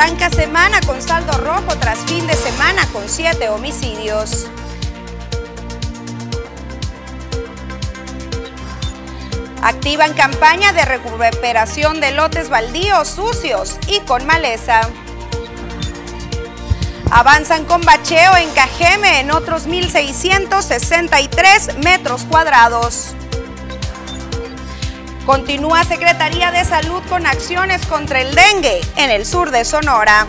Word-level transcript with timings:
arranca 0.00 0.30
semana 0.30 0.80
con 0.86 1.02
saldo 1.02 1.32
rojo 1.32 1.76
tras 1.78 1.98
fin 2.06 2.26
de 2.26 2.32
semana 2.32 2.86
con 2.90 3.06
siete 3.06 3.50
homicidios. 3.50 4.46
Activan 9.62 10.14
campaña 10.14 10.72
de 10.72 10.86
recuperación 10.86 12.00
de 12.00 12.12
lotes 12.12 12.48
baldíos 12.48 13.08
sucios 13.08 13.78
y 13.88 14.00
con 14.00 14.24
maleza. 14.24 14.80
Avanzan 17.10 17.66
con 17.66 17.82
bacheo 17.82 18.38
en 18.38 18.50
Cajeme 18.52 19.20
en 19.20 19.30
otros 19.30 19.68
1.663 19.68 21.76
metros 21.84 22.24
cuadrados. 22.24 23.14
Continúa 25.30 25.84
Secretaría 25.84 26.50
de 26.50 26.64
Salud 26.64 27.00
con 27.08 27.24
acciones 27.24 27.86
contra 27.86 28.20
el 28.20 28.34
dengue 28.34 28.80
en 28.96 29.10
el 29.10 29.24
sur 29.24 29.52
de 29.52 29.64
Sonora. 29.64 30.26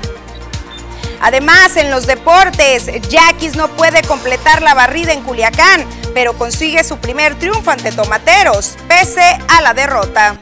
Además, 1.20 1.76
en 1.76 1.90
los 1.90 2.05
deportes, 2.05 2.86
Yaquis 3.10 3.55
no 3.55 3.68
puede 3.70 4.04
completar 4.04 4.62
la 4.62 4.76
barrida 4.76 5.12
en 5.12 5.24
Culiacán, 5.24 5.88
pero 6.14 6.38
consigue 6.38 6.84
su 6.84 7.00
primer 7.00 7.34
triunfo 7.40 7.72
ante 7.72 7.91
Tomateros, 7.91 8.77
pese 8.88 9.40
a 9.48 9.62
la 9.64 9.74
derrota. 9.74 10.38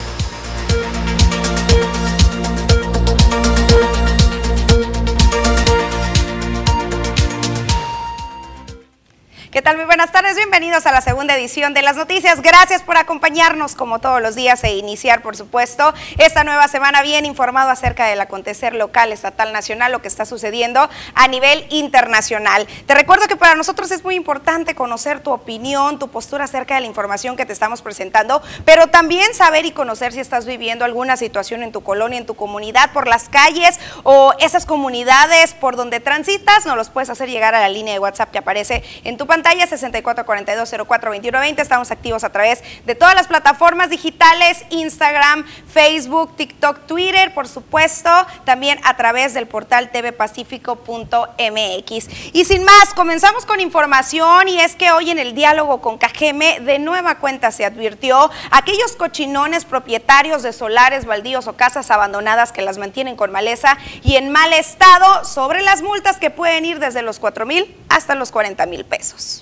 ¿Qué 9.51 9.63
tal? 9.63 9.77
Muy 9.77 9.87
buenas 9.87 10.11
tardes, 10.11 10.35
bienvenidos 10.35 10.85
a 10.85 10.91
la 10.91 11.01
segunda 11.01 11.35
edición 11.35 11.73
de 11.73 11.81
las 11.81 11.95
noticias. 11.95 12.43
Gracias 12.43 12.83
por 12.83 12.97
acompañarnos 12.97 13.73
como 13.73 13.97
todos 13.97 14.21
los 14.21 14.35
días 14.35 14.63
e 14.63 14.77
iniciar, 14.77 15.23
por 15.23 15.35
supuesto, 15.35 15.91
esta 16.19 16.43
nueva 16.43 16.67
semana 16.67 17.01
bien 17.01 17.25
informado 17.25 17.71
acerca 17.71 18.05
del 18.05 18.21
acontecer 18.21 18.75
local, 18.75 19.11
estatal, 19.11 19.51
nacional, 19.51 19.91
lo 19.91 20.03
que 20.03 20.07
está 20.07 20.27
sucediendo 20.27 20.87
a 21.15 21.27
nivel 21.27 21.65
internacional. 21.71 22.67
Te 22.85 22.93
recuerdo 22.93 23.25
que 23.25 23.37
para 23.37 23.55
nosotros 23.55 23.89
es 23.89 24.03
muy 24.03 24.13
importante 24.13 24.75
conocer 24.75 25.21
tu 25.21 25.31
opinión, 25.31 25.97
tu 25.97 26.09
postura 26.09 26.43
acerca 26.43 26.75
de 26.75 26.81
la 26.81 26.87
información 26.87 27.35
que 27.35 27.47
te 27.47 27.53
estamos 27.53 27.81
presentando, 27.81 28.43
pero 28.65 28.85
también 28.85 29.33
saber 29.33 29.65
y 29.65 29.71
conocer 29.71 30.13
si 30.13 30.19
estás 30.19 30.45
viviendo 30.45 30.85
alguna 30.85 31.17
situación 31.17 31.63
en 31.63 31.71
tu 31.71 31.81
colonia, 31.81 32.19
en 32.19 32.27
tu 32.27 32.35
comunidad, 32.35 32.91
por 32.93 33.07
las 33.07 33.29
calles 33.29 33.79
o 34.03 34.31
esas 34.39 34.67
comunidades 34.67 35.55
por 35.55 35.75
donde 35.75 35.99
transitas, 35.99 36.67
nos 36.67 36.77
los 36.77 36.91
puedes 36.91 37.09
hacer 37.09 37.31
llegar 37.31 37.55
a 37.55 37.61
la 37.61 37.69
línea 37.69 37.95
de 37.95 37.99
WhatsApp 37.99 38.29
que 38.29 38.37
aparece 38.37 38.83
en 39.03 39.17
tu 39.17 39.25
pantalla 39.25 39.38
pantalla 39.39 39.67
6442042120. 39.67 41.61
Estamos 41.61 41.91
activos 41.91 42.25
a 42.25 42.29
través 42.29 42.61
de 42.85 42.93
todas 42.93 43.15
las 43.15 43.27
plataformas 43.27 43.89
digitales, 43.89 44.65
Instagram, 44.69 45.45
Facebook, 45.71 46.35
TikTok, 46.35 46.85
Twitter, 46.87 47.33
por 47.33 47.47
supuesto, 47.47 48.09
también 48.43 48.81
a 48.83 48.97
través 48.97 49.33
del 49.33 49.47
portal 49.47 49.91
tvpacífico.mx. 49.91 52.09
Y 52.33 52.43
sin 52.43 52.65
más, 52.65 52.93
comenzamos 52.93 53.45
con 53.45 53.61
información 53.61 54.49
y 54.49 54.59
es 54.59 54.75
que 54.75 54.91
hoy 54.91 55.11
en 55.11 55.19
el 55.19 55.33
diálogo 55.33 55.79
con 55.79 55.97
Cajeme 55.97 56.59
de 56.59 56.77
nueva 56.79 57.19
cuenta 57.19 57.51
se 57.51 57.63
advirtió 57.63 58.29
aquellos 58.51 58.97
cochinones 58.97 59.63
propietarios 59.63 60.43
de 60.43 60.51
solares, 60.51 61.05
baldíos 61.05 61.47
o 61.47 61.55
casas 61.55 61.91
abandonadas 61.91 62.51
que 62.51 62.61
las 62.61 62.77
mantienen 62.77 63.15
con 63.15 63.31
maleza 63.31 63.77
y 64.03 64.17
en 64.17 64.33
mal 64.33 64.51
estado 64.51 65.23
sobre 65.23 65.61
las 65.61 65.81
multas 65.81 66.17
que 66.17 66.29
pueden 66.29 66.65
ir 66.65 66.79
desde 66.79 67.03
los 67.03 67.19
4 67.19 67.45
mil 67.45 67.73
hasta 67.87 68.15
los 68.15 68.31
40 68.31 68.65
mil 68.65 68.83
pesos. 68.85 69.38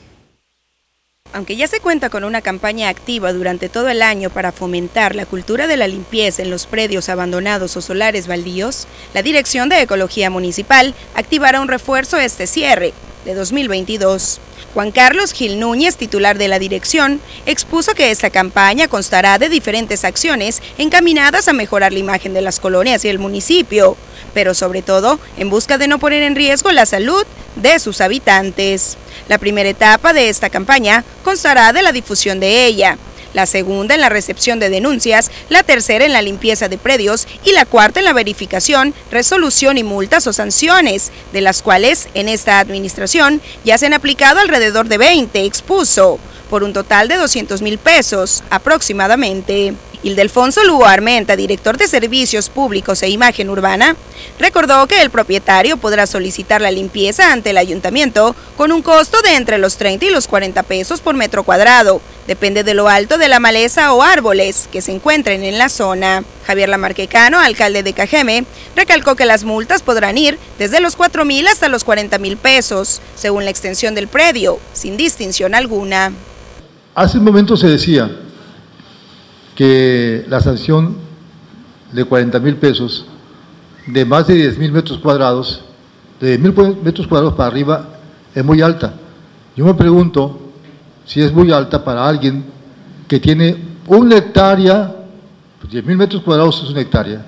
Aunque 1.33 1.55
ya 1.55 1.67
se 1.67 1.79
cuenta 1.79 2.09
con 2.09 2.23
una 2.23 2.41
campaña 2.41 2.89
activa 2.89 3.33
durante 3.33 3.69
todo 3.69 3.89
el 3.89 4.01
año 4.01 4.29
para 4.29 4.51
fomentar 4.51 5.15
la 5.15 5.25
cultura 5.25 5.67
de 5.67 5.77
la 5.77 5.87
limpieza 5.87 6.41
en 6.41 6.49
los 6.49 6.65
predios 6.65 7.09
abandonados 7.09 7.77
o 7.77 7.81
solares 7.81 8.27
baldíos, 8.27 8.87
la 9.13 9.21
Dirección 9.21 9.69
de 9.69 9.81
Ecología 9.81 10.29
Municipal 10.29 10.95
activará 11.15 11.61
un 11.61 11.67
refuerzo 11.67 12.17
este 12.17 12.47
cierre 12.47 12.93
de 13.25 13.35
2022. 13.35 14.39
Juan 14.73 14.91
Carlos 14.91 15.33
Gil 15.33 15.59
Núñez, 15.59 15.95
titular 15.95 16.37
de 16.37 16.47
la 16.47 16.59
dirección, 16.59 17.19
expuso 17.45 17.93
que 17.93 18.11
esta 18.11 18.29
campaña 18.29 18.87
constará 18.87 19.39
de 19.39 19.49
diferentes 19.49 20.03
acciones 20.03 20.61
encaminadas 20.77 21.47
a 21.47 21.53
mejorar 21.53 21.93
la 21.93 21.99
imagen 21.99 22.33
de 22.33 22.41
las 22.41 22.59
colonias 22.59 23.03
y 23.05 23.09
el 23.09 23.17
municipio, 23.17 23.97
pero 24.33 24.53
sobre 24.53 24.81
todo 24.81 25.19
en 25.37 25.49
busca 25.49 25.77
de 25.77 25.87
no 25.87 25.99
poner 25.99 26.23
en 26.23 26.35
riesgo 26.35 26.71
la 26.71 26.85
salud 26.85 27.25
de 27.55 27.79
sus 27.79 28.01
habitantes. 28.01 28.97
La 29.27 29.37
primera 29.37 29.69
etapa 29.69 30.13
de 30.13 30.29
esta 30.29 30.49
campaña 30.49 31.03
constará 31.23 31.73
de 31.73 31.81
la 31.81 31.91
difusión 31.91 32.39
de 32.39 32.65
ella, 32.65 32.97
la 33.37 33.45
segunda 33.45 33.93
en 33.93 34.01
la 34.01 34.09
recepción 34.09 34.59
de 34.59 34.71
denuncias, 34.71 35.29
la 35.49 35.61
tercera 35.61 36.05
en 36.05 36.11
la 36.11 36.23
limpieza 36.23 36.69
de 36.69 36.79
predios 36.79 37.27
y 37.45 37.51
la 37.51 37.67
cuarta 37.67 37.99
en 37.99 38.05
la 38.05 38.13
verificación, 38.13 38.95
resolución 39.11 39.77
y 39.77 39.83
multas 39.83 40.25
o 40.25 40.33
sanciones, 40.33 41.11
de 41.33 41.41
las 41.41 41.61
cuales 41.61 42.09
en 42.15 42.29
esta 42.29 42.59
administración 42.59 43.39
ya 43.63 43.77
se 43.77 43.85
han 43.85 43.93
aplicado 43.93 44.39
alrededor 44.39 44.87
de 44.87 44.97
20, 44.97 45.45
expuso, 45.45 46.17
por 46.49 46.63
un 46.63 46.73
total 46.73 47.09
de 47.09 47.17
200 47.17 47.61
mil 47.61 47.77
pesos 47.77 48.43
aproximadamente. 48.49 49.75
Ildefonso 50.03 50.63
Lugo 50.63 50.85
Armenta, 50.85 51.35
director 51.35 51.77
de 51.77 51.87
Servicios 51.87 52.49
Públicos 52.49 53.01
e 53.01 53.09
Imagen 53.09 53.49
Urbana, 53.49 53.95
recordó 54.37 54.85
que 54.85 55.01
el 55.01 55.09
propietario 55.09 55.77
podrá 55.77 56.05
solicitar 56.05 56.61
la 56.61 56.69
limpieza 56.69 57.31
ante 57.33 57.49
el 57.49 57.57
ayuntamiento 57.57 58.35
con 58.57 58.71
un 58.71 58.83
costo 58.83 59.21
de 59.23 59.35
entre 59.35 59.57
los 59.57 59.77
30 59.77 60.05
y 60.05 60.09
los 60.11 60.27
40 60.27 60.61
pesos 60.63 61.01
por 61.01 61.15
metro 61.15 61.43
cuadrado. 61.43 61.99
Depende 62.27 62.63
de 62.63 62.75
lo 62.75 62.89
alto 62.89 63.17
de 63.17 63.27
la 63.27 63.39
maleza 63.39 63.91
o 63.93 64.03
árboles 64.03 64.69
que 64.71 64.81
se 64.81 64.91
encuentren 64.91 65.43
en 65.43 65.57
la 65.57 65.69
zona. 65.69 66.23
Javier 66.45 66.69
Lamarquecano, 66.69 67.39
alcalde 67.39 67.81
de 67.81 67.93
Cajeme, 67.93 68.45
recalcó 68.75 69.15
que 69.15 69.25
las 69.25 69.45
multas 69.45 69.81
podrán 69.81 70.17
ir 70.17 70.37
desde 70.59 70.79
los 70.79 70.95
4 70.95 71.25
mil 71.25 71.47
hasta 71.47 71.69
los 71.69 71.83
40 71.83 72.19
mil 72.19 72.37
pesos, 72.37 73.01
según 73.15 73.45
la 73.45 73.51
extensión 73.51 73.95
del 73.95 74.07
predio, 74.07 74.59
sin 74.73 74.95
distinción 74.95 75.55
alguna. 75.55 76.11
Hace 76.93 77.17
un 77.17 77.23
momento 77.23 77.57
se 77.57 77.67
decía 77.67 78.09
que 79.57 80.23
la 80.29 80.39
sanción 80.39 80.95
de 81.91 82.05
40 82.05 82.39
mil 82.39 82.57
pesos 82.57 83.07
de 83.87 84.05
más 84.05 84.27
de 84.27 84.35
10 84.35 84.59
mil 84.59 84.71
metros 84.71 84.99
cuadrados, 84.99 85.63
de 86.21 86.37
10 86.37 86.39
mil 86.41 86.77
metros 86.83 87.07
cuadrados 87.07 87.33
para 87.33 87.47
arriba, 87.47 87.89
es 88.35 88.45
muy 88.45 88.61
alta. 88.61 88.93
Yo 89.55 89.65
me 89.65 89.73
pregunto 89.73 90.39
si 91.05 91.23
es 91.23 91.33
muy 91.33 91.51
alta 91.51 91.83
para 91.83 92.07
alguien 92.07 92.45
que 93.07 93.19
tiene 93.19 93.57
una 93.87 94.17
hectárea, 94.17 94.95
10 95.63 95.71
pues 95.71 95.85
mil 95.85 95.97
metros 95.97 96.21
cuadrados 96.21 96.61
es 96.63 96.69
una 96.69 96.81
hectárea, 96.81 97.25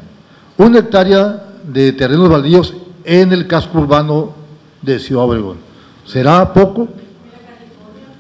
una 0.56 0.80
hectárea 0.80 1.48
de 1.64 1.94
terrenos 1.94 2.30
baldíos 2.30 2.76
en 3.06 3.34
el 3.34 3.48
casco 3.48 3.80
urbano 3.80 4.36
de 4.84 5.00
Ciudad 5.00 5.24
Obregón. 5.24 5.58
¿Será 6.06 6.54
poco? 6.54 6.90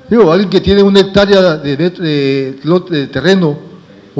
Digo, 0.10 0.32
alguien 0.32 0.50
que 0.50 0.62
tiene 0.62 0.82
una 0.82 1.02
hectárea 1.02 1.58
de, 1.58 1.78
de 1.78 3.08
terreno 3.12 3.69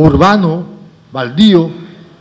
urbano, 0.04 0.66
baldío, 1.12 1.70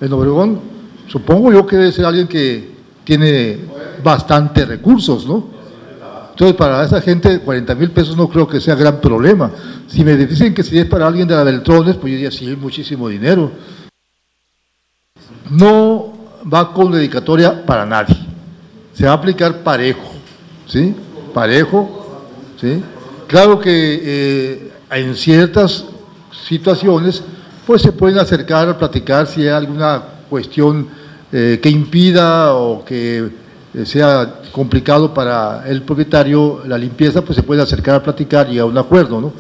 en 0.01 0.13
Obregón, 0.13 0.61
supongo 1.07 1.53
yo 1.53 1.67
que 1.67 1.77
debe 1.77 1.93
ser 1.93 2.05
alguien 2.05 2.29
que 2.29 2.77
tiene 3.05 3.59
bastante 4.03 4.65
recursos, 4.65 5.27
¿no? 5.27 5.59
Entonces, 6.31 6.57
para 6.57 6.85
esa 6.85 7.01
gente, 7.01 7.41
40 7.41 7.75
mil 7.75 7.91
pesos 7.91 8.17
no 8.17 8.29
creo 8.29 8.47
que 8.47 8.61
sea 8.61 8.77
gran 8.77 9.01
problema. 9.01 9.51
Si 9.89 10.05
me 10.05 10.17
dicen 10.17 10.55
que 10.55 10.63
si 10.63 10.79
es 10.79 10.87
para 10.87 11.07
alguien 11.07 11.27
de 11.27 11.35
la 11.35 11.43
Beltrones, 11.43 11.97
pues 11.97 12.13
yo 12.13 12.17
diría, 12.17 12.31
sí, 12.31 12.55
muchísimo 12.55 13.09
dinero. 13.09 13.51
No 15.51 16.13
va 16.53 16.73
con 16.73 16.93
dedicatoria 16.93 17.67
para 17.67 17.85
nadie. 17.85 18.17
Se 18.93 19.05
va 19.05 19.13
a 19.13 19.15
aplicar 19.15 19.65
parejo, 19.65 20.13
¿sí? 20.67 20.95
Parejo, 21.35 22.23
¿sí? 22.61 22.85
Claro 23.27 23.59
que 23.59 24.01
eh, 24.01 24.73
en 24.93 25.17
ciertas 25.17 25.87
situaciones 26.47 27.25
pues 27.69 27.83
se 27.83 27.93
pueden 27.93 28.19
acercar 28.19 28.67
a 28.67 28.79
platicar 28.79 29.27
si 29.27 29.43
hay 29.43 29.49
alguna 29.49 30.03
cuestión 30.31 30.89
eh, 31.31 31.61
que 31.63 31.69
impida 31.69 32.55
o 32.55 32.83
que 32.83 33.29
eh, 33.75 33.85
sea 33.85 34.41
complicado 34.53 35.13
para 35.13 35.69
el 35.69 35.83
propietario 35.83 36.63
la 36.67 36.79
limpieza, 36.79 37.21
pues 37.21 37.37
se 37.37 37.43
puede 37.43 37.61
acercar 37.61 37.97
a 37.97 38.03
platicar 38.03 38.51
y 38.51 38.59
a 38.59 38.65
un 38.65 38.79
acuerdo, 38.79 39.21
¿no? 39.21 39.35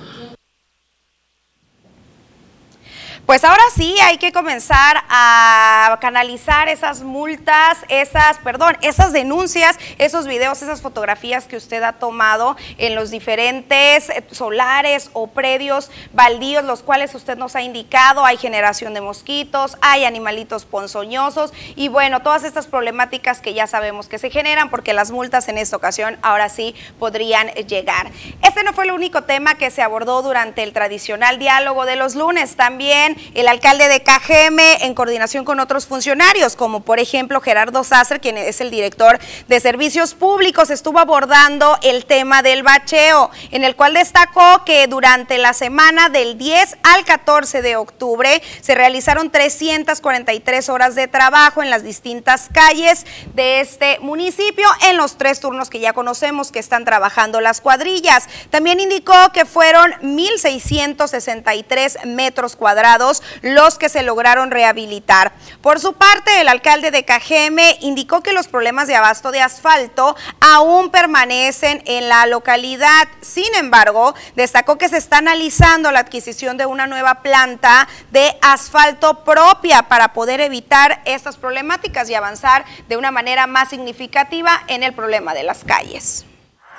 Pues 3.29 3.45
ahora 3.45 3.63
sí 3.77 3.95
hay 4.01 4.17
que 4.17 4.33
comenzar 4.33 5.05
a 5.11 5.99
canalizar 6.01 6.71
esas 6.71 7.03
multas, 7.03 7.77
esas, 7.91 8.39
perdón, 8.39 8.79
esas 8.81 9.13
denuncias, 9.13 9.79
esos 9.99 10.27
videos, 10.27 10.63
esas 10.63 10.81
fotografías 10.81 11.45
que 11.45 11.59
usted 11.59 11.83
ha 11.83 11.93
tomado 11.93 12.57
en 12.79 12.95
los 12.95 13.11
diferentes 13.11 14.09
eh, 14.09 14.25
solares 14.31 15.11
o 15.13 15.27
predios 15.27 15.91
baldíos, 16.15 16.65
los 16.65 16.81
cuales 16.83 17.15
usted 17.15 17.37
nos 17.37 17.55
ha 17.55 17.61
indicado. 17.61 18.25
Hay 18.25 18.39
generación 18.39 18.95
de 18.95 19.03
mosquitos, 19.03 19.77
hay 19.83 20.07
animalitos 20.07 20.65
ponzoñosos 20.65 21.53
y 21.77 21.89
bueno, 21.89 22.23
todas 22.23 22.45
estas 22.45 22.67
problemáticas 22.67 23.43
que 23.43 23.53
ya 23.53 23.67
sabemos 23.67 24.09
que 24.09 24.19
se 24.19 24.31
generan 24.31 24.71
porque 24.71 24.95
las 24.95 25.11
multas 25.11 25.49
en 25.49 25.59
esta 25.59 25.77
ocasión 25.77 26.17
ahora 26.23 26.49
sí 26.49 26.75
podrían 26.99 27.49
llegar. 27.49 28.11
Este 28.41 28.63
no 28.63 28.73
fue 28.73 28.85
el 28.85 28.93
único 28.93 29.25
tema 29.25 29.57
que 29.57 29.71
se 29.71 29.83
abordó 29.83 30.23
durante 30.23 30.63
el 30.63 30.73
tradicional 30.73 31.39
diálogo 31.39 31.85
de 31.85 31.97
los 31.97 32.15
lunes. 32.15 32.57
También 32.57 33.18
el 33.35 33.49
alcalde 33.49 33.89
de 33.89 34.03
Cajeme 34.03 34.85
en 34.85 34.95
coordinación 34.95 35.45
con 35.45 35.61
otros 35.61 35.87
funcionarios, 35.87 36.57
como 36.57 36.81
por 36.81 36.99
ejemplo 36.99 37.41
Gerardo 37.41 37.85
Sasser, 37.85 38.21
quien 38.21 38.39
es 38.39 38.61
el 38.61 38.71
director 38.71 39.19
de 39.49 39.61
Servicios 39.61 40.15
Públicos, 40.15 40.71
estuvo 40.71 40.99
abordando 40.99 41.79
el 41.83 42.05
tema 42.05 42.43
del 42.43 42.63
bacheo, 42.63 43.31
en 43.51 43.65
el 43.65 43.77
cual 43.77 43.95
destacó 43.95 44.65
que 44.65 44.87
durante 44.87 45.39
la 45.39 45.53
semana 45.53 46.09
del 46.09 46.39
10 46.39 46.79
al 46.83 47.05
14 47.05 47.63
de 47.63 47.77
octubre 47.77 48.43
se 48.61 48.75
realizaron 48.75 49.31
343 49.31 50.69
horas 50.69 50.95
de 50.95 51.09
trabajo 51.09 51.63
en 51.63 51.71
las 51.71 51.83
distintas 51.83 52.49
calles 52.53 53.07
de 53.35 53.61
este 53.61 53.99
municipio 54.01 54.67
en 54.89 54.97
los 54.97 55.17
tres 55.17 55.41
turnos 55.41 55.71
que 55.71 55.81
ya 55.81 55.93
conocemos 55.93 56.53
que 56.53 56.59
están 56.59 56.85
trabajando 56.85 57.41
las 57.41 57.61
cuadrillas. 57.61 58.29
También 58.51 58.81
indicó 58.81 59.15
que 59.33 59.45
fueron 59.45 59.93
1.663 60.03 62.05
metros 62.05 62.57
cuadrados 62.57 63.08
los 63.43 63.79
que 63.79 63.89
se 63.89 64.03
lograron 64.03 64.51
rehabilitar. 64.51 65.33
Por 65.63 65.81
su 65.81 65.95
parte, 65.95 66.41
el 66.41 66.49
alcalde 66.49 66.91
de 66.91 67.05
Cajeme 67.05 67.79
indicó 67.81 68.23
que 68.23 68.33
los 68.33 68.49
problemas 68.49 68.87
de 68.89 68.97
abasto 68.97 69.31
de 69.31 69.41
asfalto 69.41 70.17
aún 70.41 70.91
permanecen 70.91 71.83
en 71.87 72.09
la 72.09 72.27
localidad. 72.27 73.09
Sin 73.21 73.55
embargo, 73.55 74.15
destacó 74.37 74.79
que 74.79 74.89
se 74.89 74.97
está 74.97 75.19
analizando 75.19 75.91
la 75.91 76.01
adquisición 76.01 76.57
de 76.57 76.67
una 76.67 76.87
nueva 76.87 77.23
planta 77.23 77.89
de 78.11 78.37
asfalto 78.43 79.25
propia 79.25 79.85
para 79.85 80.13
poder 80.13 80.41
evitar 80.41 81.03
estas 81.05 81.37
problemáticas 81.37 82.09
y 82.11 82.15
avanzar 82.15 82.65
de 82.89 82.97
una 82.97 83.11
manera 83.11 83.47
más 83.47 83.71
significativa 83.71 84.63
en 84.69 84.83
el 84.83 84.93
problema 84.93 85.35
de 85.35 85.43
las 85.43 85.65
calles. 85.65 86.25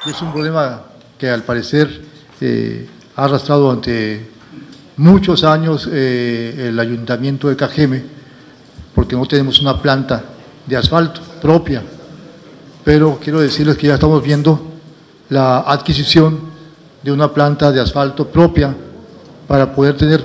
Es 0.06 0.22
un 0.22 0.32
problema 0.32 0.84
que 1.18 1.30
al 1.30 1.44
parecer 1.44 2.02
eh, 2.40 2.88
ha 3.16 3.26
arrastrado 3.26 3.62
durante 3.62 4.32
muchos 5.00 5.46
años 5.46 5.88
eh, 5.90 6.68
el 6.68 6.80
ayuntamiento 6.80 7.48
de 7.48 7.56
Cajeme, 7.56 8.04
porque 8.94 9.16
no 9.16 9.26
tenemos 9.26 9.62
una 9.62 9.82
planta 9.82 10.22
de 10.66 10.76
asfalto 10.76 11.22
propia. 11.42 11.82
Pero 12.84 13.18
quiero 13.22 13.40
decirles 13.40 13.78
que 13.78 13.88
ya 13.88 13.94
estamos 13.94 14.22
viendo 14.22 14.62
la 15.30 15.60
adquisición 15.60 16.40
de 17.02 17.14
una 17.14 17.34
planta 17.34 17.72
de 17.72 17.80
asfalto 17.80 18.28
propia 18.28 18.76
para 19.48 19.74
poder 19.74 19.96
tener 19.96 20.22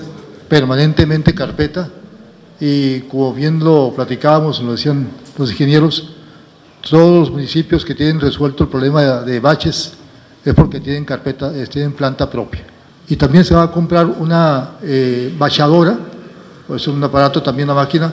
permanentemente 0.48 1.32
carpeta 1.32 1.88
y 2.58 3.00
como 3.02 3.32
bien 3.32 3.60
lo 3.60 3.92
platicábamos, 3.94 4.60
lo 4.60 4.72
decían 4.72 5.08
los 5.38 5.52
ingenieros, 5.52 6.14
todos 6.88 7.20
los 7.20 7.30
municipios 7.30 7.84
que 7.84 7.94
tienen 7.94 8.20
resuelto 8.20 8.64
el 8.64 8.70
problema 8.70 9.02
de 9.20 9.38
baches 9.38 9.92
es 10.44 10.54
porque 10.54 10.80
tienen 10.80 11.04
carpeta, 11.04 11.56
eh, 11.56 11.66
tienen 11.68 11.92
planta 11.92 12.28
propia. 12.28 12.73
Y 13.08 13.16
también 13.16 13.44
se 13.44 13.54
va 13.54 13.64
a 13.64 13.70
comprar 13.70 14.06
una 14.06 14.72
eh, 14.82 15.34
bachadora, 15.38 15.98
es 16.74 16.88
un 16.88 17.02
aparato 17.04 17.42
también, 17.42 17.68
una 17.68 17.80
máquina, 17.80 18.12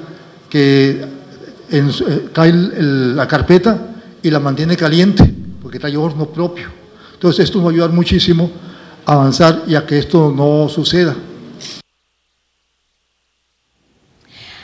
que 0.49 1.05
eh, 1.69 2.29
cae 2.33 2.51
la 2.53 3.27
carpeta 3.27 3.77
y 4.21 4.29
la 4.29 4.39
mantiene 4.39 4.75
caliente, 4.75 5.33
porque 5.61 5.79
trae 5.79 5.95
horno 5.95 6.25
propio. 6.25 6.67
Entonces 7.13 7.45
esto 7.45 7.61
va 7.61 7.69
a 7.69 7.71
ayudar 7.71 7.91
muchísimo 7.91 8.51
a 9.05 9.13
avanzar 9.13 9.63
y 9.67 9.75
a 9.75 9.85
que 9.85 9.97
esto 9.97 10.33
no 10.35 10.67
suceda. 10.67 11.15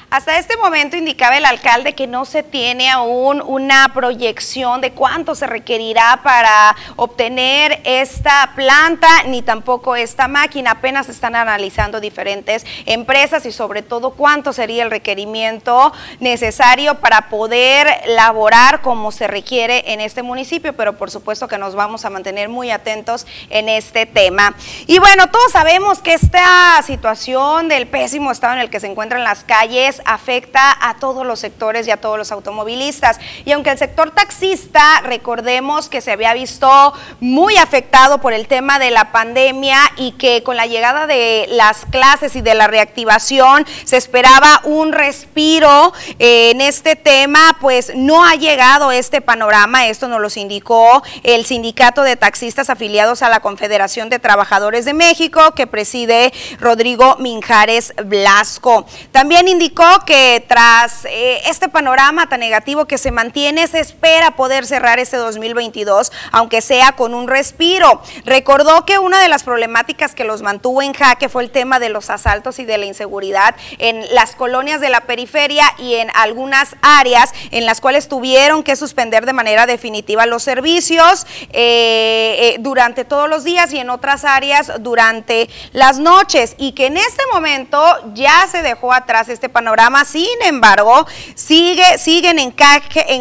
Hasta 0.10 0.38
este 0.38 0.56
momento 0.56 0.96
indicaba 0.96 1.36
el 1.36 1.44
alcalde 1.44 1.94
que 1.94 2.08
no 2.08 2.24
se 2.24 2.42
tiene 2.42 2.90
aún 2.90 3.44
una 3.46 3.92
proyección 3.94 4.80
de 4.80 4.92
cuánto 4.92 5.36
se 5.36 5.48
requerirá 5.48 6.22
para 6.24 6.78
obtener 6.96 7.82
esta 7.84 8.54
planta 8.56 9.10
ni 9.26 9.42
tampoco 9.42 9.98
esta 9.98 10.30
máquina. 10.30 10.72
Apenas 10.72 11.10
están 11.10 11.36
analizando 11.36 12.00
diferentes 12.00 12.66
empresas 12.86 13.46
y 13.46 13.52
sobre 13.52 13.82
todo 13.82 14.12
cuánto 14.12 14.54
sería 14.54 14.84
el 14.84 14.92
requerimiento 14.92 15.92
necesario 16.22 16.96
para 17.02 17.28
poder 17.28 17.90
laborar 18.08 18.82
como 18.82 19.12
se 19.12 19.28
requiere 19.28 19.92
en 19.92 20.00
este 20.00 20.24
municipio, 20.24 20.72
pero 20.72 20.98
por 20.98 21.12
supuesto 21.12 21.50
que 21.50 21.58
nos 21.58 21.76
vamos 21.76 22.06
a 22.06 22.10
mantener 22.10 22.48
muy 22.48 22.72
atentos 22.72 23.28
en 23.50 23.68
este 23.68 24.06
tema. 24.06 24.56
Y 24.86 25.00
bueno, 25.00 25.28
todos 25.28 25.52
sabemos 25.52 26.00
que 26.00 26.14
esta 26.14 26.82
situación 26.84 27.68
del 27.68 27.88
pésimo 27.88 28.32
estado 28.32 28.54
en 28.54 28.60
el 28.60 28.70
que 28.70 28.80
se 28.80 28.88
encuentran 28.88 29.26
las 29.26 29.44
calles 29.44 29.98
afecta 30.08 30.76
a 30.80 30.96
todos 30.96 31.26
los 31.26 31.40
sectores 31.40 31.88
y 31.88 31.92
a 31.92 31.98
todos 31.98 32.18
los 32.18 32.32
automovilistas. 32.32 33.20
Y 33.46 33.52
aunque 33.52 33.72
el 33.72 33.78
sector 33.78 34.12
taxista, 34.12 35.02
recordemos 35.02 35.90
que 35.90 36.02
se 36.02 36.12
había 36.12 36.34
visto 36.34 36.94
muy 37.20 37.58
afectado 37.58 38.20
por 38.20 38.34
el 38.34 38.48
tema 38.48 38.80
de 38.80 38.92
la 38.92 39.12
pandemia 39.12 39.80
y 39.98 40.14
que 40.14 40.44
con 40.44 40.56
la 40.56 40.66
llegada 40.66 41.08
de 41.08 41.48
las 41.50 41.86
clases 41.86 42.36
y 42.36 42.42
de 42.42 42.54
la 42.54 42.68
reactivación 42.68 43.66
se 43.84 43.98
esperaba 43.98 44.62
un 44.64 44.94
respiro 44.94 45.94
eh, 46.20 46.52
en 46.52 46.62
este 46.62 46.96
tema, 46.96 47.58
pues 47.60 47.92
no 47.96 48.24
ha 48.24 48.36
llegado 48.36 48.92
este 48.92 49.20
panorama. 49.20 49.88
Esto 49.88 50.08
nos 50.08 50.22
lo 50.22 50.28
indicó 50.40 51.04
el 51.24 51.46
sindicato 51.46 52.04
de 52.04 52.16
taxistas 52.16 52.70
afiliados 52.70 53.22
a 53.22 53.30
la 53.30 53.40
Confederación 53.40 54.10
de 54.10 54.20
Trabajadores 54.20 54.86
de 54.86 54.94
México, 54.94 55.54
que 55.56 55.68
preside 55.68 56.34
Rodrigo 56.60 57.16
Minjares 57.20 57.94
Blasco. 58.06 58.86
También 59.12 59.48
indicó 59.48 59.87
que 60.06 60.44
tras 60.48 61.06
eh, 61.06 61.42
este 61.46 61.70
panorama 61.70 62.28
tan 62.28 62.40
negativo 62.40 62.86
que 62.86 62.98
se 62.98 63.12
mantiene, 63.12 63.68
se 63.68 63.80
espera 63.80 64.32
poder 64.32 64.66
cerrar 64.66 65.00
este 65.00 65.18
2022, 65.18 66.12
aunque 66.32 66.62
sea 66.62 66.92
con 66.92 67.14
un 67.14 67.28
respiro. 67.28 68.02
Recordó 68.26 68.86
que 68.86 69.00
una 69.00 69.22
de 69.22 69.28
las 69.28 69.44
problemáticas 69.44 70.14
que 70.14 70.24
los 70.24 70.42
mantuvo 70.42 70.82
en 70.82 70.94
jaque 70.94 71.30
fue 71.30 71.44
el 71.44 71.52
tema 71.52 71.80
de 71.80 71.90
los 71.90 72.10
asaltos 72.10 72.60
y 72.60 72.66
de 72.66 72.78
la 72.78 72.86
inseguridad 72.86 73.56
en 73.78 74.04
las 74.14 74.36
colonias 74.36 74.82
de 74.82 74.90
la 74.90 75.02
periferia 75.02 75.66
y 75.78 75.96
en 75.96 76.10
algunas 76.16 76.76
áreas 76.82 77.32
en 77.52 77.66
las 77.66 77.80
cuales 77.80 78.08
tuvieron 78.08 78.64
que 78.64 78.76
suspender 78.76 79.26
de 79.26 79.34
manera 79.34 79.66
definitiva 79.66 80.26
los 80.26 80.44
servicios 80.44 81.26
eh, 81.54 82.36
eh, 82.40 82.56
durante 82.60 83.06
todos 83.06 83.30
los 83.30 83.44
días 83.44 83.72
y 83.74 83.80
en 83.80 83.90
otras 83.90 84.26
áreas 84.26 84.72
durante 84.80 85.50
las 85.72 85.98
noches 85.98 86.56
y 86.58 86.74
que 86.74 86.88
en 86.88 86.98
este 86.98 87.24
momento 87.32 87.82
ya 88.14 88.48
se 88.52 88.62
dejó 88.62 88.94
atrás 88.94 89.30
este 89.30 89.50
panorama 89.50 89.77
sin 90.06 90.42
embargo, 90.44 91.06
sigue, 91.36 91.98
siguen 91.98 92.40
en, 92.40 92.54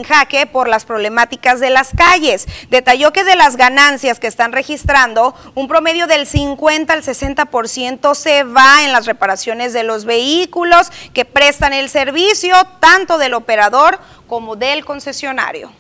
jaque 0.05 0.47
por 0.47 0.69
las 0.69 0.85
problemáticas 0.85 1.61
de 1.61 1.71
las 1.71 1.91
calles. 1.97 2.47
Detalló 2.71 3.13
que 3.13 3.25
de 3.25 3.37
las 3.37 3.57
ganancias 3.57 4.21
que 4.21 4.27
están 4.27 4.53
registrando, 4.53 5.35
un 5.55 5.69
promedio 5.69 6.07
del 6.07 6.27
50 6.27 6.93
al 6.93 7.03
60% 7.03 8.15
se 8.15 8.45
va 8.45 8.85
en 8.85 8.93
las 8.93 9.07
reparaciones 9.07 9.73
de 9.73 9.83
los 9.83 10.05
vehículos 10.05 10.91
que 11.13 11.25
prestan 11.25 11.73
el 11.73 11.89
servicio, 11.89 12.55
tanto 12.81 13.19
del 13.19 13.35
operador 13.35 13.99
como 14.27 14.57
del 14.57 14.85
concesionario. 14.85 15.71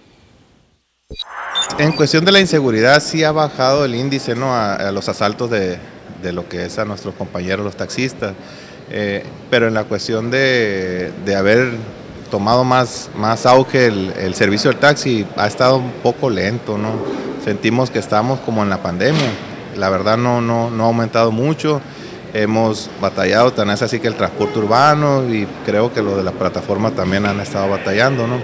En 1.78 1.92
cuestión 1.92 2.24
de 2.24 2.32
la 2.32 2.40
inseguridad, 2.40 3.00
sí 3.00 3.22
ha 3.22 3.32
bajado 3.32 3.84
el 3.84 3.94
índice 3.94 4.34
¿no? 4.34 4.54
a, 4.54 4.90
los 4.90 5.08
asaltos 5.08 5.50
de, 5.50 5.78
lo 6.22 6.48
que 6.48 6.64
es 6.64 6.78
a 6.78 6.84
nuestros 6.84 7.14
compañeros 7.14 7.64
los 7.64 7.76
taxistas. 7.76 8.34
Eh, 8.90 9.24
pero 9.50 9.68
en 9.68 9.74
la 9.74 9.84
cuestión 9.84 10.30
de, 10.30 11.12
haber 11.36 11.72
tomado 12.30 12.64
más, 12.64 13.10
más 13.16 13.46
auge 13.46 13.86
el, 13.86 14.34
servicio 14.34 14.70
del 14.70 14.78
taxi 14.78 15.26
ha 15.36 15.46
estado 15.46 15.76
un 15.76 15.90
poco 16.02 16.30
lento, 16.30 16.78
¿no? 16.78 16.90
Sentimos 17.44 17.90
que 17.90 17.98
estamos 17.98 18.40
como 18.40 18.62
en 18.62 18.70
la 18.70 18.82
pandemia. 18.82 19.30
La 19.76 19.88
verdad 19.88 20.16
no, 20.16 20.40
no, 20.40 20.70
no 20.70 20.84
ha 20.84 20.86
aumentado 20.86 21.30
mucho. 21.30 21.80
Hemos 22.34 22.90
batallado, 23.00 23.52
tan 23.52 23.70
es 23.70 23.82
así 23.82 24.00
que 24.00 24.08
el 24.08 24.14
transporte 24.14 24.58
urbano 24.58 25.24
y 25.28 25.46
creo 25.64 25.92
que 25.92 26.02
lo 26.02 26.16
de 26.16 26.24
la 26.24 26.32
plataforma 26.32 26.90
también 26.90 27.24
han 27.24 27.40
estado 27.40 27.68
batallando, 27.70 28.26
¿no? 28.26 28.40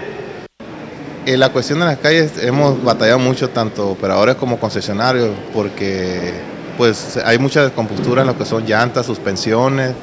En 1.25 1.39
la 1.39 1.51
cuestión 1.51 1.79
de 1.79 1.85
las 1.85 1.97
calles 1.99 2.33
hemos 2.41 2.83
batallado 2.83 3.19
mucho 3.19 3.49
tanto 3.49 3.89
operadores 3.89 4.35
como 4.35 4.59
concesionarios 4.59 5.29
porque 5.53 6.33
pues 6.77 7.17
hay 7.23 7.37
mucha 7.37 7.63
descompostura 7.63 8.21
en 8.21 8.27
lo 8.27 8.37
que 8.37 8.45
son 8.45 8.65
llantas, 8.65 9.05
suspensiones, 9.05 9.93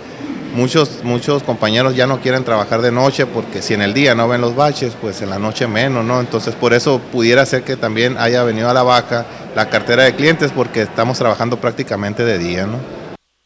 Muchos, 0.54 1.04
muchos 1.04 1.44
compañeros 1.44 1.94
ya 1.94 2.08
no 2.08 2.20
quieren 2.20 2.42
trabajar 2.42 2.82
de 2.82 2.90
noche 2.90 3.24
porque 3.26 3.62
si 3.62 3.74
en 3.74 3.82
el 3.82 3.94
día 3.94 4.16
no 4.16 4.26
ven 4.26 4.40
los 4.40 4.56
baches, 4.56 4.94
pues 5.00 5.22
en 5.22 5.30
la 5.30 5.38
noche 5.38 5.68
menos, 5.68 6.04
¿no? 6.04 6.18
Entonces 6.18 6.56
por 6.56 6.72
eso 6.72 7.00
pudiera 7.12 7.46
ser 7.46 7.62
que 7.62 7.76
también 7.76 8.18
haya 8.18 8.42
venido 8.42 8.68
a 8.68 8.74
la 8.74 8.82
vaca 8.82 9.26
la 9.54 9.70
cartera 9.70 10.02
de 10.02 10.14
clientes 10.14 10.50
porque 10.54 10.82
estamos 10.82 11.18
trabajando 11.18 11.60
prácticamente 11.60 12.24
de 12.24 12.38
día, 12.38 12.66
¿no? 12.66 12.78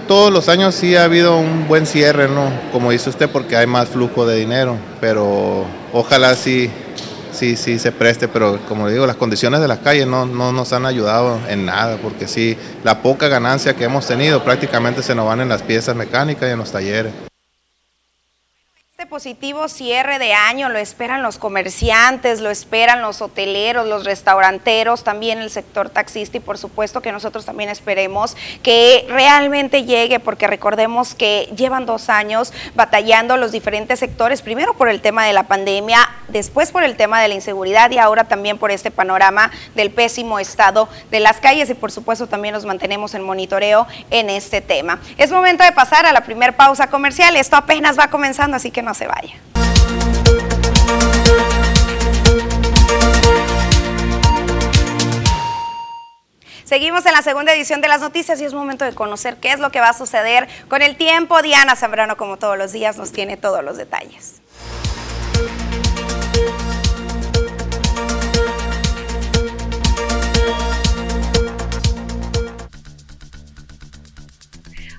Todos 0.09 0.33
los 0.33 0.49
años 0.49 0.75
sí 0.75 0.97
ha 0.97 1.05
habido 1.05 1.37
un 1.37 1.69
buen 1.69 1.87
cierre, 1.87 2.29
¿no? 2.29 2.51
Como 2.73 2.91
dice 2.91 3.11
usted, 3.11 3.29
porque 3.31 3.57
hay 3.57 3.67
más 3.67 3.89
flujo 3.89 4.27
de 4.27 4.37
dinero, 4.37 4.77
pero 5.01 5.65
ojalá 5.93 6.35
sí 6.37 6.71
sí, 7.35 7.57
sí 7.57 7.79
se 7.79 7.93
preste, 7.93 8.29
pero 8.29 8.59
como 8.69 8.89
digo, 8.89 9.07
las 9.07 9.17
condiciones 9.17 9.61
de 9.61 9.69
las 9.69 9.81
calles 9.81 10.07
no, 10.07 10.27
no 10.27 10.53
nos 10.53 10.73
han 10.73 10.87
ayudado 10.87 11.39
en 11.49 11.67
nada, 11.67 11.99
porque 12.03 12.29
sí, 12.29 12.57
la 12.83 13.03
poca 13.03 13.29
ganancia 13.29 13.75
que 13.75 13.85
hemos 13.85 14.07
tenido 14.07 14.43
prácticamente 14.43 15.03
se 15.03 15.15
nos 15.15 15.27
van 15.27 15.41
en 15.41 15.49
las 15.49 15.63
piezas 15.63 15.95
mecánicas 15.95 16.49
y 16.49 16.53
en 16.53 16.59
los 16.59 16.73
talleres 16.73 17.13
positivo 19.07 19.69
cierre 19.69 20.19
de 20.19 20.35
año, 20.35 20.69
lo 20.69 20.79
esperan 20.79 21.23
los 21.23 21.39
comerciantes, 21.39 22.41
lo 22.41 22.51
esperan 22.51 23.03
los 23.03 23.21
hoteleros, 23.21 23.87
los 23.87 24.05
restauranteros, 24.05 25.05
también 25.05 25.39
el 25.39 25.51
sector 25.51 25.91
taxista 25.91 26.37
y 26.37 26.41
por 26.41 26.59
supuesto 26.59 27.01
que 27.01 27.13
nosotros 27.13 27.45
también 27.45 27.71
esperemos 27.71 28.37
que 28.63 29.07
realmente 29.09 29.85
llegue, 29.85 30.21
porque 30.21 30.47
recordemos 30.47 31.15
que 31.15 31.53
llevan 31.57 31.87
dos 31.87 32.09
años 32.09 32.53
batallando 32.75 33.37
los 33.37 33.53
diferentes 33.53 33.99
sectores, 33.99 34.43
primero 34.43 34.75
por 34.75 34.89
el 34.89 35.01
tema 35.01 35.27
de 35.27 35.33
la 35.33 35.45
pandemia, 35.45 36.09
después 36.29 36.73
por 36.73 36.85
el 36.85 36.97
tema 36.97 37.21
de 37.21 37.29
la 37.29 37.35
inseguridad 37.35 37.91
y 37.91 37.99
ahora 37.99 38.25
también 38.25 38.59
por 38.59 38.71
este 38.71 38.91
panorama 38.91 39.51
del 39.75 39.91
pésimo 39.91 40.39
estado 40.39 40.89
de 41.11 41.21
las 41.21 41.41
calles 41.41 41.69
y 41.71 41.75
por 41.75 41.93
supuesto 41.93 42.27
también 42.27 42.55
nos 42.55 42.65
mantenemos 42.65 43.15
en 43.15 43.23
monitoreo 43.23 43.87
en 44.11 44.31
este 44.31 44.61
tema. 44.61 45.01
Es 45.19 45.31
momento 45.31 45.65
de 45.65 45.73
pasar 45.73 46.07
a 46.07 46.13
la 46.13 46.23
primera 46.23 46.57
pausa 46.57 46.89
comercial, 46.89 47.37
esto 47.37 47.57
apenas 47.57 47.99
va 47.99 48.09
comenzando, 48.09 48.57
así 48.57 48.71
que 48.71 48.83
no 48.83 48.94
se 48.95 49.07
vaya. 49.07 49.35
Seguimos 56.65 57.05
en 57.07 57.13
la 57.13 57.23
segunda 57.23 57.53
edición 57.53 57.81
de 57.83 57.89
las 57.89 58.01
noticias 58.01 58.41
y 58.41 58.45
es 58.45 58.55
momento 58.55 58.85
de 58.85 58.95
conocer 58.95 59.37
qué 59.37 59.53
es 59.53 59.61
lo 59.61 59.71
que 59.71 59.81
va 59.81 59.91
a 59.91 59.93
suceder 59.93 60.49
con 60.69 60.83
el 60.83 60.97
tiempo. 60.97 61.41
Diana 61.43 61.77
Zambrano, 61.77 62.17
como 62.17 62.39
todos 62.39 62.57
los 62.57 62.73
días, 62.73 62.97
nos 62.97 63.13
tiene 63.13 63.37
todos 63.37 63.63
los 63.63 63.77
detalles. 63.77 64.41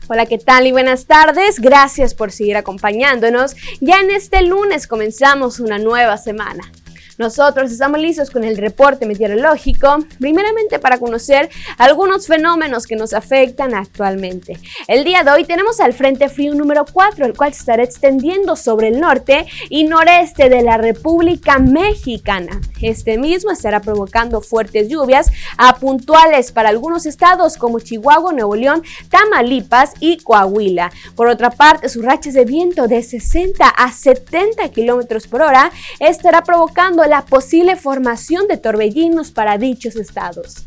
Hola, 0.07 0.27
¿qué 0.27 0.37
tal 0.37 0.67
y 0.67 0.71
buenas 0.71 1.07
tardes? 1.07 1.59
Gracias 1.59 2.13
por 2.13 2.31
seguir 2.31 2.57
acompañándonos. 2.57 3.55
Ya 3.81 3.99
en 4.01 4.11
este 4.11 4.43
lunes 4.43 4.85
comenzamos 4.85 5.59
una 5.59 5.79
nueva 5.79 6.17
semana. 6.17 6.71
Nosotros 7.17 7.71
estamos 7.71 8.01
listos 8.01 8.29
con 8.29 8.43
el 8.43 8.57
reporte 8.57 9.05
meteorológico, 9.05 9.99
primeramente 10.19 10.79
para 10.79 10.97
conocer 10.97 11.49
algunos 11.77 12.27
fenómenos 12.27 12.85
que 12.85 12.97
nos 12.97 13.13
afectan 13.13 13.73
actualmente. 13.73 14.59
El 14.89 15.05
día 15.05 15.23
de 15.23 15.31
hoy 15.31 15.45
tenemos 15.45 15.79
al 15.79 15.93
Frente 15.93 16.27
Frío 16.27 16.53
número 16.55 16.83
4, 16.91 17.25
el 17.25 17.33
cual 17.33 17.53
se 17.53 17.59
estará 17.59 17.83
extendiendo 17.83 18.57
sobre 18.57 18.89
el 18.89 18.99
norte 18.99 19.45
y 19.69 19.85
noreste 19.85 20.49
de 20.49 20.61
la 20.61 20.75
República 20.75 21.57
Mexicana. 21.57 22.59
Este 22.81 23.17
mismo 23.17 23.49
estará 23.51 23.79
provocando 23.79 24.41
fuertes 24.41 24.89
lluvias 24.89 25.31
a 25.57 25.77
puntuales 25.77 26.51
para 26.51 26.67
algunos 26.67 27.05
estados 27.05 27.55
como 27.55 27.79
Chihuahua, 27.79 28.33
Nuevo 28.33 28.57
León, 28.57 28.83
Tamaulipas 29.09 29.93
y 30.01 30.17
Coahuila. 30.17 30.91
Por 31.15 31.27
otra 31.27 31.49
parte, 31.49 31.87
sus 31.87 32.03
rachas 32.03 32.33
de 32.33 32.43
viento 32.43 32.89
de 32.89 33.01
60 33.01 33.65
a 33.69 33.91
70 33.91 34.67
kilómetros 34.69 35.27
por 35.27 35.41
hora 35.41 35.71
estará 35.99 36.43
provocando 36.43 37.04
la 37.07 37.25
posible 37.25 37.75
formación 37.75 38.47
de 38.47 38.57
torbellinos 38.57 39.31
para 39.31 39.57
dichos 39.57 39.95
estados. 39.95 40.65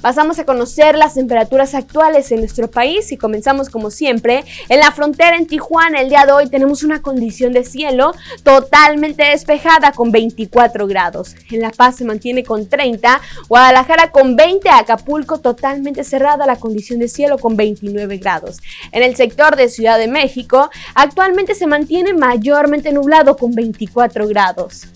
Pasamos 0.00 0.38
a 0.38 0.46
conocer 0.46 0.96
las 0.96 1.14
temperaturas 1.14 1.74
actuales 1.74 2.32
en 2.32 2.38
nuestro 2.38 2.70
país 2.70 3.12
y 3.12 3.18
comenzamos 3.18 3.68
como 3.68 3.90
siempre 3.90 4.44
en 4.70 4.80
la 4.80 4.92
frontera 4.92 5.36
en 5.36 5.46
Tijuana. 5.46 6.00
El 6.00 6.08
día 6.08 6.24
de 6.24 6.32
hoy 6.32 6.48
tenemos 6.48 6.82
una 6.82 7.02
condición 7.02 7.52
de 7.52 7.64
cielo 7.64 8.14
totalmente 8.42 9.24
despejada 9.24 9.92
con 9.92 10.10
24 10.10 10.86
grados. 10.86 11.36
En 11.50 11.60
La 11.60 11.70
Paz 11.70 11.96
se 11.96 12.06
mantiene 12.06 12.44
con 12.44 12.66
30, 12.66 13.20
Guadalajara 13.48 14.10
con 14.10 14.36
20, 14.36 14.70
Acapulco 14.70 15.38
totalmente 15.38 16.02
cerrada 16.02 16.46
la 16.46 16.56
condición 16.56 16.98
de 16.98 17.08
cielo 17.08 17.36
con 17.36 17.56
29 17.56 18.16
grados. 18.16 18.58
En 18.92 19.02
el 19.02 19.16
sector 19.16 19.56
de 19.56 19.68
Ciudad 19.68 19.98
de 19.98 20.08
México 20.08 20.70
actualmente 20.94 21.54
se 21.54 21.66
mantiene 21.66 22.14
mayormente 22.14 22.90
nublado 22.92 23.36
con 23.36 23.52
24 23.52 24.26
grados. 24.28 24.86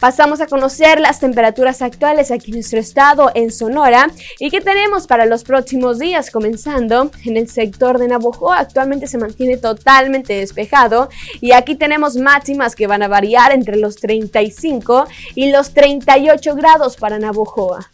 Pasamos 0.00 0.40
a 0.40 0.46
conocer 0.46 0.98
las 0.98 1.20
temperaturas 1.20 1.82
actuales 1.82 2.30
aquí 2.30 2.50
en 2.50 2.56
nuestro 2.56 2.80
estado, 2.80 3.30
en 3.34 3.52
Sonora, 3.52 4.10
y 4.38 4.50
qué 4.50 4.62
tenemos 4.62 5.06
para 5.06 5.26
los 5.26 5.44
próximos 5.44 5.98
días, 5.98 6.30
comenzando 6.30 7.10
en 7.26 7.36
el 7.36 7.50
sector 7.50 7.98
de 7.98 8.08
Navojoa. 8.08 8.60
Actualmente 8.60 9.06
se 9.06 9.18
mantiene 9.18 9.58
totalmente 9.58 10.32
despejado 10.32 11.10
y 11.42 11.52
aquí 11.52 11.74
tenemos 11.74 12.16
máximas 12.16 12.74
que 12.74 12.86
van 12.86 13.02
a 13.02 13.08
variar 13.08 13.52
entre 13.52 13.76
los 13.76 13.96
35 13.96 15.06
y 15.34 15.52
los 15.52 15.74
38 15.74 16.54
grados 16.54 16.96
para 16.96 17.18
Navojoa. 17.18 17.90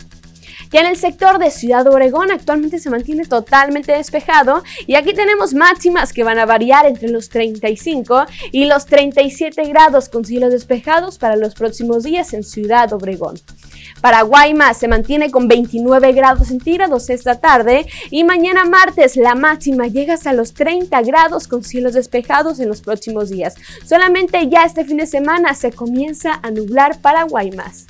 Ya 0.73 0.81
en 0.81 0.87
el 0.87 0.97
sector 0.97 1.39
de 1.39 1.51
Ciudad 1.51 1.87
Obregón 1.87 2.31
actualmente 2.31 2.79
se 2.79 2.91
mantiene 2.91 3.25
totalmente 3.25 3.93
despejado 3.93 4.63
y 4.87 4.95
aquí 4.95 5.15
tenemos 5.15 5.55
máximas 5.55 6.13
que 6.13 6.25
van 6.25 6.39
a 6.39 6.47
variar 6.47 6.87
entre 6.87 7.09
los 7.09 7.29
35 7.29 8.27
y 8.53 8.67
los 8.67 8.87
37 8.87 9.65
grados 9.67 10.09
con 10.09 10.25
cielos 10.25 10.53
despejados 10.53 11.19
para 11.19 11.37
los 11.37 11.55
próximos 11.55 12.03
días 12.03 12.33
en 12.35 12.43
Ciudad 12.43 12.93
Obregón. 12.93 13.37
Para 14.01 14.23
Guaymas 14.23 14.77
se 14.79 14.89
mantiene 14.89 15.31
con 15.31 15.49
29 15.49 16.13
grados 16.13 16.49
centígrados 16.49 17.11
esta 17.11 17.41
tarde 17.41 17.87
y 18.11 18.25
mañana 18.25 18.65
martes 18.65 19.17
la 19.17 19.35
máxima 19.35 19.87
llega 19.87 20.15
hasta 20.15 20.33
los 20.33 20.55
30 20.55 21.01
grados 21.03 21.49
con 21.49 21.63
cielos 21.65 21.95
despejados 21.95 22.61
en 22.61 22.69
los 22.69 22.81
próximos 22.81 23.31
días. 23.31 23.55
Solamente 23.85 24.49
ya 24.49 24.65
este 24.65 24.85
fin 24.85 24.99
de 24.99 25.07
semana 25.07 25.55
se 25.55 25.73
comienza 25.73 26.41
a 26.43 26.51
nublar 26.51 27.01
para 27.01 27.25
Guaymas. 27.25 27.87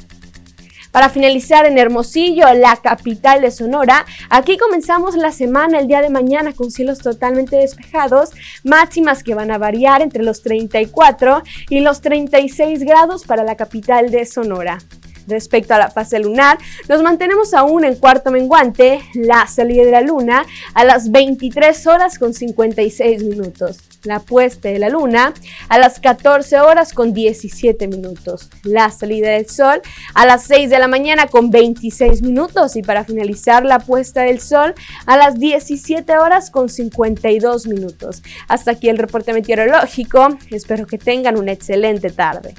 Para 0.96 1.10
finalizar 1.10 1.66
en 1.66 1.76
Hermosillo, 1.76 2.46
la 2.54 2.74
capital 2.76 3.42
de 3.42 3.50
Sonora, 3.50 4.06
aquí 4.30 4.56
comenzamos 4.56 5.14
la 5.14 5.30
semana 5.30 5.78
el 5.78 5.88
día 5.88 6.00
de 6.00 6.08
mañana 6.08 6.54
con 6.54 6.70
cielos 6.70 7.00
totalmente 7.00 7.56
despejados, 7.56 8.30
máximas 8.64 9.22
que 9.22 9.34
van 9.34 9.50
a 9.50 9.58
variar 9.58 10.00
entre 10.00 10.22
los 10.22 10.40
34 10.40 11.42
y 11.68 11.80
los 11.80 12.00
36 12.00 12.82
grados 12.84 13.24
para 13.24 13.44
la 13.44 13.56
capital 13.56 14.10
de 14.10 14.24
Sonora. 14.24 14.78
Respecto 15.26 15.74
a 15.74 15.78
la 15.78 15.90
fase 15.90 16.18
lunar, 16.18 16.56
nos 16.88 17.02
mantenemos 17.02 17.52
aún 17.52 17.84
en 17.84 17.96
cuarto 17.96 18.30
menguante, 18.30 19.02
la 19.12 19.46
salida 19.48 19.84
de 19.84 19.90
la 19.90 20.00
luna 20.00 20.46
a 20.72 20.84
las 20.86 21.10
23 21.10 21.86
horas 21.88 22.18
con 22.18 22.32
56 22.32 23.22
minutos 23.22 23.95
la 24.06 24.20
puesta 24.20 24.68
de 24.68 24.78
la 24.78 24.88
luna 24.88 25.34
a 25.68 25.78
las 25.78 26.00
14 26.00 26.60
horas 26.60 26.92
con 26.92 27.12
17 27.12 27.88
minutos, 27.88 28.50
la 28.62 28.90
salida 28.90 29.30
del 29.30 29.48
sol 29.48 29.82
a 30.14 30.26
las 30.26 30.44
6 30.44 30.70
de 30.70 30.78
la 30.78 30.88
mañana 30.88 31.26
con 31.26 31.50
26 31.50 32.22
minutos 32.22 32.76
y 32.76 32.82
para 32.82 33.04
finalizar 33.04 33.64
la 33.64 33.78
puesta 33.78 34.22
del 34.22 34.40
sol 34.40 34.74
a 35.06 35.16
las 35.16 35.38
17 35.38 36.18
horas 36.18 36.50
con 36.50 36.68
52 36.68 37.66
minutos. 37.66 38.22
Hasta 38.48 38.72
aquí 38.72 38.88
el 38.88 38.98
reporte 38.98 39.32
meteorológico, 39.32 40.38
espero 40.50 40.86
que 40.86 40.98
tengan 40.98 41.38
una 41.38 41.52
excelente 41.52 42.10
tarde. 42.10 42.54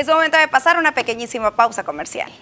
Es 0.00 0.06
momento 0.06 0.38
de 0.38 0.48
pasar 0.48 0.78
una 0.78 0.94
pequeñísima 0.94 1.50
pausa 1.50 1.84
comercial. 1.84 2.32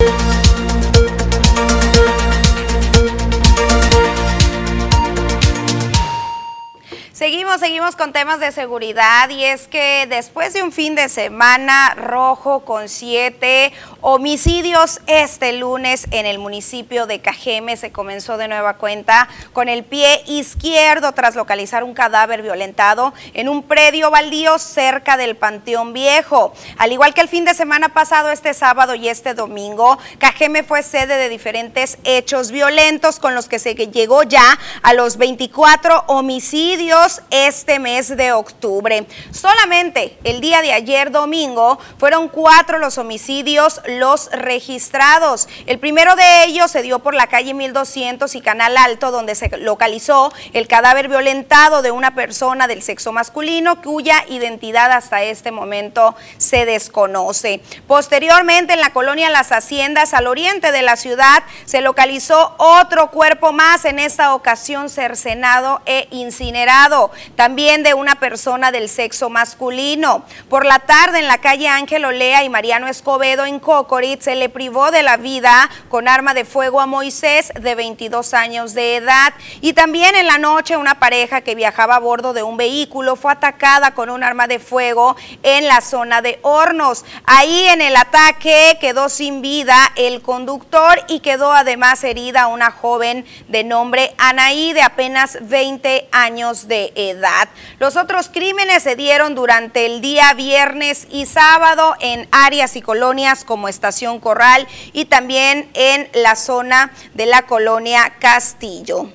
Seguimos, 7.13 7.59
seguimos 7.59 7.97
con 7.97 8.13
temas 8.13 8.39
de 8.39 8.53
seguridad 8.53 9.29
y 9.31 9.43
es 9.43 9.67
que 9.67 10.07
después 10.09 10.53
de 10.53 10.63
un 10.63 10.71
fin 10.71 10.95
de 10.95 11.09
semana 11.09 11.97
rojo 11.97 12.61
con 12.61 12.89
siete 12.89 13.73
homicidios 14.01 15.01
este 15.07 15.53
lunes 15.53 16.07
en 16.13 16.25
el 16.25 16.39
municipio 16.39 17.07
de 17.07 17.21
Cajeme 17.21 17.77
se 17.77 17.91
comenzó 17.91 18.37
de 18.37 18.47
nueva 18.47 18.75
cuenta 18.75 19.29
con 19.53 19.69
el 19.69 19.85
pie 19.85 20.23
izquierdo 20.27 21.13
tras 21.13 21.35
localizar 21.35 21.83
un 21.83 21.95
cadáver 21.95 22.43
violentado 22.43 23.13
en 23.35 23.49
un 23.49 23.65
predio 23.65 24.11
baldío 24.11 24.59
cerca 24.59 25.17
del 25.17 25.37
Panteón 25.37 25.93
Viejo. 25.93 26.53
Al 26.77 26.93
igual 26.93 27.13
que 27.13 27.21
el 27.21 27.29
fin 27.29 27.45
de 27.45 27.55
semana 27.55 27.89
pasado, 27.89 28.31
este 28.31 28.55
sábado 28.55 28.95
y 28.95 29.09
este 29.09 29.35
domingo, 29.35 29.99
Cajeme 30.19 30.63
fue 30.63 30.83
sede 30.83 31.17
de 31.17 31.29
diferentes 31.29 31.99
hechos 32.05 32.51
violentos 32.51 33.19
con 33.19 33.35
los 33.35 33.49
que 33.49 33.59
se 33.59 33.75
llegó 33.75 34.23
ya 34.23 34.59
a 34.83 34.95
los 34.95 35.17
24 35.17 36.05
homicidios 36.07 37.23
este 37.31 37.79
mes 37.79 38.17
de 38.17 38.33
octubre. 38.33 39.07
Solamente 39.33 40.17
el 40.25 40.41
día 40.41 40.63
de 40.63 40.73
ayer 40.73 41.11
domingo 41.11 41.79
fueron 41.99 42.29
cuatro 42.29 42.79
los 42.79 42.99
homicidios 42.99 43.81
los 43.89 44.31
registrados. 44.31 45.49
El 45.67 45.79
primero 45.79 46.15
de 46.15 46.45
ellos 46.45 46.71
se 46.71 46.83
dio 46.83 46.99
por 47.01 47.15
la 47.15 47.27
calle 47.27 47.55
1200 47.55 48.35
y 48.35 48.41
Canal 48.41 48.77
Alto, 48.77 49.11
donde 49.11 49.35
se 49.35 49.49
localizó 49.59 50.33
el 50.53 50.69
cadáver 50.69 51.09
violentado 51.09 51.83
de 51.83 51.91
una 51.91 52.15
persona 52.15 52.69
del 52.69 52.83
sexo 52.83 53.13
masculino 53.13 53.81
cuya 53.83 54.25
identidad 54.29 54.93
hasta 54.93 55.23
este 55.23 55.51
momento 55.51 56.15
se 56.37 56.67
desconoce. 56.67 57.61
Posteriormente, 57.87 58.75
en 58.75 58.81
la 58.81 58.93
colonia 58.93 59.31
Las 59.31 59.53
Haciendas, 59.53 60.15
al 60.15 60.27
oriente 60.27 60.73
de 60.73 60.83
la 60.83 60.97
ciudad, 60.97 61.43
se 61.65 61.81
localizó 61.81 62.55
otro 62.59 63.11
cuerpo 63.11 63.53
más, 63.53 63.85
en 63.85 63.99
esta 63.99 64.35
ocasión 64.35 64.91
cercenado 64.91 65.81
e 65.87 66.09
incinerado 66.11 67.11
también 67.37 67.83
de 67.83 67.95
una 67.95 68.17
persona 68.17 68.71
del 68.71 68.89
sexo 68.89 69.31
masculino. 69.31 70.25
Por 70.49 70.65
la 70.65 70.81
tarde 70.81 71.19
en 71.19 71.29
la 71.29 71.39
calle 71.39 71.69
Ángel 71.69 72.05
Olea 72.05 72.45
y 72.45 72.49
Mariano 72.49 72.89
Escobedo 72.89 73.45
en 73.45 73.59
Ocorit 73.79 74.21
se 74.21 74.35
le 74.35 74.49
privó 74.49 74.91
de 74.91 75.03
la 75.03 75.17
vida 75.17 75.71
con 75.89 76.09
arma 76.09 76.35
de 76.35 76.45
fuego 76.45 76.81
a 76.81 76.87
Moisés 76.87 77.53
de 77.61 77.75
22 77.75 78.35
años 78.35 78.75
de 78.75 78.97
edad. 78.97 79.33
Y 79.61 79.73
también 79.73 80.15
en 80.15 80.27
la 80.27 80.39
noche 80.39 80.77
una 80.77 80.99
pareja 80.99 81.41
que 81.41 81.55
viajaba 81.55 81.97
a 81.97 82.01
bordo 82.01 82.33
de 82.33 82.43
un 82.43 82.57
vehículo 82.57 83.17
fue 83.17 83.33
atacada 83.33 83.95
con 83.95 84.11
un 84.11 84.23
arma 84.23 84.47
de 84.47 84.59
fuego 84.59 85.17
en 85.43 85.67
la 85.67 85.81
zona 85.81 86.23
de 86.23 86.39
Hornos. 86.43 87.05
Ahí 87.25 87.67
en 87.69 87.81
el 87.81 87.97
ataque 87.97 88.79
quedó 88.81 89.09
sin 89.09 89.43
vida 89.43 89.77
el 89.97 90.23
conductor 90.23 91.01
y 91.09 91.21
quedó 91.21 91.53
además 91.53 92.03
herida 92.05 92.49
una 92.49 92.71
joven 92.71 93.25
de 93.49 93.65
nombre 93.65 94.15
Anaí 94.19 94.73
de 94.73 94.83
apenas 94.83 95.39
20 95.43 96.09
años 96.13 96.69
de 96.69 96.93
edad. 96.95 97.49
Los 97.79 97.97
otros 97.97 98.29
crímenes 98.29 98.83
se 98.83 98.97
dieron 98.97 99.35
durante 99.35 99.87
el 99.87 100.01
día 100.01 100.33
viernes 100.35 101.07
y 101.11 101.27
sábado 101.27 101.95
en 102.01 102.29
áreas 102.33 102.77
y 102.77 102.83
colonias 102.83 103.45
como 103.45 103.68
Estación 103.71 104.21
Corral 104.21 104.67
y 104.93 105.07
también 105.07 105.71
en 105.75 106.09
la 106.15 106.37
zona 106.37 106.93
de 107.15 107.27
la 107.27 107.43
colonia 107.43 108.15
Castillo. 108.19 109.11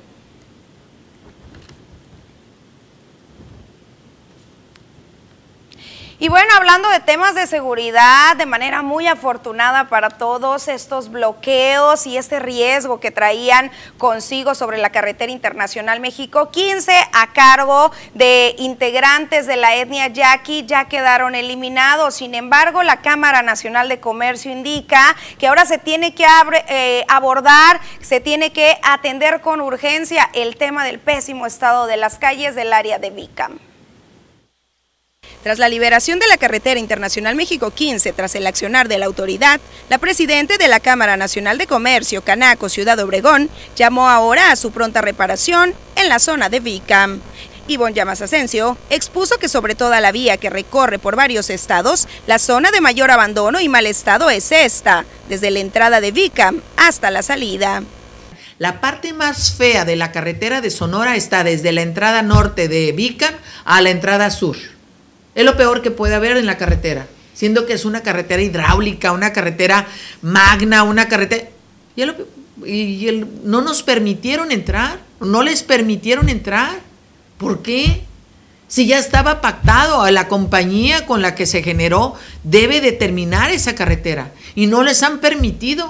Y 6.24 6.30
bueno, 6.30 6.54
hablando 6.56 6.88
de 6.88 7.02
temas 7.02 7.36
de 7.36 7.48
seguridad, 7.48 8.38
de 8.38 8.46
manera 8.46 8.82
muy 8.82 9.08
afortunada 9.08 9.90
para 9.90 10.10
todos 10.10 10.70
estos 10.70 11.12
bloqueos 11.12 12.08
y 12.08 12.16
este 12.16 12.40
riesgo 12.40 13.02
que 13.02 13.12
traían 13.12 13.70
consigo 13.98 14.56
sobre 14.56 14.78
la 14.78 14.90
carretera 14.90 15.34
internacional 15.34 16.00
México 16.00 16.50
15 16.50 16.94
a 17.12 17.34
cargo 17.34 17.92
de 18.14 18.56
integrantes 18.58 19.48
de 19.48 19.58
la 19.58 19.76
etnia 19.76 20.08
yaqui 20.08 20.66
ya 20.66 20.86
quedaron 20.86 21.36
eliminados. 21.36 22.16
Sin 22.16 22.36
embargo, 22.36 22.84
la 22.84 23.02
Cámara 23.02 23.42
Nacional 23.42 23.90
de 23.90 24.00
Comercio 24.00 24.50
indica 24.50 25.18
que 25.38 25.48
ahora 25.48 25.66
se 25.66 25.78
tiene 25.78 26.16
que 26.16 26.26
eh, 26.70 27.04
abordar, 27.10 27.82
se 28.00 28.22
tiene 28.22 28.54
que 28.54 28.78
atender 28.82 29.42
con 29.42 29.60
urgencia 29.60 30.30
el 30.32 30.56
tema 30.56 30.86
del 30.86 31.00
pésimo 31.00 31.46
estado 31.46 31.86
de 31.86 31.98
las 31.98 32.18
calles 32.18 32.56
del 32.56 32.72
área 32.72 32.98
de 32.98 33.10
Vicam. 33.10 33.60
Tras 35.44 35.60
la 35.60 35.68
liberación 35.68 36.20
de 36.20 36.28
la 36.28 36.38
carretera 36.38 36.80
internacional 36.80 37.36
México 37.36 37.72
15 37.72 38.14
tras 38.14 38.34
el 38.36 38.48
accionar 38.48 38.88
de 38.88 38.98
la 38.98 39.08
autoridad, 39.08 39.60
la 39.90 39.98
presidenta 39.98 40.58
de 40.58 40.70
la 40.70 40.80
Cámara 40.80 41.18
Nacional 41.18 41.58
de 41.58 41.68
Comercio, 41.68 42.24
Canaco 42.24 42.70
Ciudad 42.70 42.98
Obregón, 43.00 43.50
llamó 43.76 44.08
ahora 44.08 44.52
a 44.52 44.56
su 44.56 44.72
pronta 44.72 45.02
reparación 45.02 45.74
en 45.98 46.08
la 46.08 46.20
zona 46.20 46.48
de 46.48 46.62
Vicam. 46.62 47.20
Ivonne 47.68 47.94
Llamas 47.94 48.22
Asensio 48.22 48.78
expuso 48.90 49.38
que 49.38 49.50
sobre 49.50 49.76
toda 49.76 50.00
la 50.00 50.14
vía 50.14 50.38
que 50.38 50.50
recorre 50.50 50.98
por 50.98 51.18
varios 51.18 51.50
estados, 51.50 52.08
la 52.26 52.40
zona 52.40 52.72
de 52.72 52.80
mayor 52.80 53.12
abandono 53.12 53.60
y 53.60 53.68
mal 53.68 53.86
estado 53.86 54.30
es 54.30 54.50
esta, 54.54 55.04
desde 55.28 55.52
la 55.52 55.60
entrada 55.60 56.00
de 56.00 56.12
Vicam 56.12 56.62
hasta 56.78 57.12
la 57.12 57.22
salida. 57.22 57.84
La 58.60 58.80
parte 58.80 59.12
más 59.12 59.52
fea 59.52 59.84
de 59.84 59.98
la 59.98 60.14
carretera 60.14 60.62
de 60.62 60.72
Sonora 60.72 61.18
está 61.18 61.44
desde 61.44 61.74
la 61.74 61.82
entrada 61.82 62.22
norte 62.22 62.70
de 62.70 62.94
Vicam 62.94 63.34
a 63.66 63.82
la 63.82 63.90
entrada 63.90 64.32
sur. 64.32 64.56
Es 65.36 65.46
lo 65.46 65.58
peor 65.58 65.82
que 65.82 65.92
puede 65.92 66.16
haber 66.16 66.38
en 66.38 66.46
la 66.46 66.58
carretera, 66.58 67.08
siendo 67.34 67.66
que 67.66 67.74
es 67.74 67.86
una 67.86 68.02
carretera 68.02 68.42
hidráulica, 68.42 69.12
una 69.12 69.34
carretera 69.34 69.88
magna, 70.22 70.84
una 70.84 71.08
carretera... 71.08 71.50
Y, 72.66 73.26
no 73.44 73.62
nos 73.62 73.84
permitieron 73.84 74.52
entrar, 74.52 75.00
no 75.20 75.42
les 75.42 75.64
permitieron 75.64 76.30
entrar. 76.30 76.80
¿Por 77.38 77.62
qué? 77.62 78.04
Si 78.68 78.88
ya 78.88 79.00
estaba 79.00 79.42
pactado, 79.42 80.02
a 80.02 80.12
la 80.12 80.28
compañía 80.28 81.06
con 81.06 81.22
la 81.22 81.36
que 81.36 81.46
se 81.46 81.62
generó 81.62 82.16
debe 82.44 82.80
determinar 82.80 83.52
esa 83.52 83.76
carretera 83.76 84.32
y 84.56 84.68
no 84.68 84.84
les 84.84 85.04
han 85.04 85.20
permitido 85.20 85.88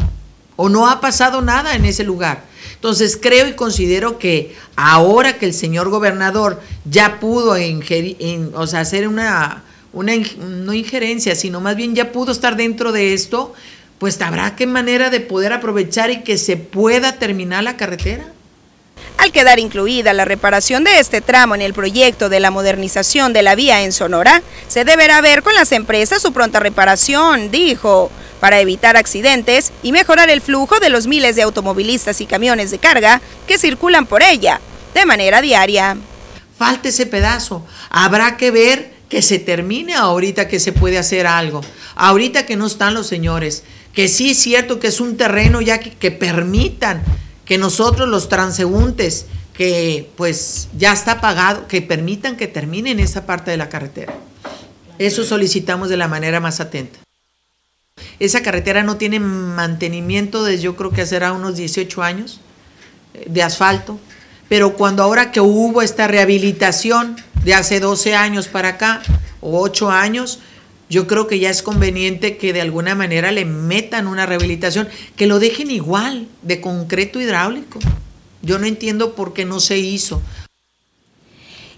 o 0.56 0.70
no 0.70 0.88
ha 0.88 1.02
pasado 1.02 1.42
nada 1.42 1.76
en 1.76 1.86
ese 1.86 2.04
lugar. 2.04 2.44
Entonces 2.76 3.18
creo 3.22 3.48
y 3.48 3.54
considero 3.54 4.20
que 4.20 4.56
ahora 4.76 5.38
que 5.38 5.46
el 5.46 5.54
señor 5.54 5.90
gobernador 5.90 6.62
ya 6.86 7.20
pudo 7.20 7.56
o 8.56 8.68
sea, 8.68 8.80
hacer 8.82 9.08
una, 9.08 9.64
una, 9.94 10.14
no 10.38 10.74
injerencia, 10.74 11.36
sino 11.36 11.62
más 11.62 11.76
bien 11.76 11.96
ya 11.96 12.12
pudo 12.12 12.32
estar 12.32 12.58
dentro 12.58 12.92
de 12.92 13.14
esto, 13.14 13.54
pues 14.00 14.20
habrá 14.22 14.56
qué 14.56 14.68
manera 14.68 15.10
de 15.10 15.22
poder 15.22 15.54
aprovechar 15.54 16.12
y 16.12 16.24
que 16.24 16.38
se 16.38 16.58
pueda 16.58 17.20
terminar 17.20 17.64
la 17.64 17.78
carretera. 17.78 18.26
Al 19.18 19.32
quedar 19.32 19.60
incluida 19.60 20.14
la 20.14 20.26
reparación 20.26 20.84
de 20.84 21.00
este 21.00 21.22
tramo 21.22 21.56
en 21.56 21.62
el 21.62 21.74
proyecto 21.74 22.30
de 22.30 22.40
la 22.40 22.52
modernización 22.52 23.32
de 23.34 23.44
la 23.44 23.56
vía 23.56 23.84
en 23.84 23.94
Sonora, 23.94 24.42
se 24.68 24.84
deberá 24.84 25.22
ver 25.22 25.44
con 25.44 25.54
las 25.56 25.72
empresas 25.72 26.22
su 26.22 26.34
pronta 26.34 26.60
reparación, 26.60 27.52
dijo 27.52 28.12
para 28.40 28.60
evitar 28.60 28.98
accidentes 28.98 29.72
y 29.84 29.94
mejorar 29.94 30.30
el 30.30 30.42
flujo 30.42 30.82
de 30.82 30.90
los 30.90 31.08
miles 31.08 31.38
de 31.38 31.44
automovilistas 31.44 32.20
y 32.20 32.26
camiones 32.26 32.72
de 32.72 32.78
carga 32.78 33.22
que 33.48 33.58
circulan 33.58 34.06
por 34.06 34.22
ella 34.22 34.60
de 34.94 35.06
manera 35.06 35.42
diaria. 35.42 35.96
Falta 36.58 36.90
ese 36.90 37.06
pedazo. 37.06 37.66
Habrá 37.90 38.36
que 38.36 38.52
ver 38.52 38.92
que 39.08 39.22
se 39.22 39.40
termine 39.40 39.94
ahorita 39.96 40.48
que 40.48 40.60
se 40.60 40.74
puede 40.74 40.98
hacer 40.98 41.26
algo. 41.28 41.62
Ahorita 41.96 42.46
que 42.46 42.56
no 42.56 42.68
están 42.68 42.94
los 42.94 43.08
señores. 43.08 43.64
Que 43.94 44.08
sí 44.08 44.32
es 44.32 44.40
cierto 44.40 44.80
que 44.80 44.88
es 44.88 45.00
un 45.00 45.18
terreno 45.18 45.62
ya 45.62 45.80
que, 45.80 45.92
que 45.92 46.12
permitan 46.12 47.02
que 47.46 47.58
nosotros 47.58 48.08
los 48.08 48.30
transeúntes, 48.30 49.26
que 49.54 50.10
pues 50.16 50.70
ya 50.78 50.94
está 50.94 51.22
pagado, 51.22 51.68
que 51.68 51.82
permitan 51.82 52.38
que 52.38 52.48
terminen 52.48 53.00
esa 53.00 53.26
parte 53.26 53.52
de 53.52 53.58
la 53.58 53.70
carretera. 53.70 54.14
Eso 55.00 55.24
solicitamos 55.24 55.90
de 55.90 55.98
la 55.98 56.08
manera 56.08 56.40
más 56.40 56.60
atenta. 56.60 57.00
Esa 58.20 58.42
carretera 58.42 58.84
no 58.84 58.98
tiene 58.98 59.20
mantenimiento 59.20 60.44
desde 60.44 60.64
yo 60.64 60.76
creo 60.76 60.92
que 60.92 61.06
será 61.06 61.34
unos 61.34 61.56
18 61.56 62.02
años 62.02 62.40
eh, 63.14 63.26
de 63.28 63.44
asfalto, 63.44 64.00
pero 64.50 64.74
cuando 64.74 65.04
ahora 65.04 65.32
que 65.32 65.42
hubo 65.42 65.82
esta 65.82 66.08
rehabilitación 66.08 67.18
de 67.44 67.54
hace 67.54 67.80
12 67.80 68.16
años 68.16 68.48
para 68.48 68.70
acá, 68.70 69.02
o 69.42 69.60
8 69.62 69.92
años, 69.92 70.40
yo 70.90 71.08
creo 71.08 71.28
que 71.28 71.40
ya 71.40 71.50
es 71.50 71.64
conveniente 71.64 72.38
que 72.38 72.54
de 72.54 72.62
alguna 72.62 72.96
manera 72.96 73.32
le 73.32 73.46
metan 73.46 74.08
una 74.08 74.26
rehabilitación, 74.26 74.88
que 75.16 75.28
lo 75.28 75.40
dejen 75.40 75.72
igual, 75.72 76.28
de 76.42 76.62
concreto 76.62 77.20
hidráulico. 77.20 77.80
Yo 78.42 78.60
no 78.60 78.66
entiendo 78.66 79.16
por 79.16 79.34
qué 79.34 79.46
no 79.46 79.60
se 79.60 79.78
hizo. 79.78 80.22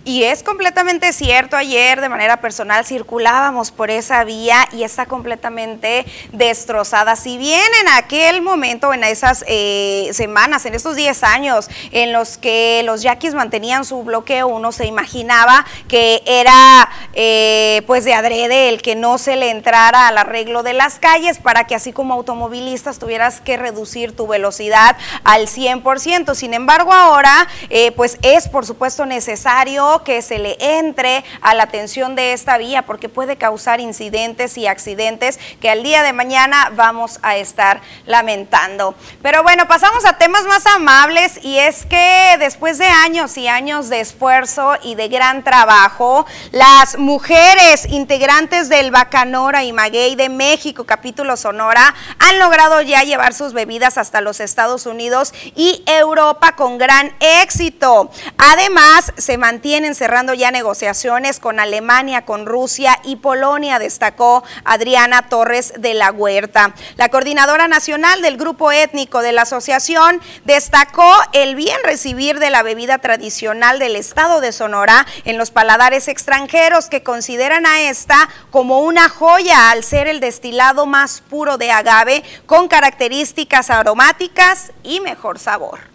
Y 0.07 0.23
es 0.23 0.43
completamente 0.43 1.11
cierto, 1.13 1.57
ayer 1.57 1.99
de 1.99 2.09
manera 2.09 2.39
personal 2.39 2.85
circulábamos 2.85 3.71
por 3.71 3.89
esa 3.89 4.23
vía 4.23 4.67
y 4.71 4.83
está 4.83 5.07
completamente 5.07 6.05
destrozada. 6.31 7.15
Si 7.15 7.39
bien 7.39 7.65
en 7.81 7.87
aquel 7.87 8.43
momento, 8.43 8.93
en 8.93 9.03
esas 9.03 9.43
eh, 9.47 10.11
semanas, 10.13 10.67
en 10.67 10.75
estos 10.75 10.95
10 10.95 11.23
años 11.23 11.71
en 11.91 12.13
los 12.13 12.37
que 12.37 12.83
los 12.85 13.01
yaquis 13.01 13.33
mantenían 13.33 13.83
su 13.83 14.03
bloqueo, 14.03 14.47
uno 14.47 14.71
se 14.71 14.85
imaginaba 14.85 15.65
que 15.87 16.21
era 16.27 16.87
eh, 17.13 17.81
pues 17.87 18.05
de 18.05 18.13
adrede 18.13 18.69
el 18.69 18.83
que 18.83 18.93
no 18.93 19.17
se 19.17 19.35
le 19.35 19.49
entrara 19.49 20.07
al 20.07 20.19
arreglo 20.19 20.61
de 20.61 20.73
las 20.73 20.99
calles 20.99 21.39
para 21.39 21.65
que 21.65 21.73
así 21.73 21.93
como 21.93 22.13
automovilistas 22.13 22.99
tuvieras 22.99 23.41
que 23.41 23.57
reducir 23.57 24.15
tu 24.15 24.27
velocidad 24.27 24.97
al 25.23 25.47
100%. 25.47 26.35
Sin 26.35 26.53
embargo, 26.53 26.93
ahora 26.93 27.47
eh, 27.71 27.91
pues 27.93 28.19
es 28.21 28.47
por 28.47 28.67
supuesto 28.67 29.07
necesario 29.07 29.94
que 30.03 30.21
se 30.21 30.39
le 30.39 30.57
entre 30.59 31.23
a 31.41 31.53
la 31.53 31.63
atención 31.63 32.15
de 32.15 32.33
esta 32.33 32.57
vía 32.57 32.85
porque 32.85 33.09
puede 33.09 33.37
causar 33.37 33.79
incidentes 33.79 34.57
y 34.57 34.67
accidentes 34.67 35.39
que 35.61 35.69
al 35.69 35.83
día 35.83 36.03
de 36.03 36.13
mañana 36.13 36.71
vamos 36.75 37.19
a 37.21 37.37
estar 37.37 37.81
lamentando. 38.05 38.95
Pero 39.21 39.43
bueno, 39.43 39.67
pasamos 39.67 40.05
a 40.05 40.17
temas 40.17 40.45
más 40.45 40.65
amables 40.65 41.39
y 41.43 41.57
es 41.57 41.85
que 41.85 42.35
después 42.39 42.77
de 42.77 42.85
años 42.85 43.37
y 43.37 43.47
años 43.47 43.89
de 43.89 43.99
esfuerzo 43.99 44.73
y 44.83 44.95
de 44.95 45.07
gran 45.07 45.43
trabajo, 45.43 46.25
las 46.51 46.97
mujeres 46.97 47.87
integrantes 47.89 48.69
del 48.69 48.91
Bacanora 48.91 49.63
y 49.63 49.73
Maguey 49.73 50.15
de 50.15 50.29
México, 50.29 50.85
capítulo 50.85 51.37
Sonora, 51.37 51.93
han 52.19 52.39
logrado 52.39 52.81
ya 52.81 53.03
llevar 53.03 53.33
sus 53.33 53.53
bebidas 53.53 53.97
hasta 53.97 54.21
los 54.21 54.39
Estados 54.39 54.85
Unidos 54.85 55.33
y 55.55 55.83
Europa 55.85 56.55
con 56.55 56.77
gran 56.77 57.13
éxito. 57.19 58.09
Además, 58.37 59.13
se 59.17 59.37
mantiene 59.37 59.84
cerrando 59.93 60.33
ya 60.33 60.49
negociaciones 60.49 61.39
con 61.39 61.59
Alemania, 61.59 62.25
con 62.25 62.45
Rusia 62.45 62.99
y 63.03 63.17
Polonia, 63.17 63.77
destacó 63.77 64.43
Adriana 64.63 65.29
Torres 65.29 65.73
de 65.77 65.93
la 65.93 66.11
Huerta. 66.11 66.73
La 66.95 67.09
coordinadora 67.09 67.67
nacional 67.67 68.21
del 68.21 68.37
grupo 68.37 68.71
étnico 68.71 69.21
de 69.21 69.33
la 69.33 69.43
asociación 69.43 70.21
destacó 70.45 71.11
el 71.33 71.55
bien 71.55 71.77
recibir 71.83 72.39
de 72.39 72.49
la 72.49 72.63
bebida 72.63 72.97
tradicional 72.97 73.77
del 73.77 73.95
estado 73.95 74.41
de 74.41 74.51
Sonora 74.51 75.05
en 75.25 75.37
los 75.37 75.51
paladares 75.51 76.07
extranjeros 76.07 76.87
que 76.87 77.03
consideran 77.03 77.65
a 77.65 77.81
esta 77.81 78.29
como 78.49 78.79
una 78.79 79.09
joya 79.09 79.71
al 79.71 79.83
ser 79.83 80.07
el 80.07 80.19
destilado 80.19 80.85
más 80.85 81.21
puro 81.21 81.57
de 81.57 81.71
agave 81.71 82.23
con 82.45 82.67
características 82.67 83.69
aromáticas 83.69 84.71
y 84.83 85.01
mejor 85.01 85.37
sabor. 85.37 85.94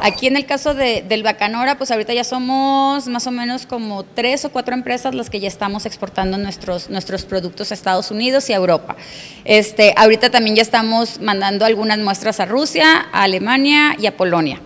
Aquí 0.00 0.26
en 0.26 0.36
el 0.36 0.46
caso 0.46 0.74
de, 0.74 1.02
del 1.02 1.22
Bacanora, 1.22 1.78
pues 1.78 1.90
ahorita 1.90 2.12
ya 2.12 2.24
somos 2.24 3.06
más 3.06 3.26
o 3.26 3.30
menos 3.30 3.66
como 3.66 4.02
tres 4.04 4.44
o 4.44 4.50
cuatro 4.50 4.74
empresas 4.74 5.14
las 5.14 5.30
que 5.30 5.40
ya 5.40 5.48
estamos 5.48 5.86
exportando 5.86 6.38
nuestros, 6.38 6.90
nuestros 6.90 7.24
productos 7.24 7.70
a 7.70 7.74
Estados 7.74 8.10
Unidos 8.10 8.50
y 8.50 8.52
a 8.52 8.56
Europa. 8.56 8.96
Este, 9.44 9.94
ahorita 9.96 10.30
también 10.30 10.56
ya 10.56 10.62
estamos 10.62 11.20
mandando 11.20 11.64
algunas 11.64 11.98
muestras 11.98 12.40
a 12.40 12.46
Rusia, 12.46 13.06
a 13.12 13.22
Alemania 13.22 13.96
y 13.98 14.06
a 14.06 14.16
Polonia 14.16 14.60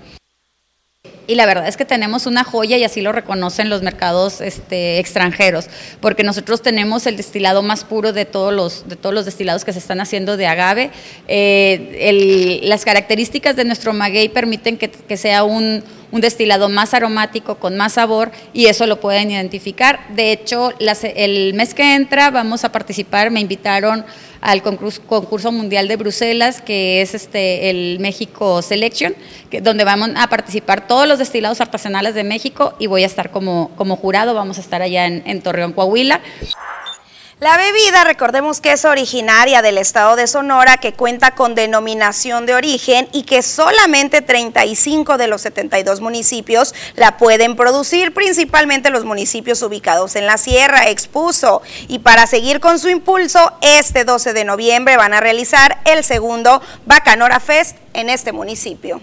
y 1.27 1.35
la 1.35 1.47
verdad 1.47 1.67
es 1.67 1.77
que 1.77 1.85
tenemos 1.85 2.27
una 2.27 2.45
joya 2.45 2.77
y 2.77 2.85
así 2.85 3.01
lo 3.01 3.13
reconocen 3.13 3.69
los 3.69 3.83
mercados 3.83 4.41
este, 4.41 4.99
extranjeros, 4.99 5.67
porque 6.01 6.23
nosotros 6.23 6.63
tenemos 6.63 7.07
el 7.07 7.17
destilado 7.17 7.63
más 7.63 7.85
puro 7.85 8.13
de 8.13 8.25
todos 8.25 8.53
los, 8.53 8.89
de 8.89 8.97
todos 8.97 9.15
los 9.15 9.25
destilados 9.25 9.65
que 9.65 9.73
se 9.73 9.81
están 9.81 10.01
haciendo 10.01 10.37
de 10.37 10.47
agave. 10.47 10.91
Eh, 11.27 12.61
las 12.63 12.85
características 12.85 13.57
de 13.57 13.65
nuestro 13.65 13.93
maguey 13.93 14.29
permiten 14.29 14.77
que, 14.77 14.89
que 14.91 15.17
sea 15.17 15.43
un, 15.43 15.83
un, 16.11 16.21
destilado 16.21 16.69
más 16.69 16.95
aromático, 16.95 17.57
con 17.57 17.77
más 17.77 17.95
sabor, 17.95 18.31
y 18.53 18.67
eso 18.67 18.87
lo 18.87 19.01
pueden 19.01 19.31
identificar. 19.31 20.01
De 20.15 20.33
hecho, 20.33 20.73
el 20.79 21.55
mes 21.55 21.75
que 21.75 21.95
entra 21.95 22.31
vamos 22.31 22.65
a 22.65 22.73
participar, 22.73 23.31
me 23.31 23.41
invitaron 23.41 24.05
al 24.41 24.63
concurso, 24.63 25.51
mundial 25.51 25.89
de 25.89 25.97
Bruselas, 25.97 26.61
que 26.61 27.01
es 27.03 27.15
este 27.15 27.71
el 27.71 27.99
México 28.01 28.63
Selection, 28.63 29.15
que, 29.51 29.61
donde 29.61 29.85
vamos 29.85 30.11
a 30.17 30.29
participar 30.29 30.87
todos 30.87 31.09
los 31.09 31.19
destilados 31.19 31.61
artesanales 31.61 32.15
de 32.15 32.25
México 32.25 32.75
y 32.79 32.87
voy 32.87 33.03
a 33.03 33.07
estar 33.07 33.31
como, 33.31 33.71
como 33.77 33.97
jurado, 33.97 34.35
vamos 34.35 34.59
a 34.59 34.61
estar 34.61 34.83
allá 34.83 35.07
en 35.07 35.43
Torreón, 35.43 35.73
Coahuila. 35.73 36.21
La 37.39 37.59
bebida, 37.59 38.03
recordemos 38.05 38.63
que 38.63 38.73
es 38.73 38.87
originaria 38.87 39.61
del 39.61 39.77
estado 39.77 40.17
de 40.17 40.27
Sonora, 40.27 40.79
que 40.79 40.95
cuenta 40.95 41.33
con 41.33 41.55
denominación 41.55 42.47
de 42.47 42.55
origen 42.55 43.11
y 43.13 43.25
que 43.25 43.43
solamente 43.43 44.23
35 44.23 45.19
de 45.19 45.27
los 45.27 45.43
72 45.43 46.01
municipios 46.01 46.75
la 46.95 47.19
pueden 47.19 47.55
producir, 47.55 48.15
principalmente 48.15 48.89
los 48.89 49.05
municipios 49.05 49.61
ubicados 49.61 50.17
en 50.17 50.25
la 50.25 50.39
sierra, 50.39 50.89
expuso. 50.89 51.61
Y 51.89 51.99
para 51.99 52.27
seguir 52.27 52.59
con 52.59 52.79
su 52.79 52.89
impulso, 52.89 53.53
este 53.61 54.05
12 54.05 54.33
de 54.33 54.45
noviembre 54.45 54.97
van 54.97 55.13
a 55.13 55.21
realizar 55.21 55.79
el 55.85 56.05
segundo 56.05 56.63
Bacanora 56.87 57.39
Fest 57.39 57.77
en 57.93 58.09
este 58.09 58.33
municipio. 58.33 59.03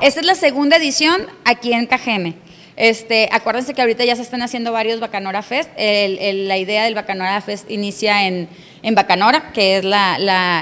Esta 0.00 0.18
es 0.18 0.26
la 0.26 0.34
segunda 0.34 0.76
edición 0.76 1.28
aquí 1.44 1.72
en 1.72 1.86
Cajeme. 1.86 2.51
Este, 2.76 3.28
acuérdense 3.32 3.74
que 3.74 3.82
ahorita 3.82 4.04
ya 4.04 4.16
se 4.16 4.22
están 4.22 4.42
haciendo 4.42 4.72
varios 4.72 5.00
Bacanora 5.00 5.42
Fest. 5.42 5.70
la 5.76 6.58
idea 6.58 6.84
del 6.84 6.94
Bacanora 6.94 7.40
Fest 7.40 7.70
inicia 7.70 8.26
en, 8.26 8.48
Bacanora, 8.94 9.52
que 9.52 9.78
es 9.78 9.84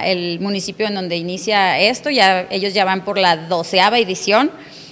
el 0.04 0.40
municipio 0.40 0.86
en 0.86 0.94
donde 0.94 1.16
inicia 1.16 1.78
esto. 1.78 2.10
Ya, 2.10 2.46
ellos 2.50 2.74
ya 2.74 2.84
van 2.84 3.04
por 3.04 3.18
la 3.18 3.36
doceava 3.36 3.98
edición. 3.98 4.50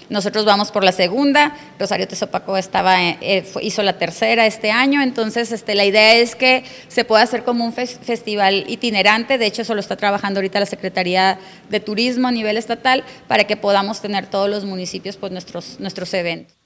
Nosotros 0.09 0.47
vamos 0.47 0.71
por 0.71 0.85
la 0.85 0.93
segunda. 0.93 1.55
Rosario 1.79 2.09
Tezopaco 2.09 2.57
estaba, 2.57 2.97
eh, 3.03 3.45
hizo 3.61 3.83
la 3.83 3.99
tercera 3.99 4.47
este 4.47 4.71
año. 4.71 5.03
Entonces, 5.03 5.53
este, 5.53 5.75
la 5.75 5.85
idea 5.85 6.15
es 6.15 6.35
que 6.35 6.65
se 6.89 7.05
pueda 7.05 7.23
hacer 7.23 7.45
como 7.45 7.65
un 7.65 7.75
festival 7.75 8.65
itinerante. 8.69 9.37
De 9.37 9.45
hecho, 9.45 9.63
eso 9.63 9.75
lo 9.75 9.81
está 9.81 9.97
trabajando 9.97 10.39
ahorita 10.39 10.61
la 10.61 10.67
Secretaría 10.67 11.39
de 11.69 11.81
Turismo 11.81 12.29
a 12.29 12.33
nivel 12.33 12.57
estatal 12.57 13.05
para 13.27 13.45
que 13.45 13.59
podamos 13.59 14.01
tener 14.01 14.27
todos 14.27 14.49
los 14.49 14.65
municipios 14.65 15.19
pues, 15.19 15.31
nuestros, 15.31 15.79
nuestros 15.79 16.15
eventos. 16.15 16.58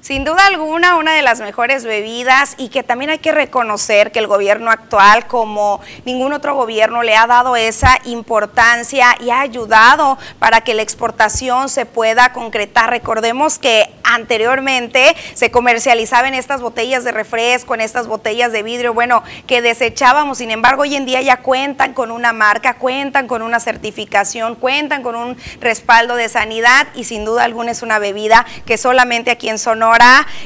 Sin 0.00 0.24
duda 0.24 0.46
alguna, 0.46 0.96
una 0.96 1.14
de 1.14 1.22
las 1.22 1.40
mejores 1.40 1.84
bebidas 1.84 2.54
y 2.58 2.68
que 2.68 2.82
también 2.82 3.10
hay 3.10 3.18
que 3.18 3.32
reconocer 3.32 4.12
que 4.12 4.18
el 4.18 4.26
gobierno 4.26 4.70
actual, 4.70 5.26
como 5.26 5.80
ningún 6.04 6.32
otro 6.32 6.54
gobierno, 6.54 7.02
le 7.02 7.16
ha 7.16 7.26
dado 7.26 7.56
esa 7.56 7.98
importancia 8.04 9.16
y 9.20 9.30
ha 9.30 9.40
ayudado 9.40 10.18
para 10.38 10.60
que 10.60 10.74
la 10.74 10.82
exportación 10.82 11.68
se 11.68 11.86
pueda 11.86 12.32
concretar. 12.32 12.90
Recordemos 12.90 13.58
que 13.58 13.90
anteriormente 14.04 15.16
se 15.34 15.50
comercializaban 15.50 16.34
estas 16.34 16.60
botellas 16.60 17.02
de 17.02 17.10
refresco, 17.10 17.74
en 17.74 17.80
estas 17.80 18.06
botellas 18.06 18.52
de 18.52 18.62
vidrio, 18.62 18.94
bueno, 18.94 19.24
que 19.48 19.62
desechábamos, 19.62 20.38
sin 20.38 20.50
embargo, 20.52 20.82
hoy 20.82 20.94
en 20.94 21.06
día 21.06 21.20
ya 21.22 21.38
cuentan 21.38 21.94
con 21.94 22.12
una 22.12 22.32
marca, 22.32 22.74
cuentan 22.74 23.26
con 23.26 23.42
una 23.42 23.58
certificación, 23.58 24.54
cuentan 24.54 25.02
con 25.02 25.16
un 25.16 25.36
respaldo 25.60 26.14
de 26.14 26.28
sanidad 26.28 26.86
y 26.94 27.04
sin 27.04 27.24
duda 27.24 27.44
alguna 27.44 27.72
es 27.72 27.82
una 27.82 27.98
bebida 27.98 28.46
que 28.64 28.78
solamente 28.78 29.30
aquí 29.30 29.48
en 29.48 29.58
Sonora 29.58 29.85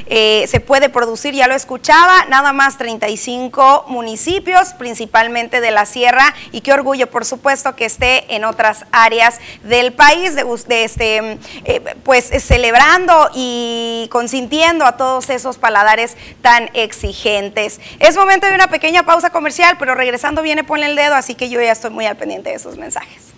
eh, 0.07 0.45
se 0.47 0.59
puede 0.59 0.89
producir, 0.89 1.33
ya 1.33 1.47
lo 1.47 1.55
escuchaba, 1.55 2.25
nada 2.29 2.53
más 2.53 2.77
35 2.77 3.85
municipios, 3.87 4.73
principalmente 4.73 5.61
de 5.61 5.71
la 5.71 5.85
sierra, 5.85 6.33
y 6.51 6.61
qué 6.61 6.73
orgullo, 6.73 7.09
por 7.09 7.25
supuesto, 7.25 7.75
que 7.75 7.85
esté 7.85 8.35
en 8.35 8.45
otras 8.45 8.85
áreas 8.91 9.39
del 9.63 9.93
país, 9.93 10.35
de, 10.35 10.83
este, 10.83 11.39
eh, 11.65 11.95
pues 12.03 12.29
celebrando 12.43 13.29
y 13.33 14.07
consintiendo 14.11 14.85
a 14.85 14.97
todos 14.97 15.29
esos 15.29 15.57
paladares 15.57 16.15
tan 16.41 16.69
exigentes. 16.73 17.79
Es 17.99 18.15
momento 18.15 18.47
de 18.47 18.55
una 18.55 18.67
pequeña 18.67 19.03
pausa 19.03 19.29
comercial, 19.29 19.75
pero 19.79 19.95
regresando 19.95 20.41
viene 20.41 20.63
Ponle 20.63 20.85
el 20.85 20.95
dedo, 20.95 21.15
así 21.15 21.35
que 21.35 21.49
yo 21.49 21.61
ya 21.61 21.71
estoy 21.71 21.89
muy 21.89 22.05
al 22.05 22.15
pendiente 22.15 22.49
de 22.49 22.55
esos 22.55 22.77
mensajes. 22.77 23.33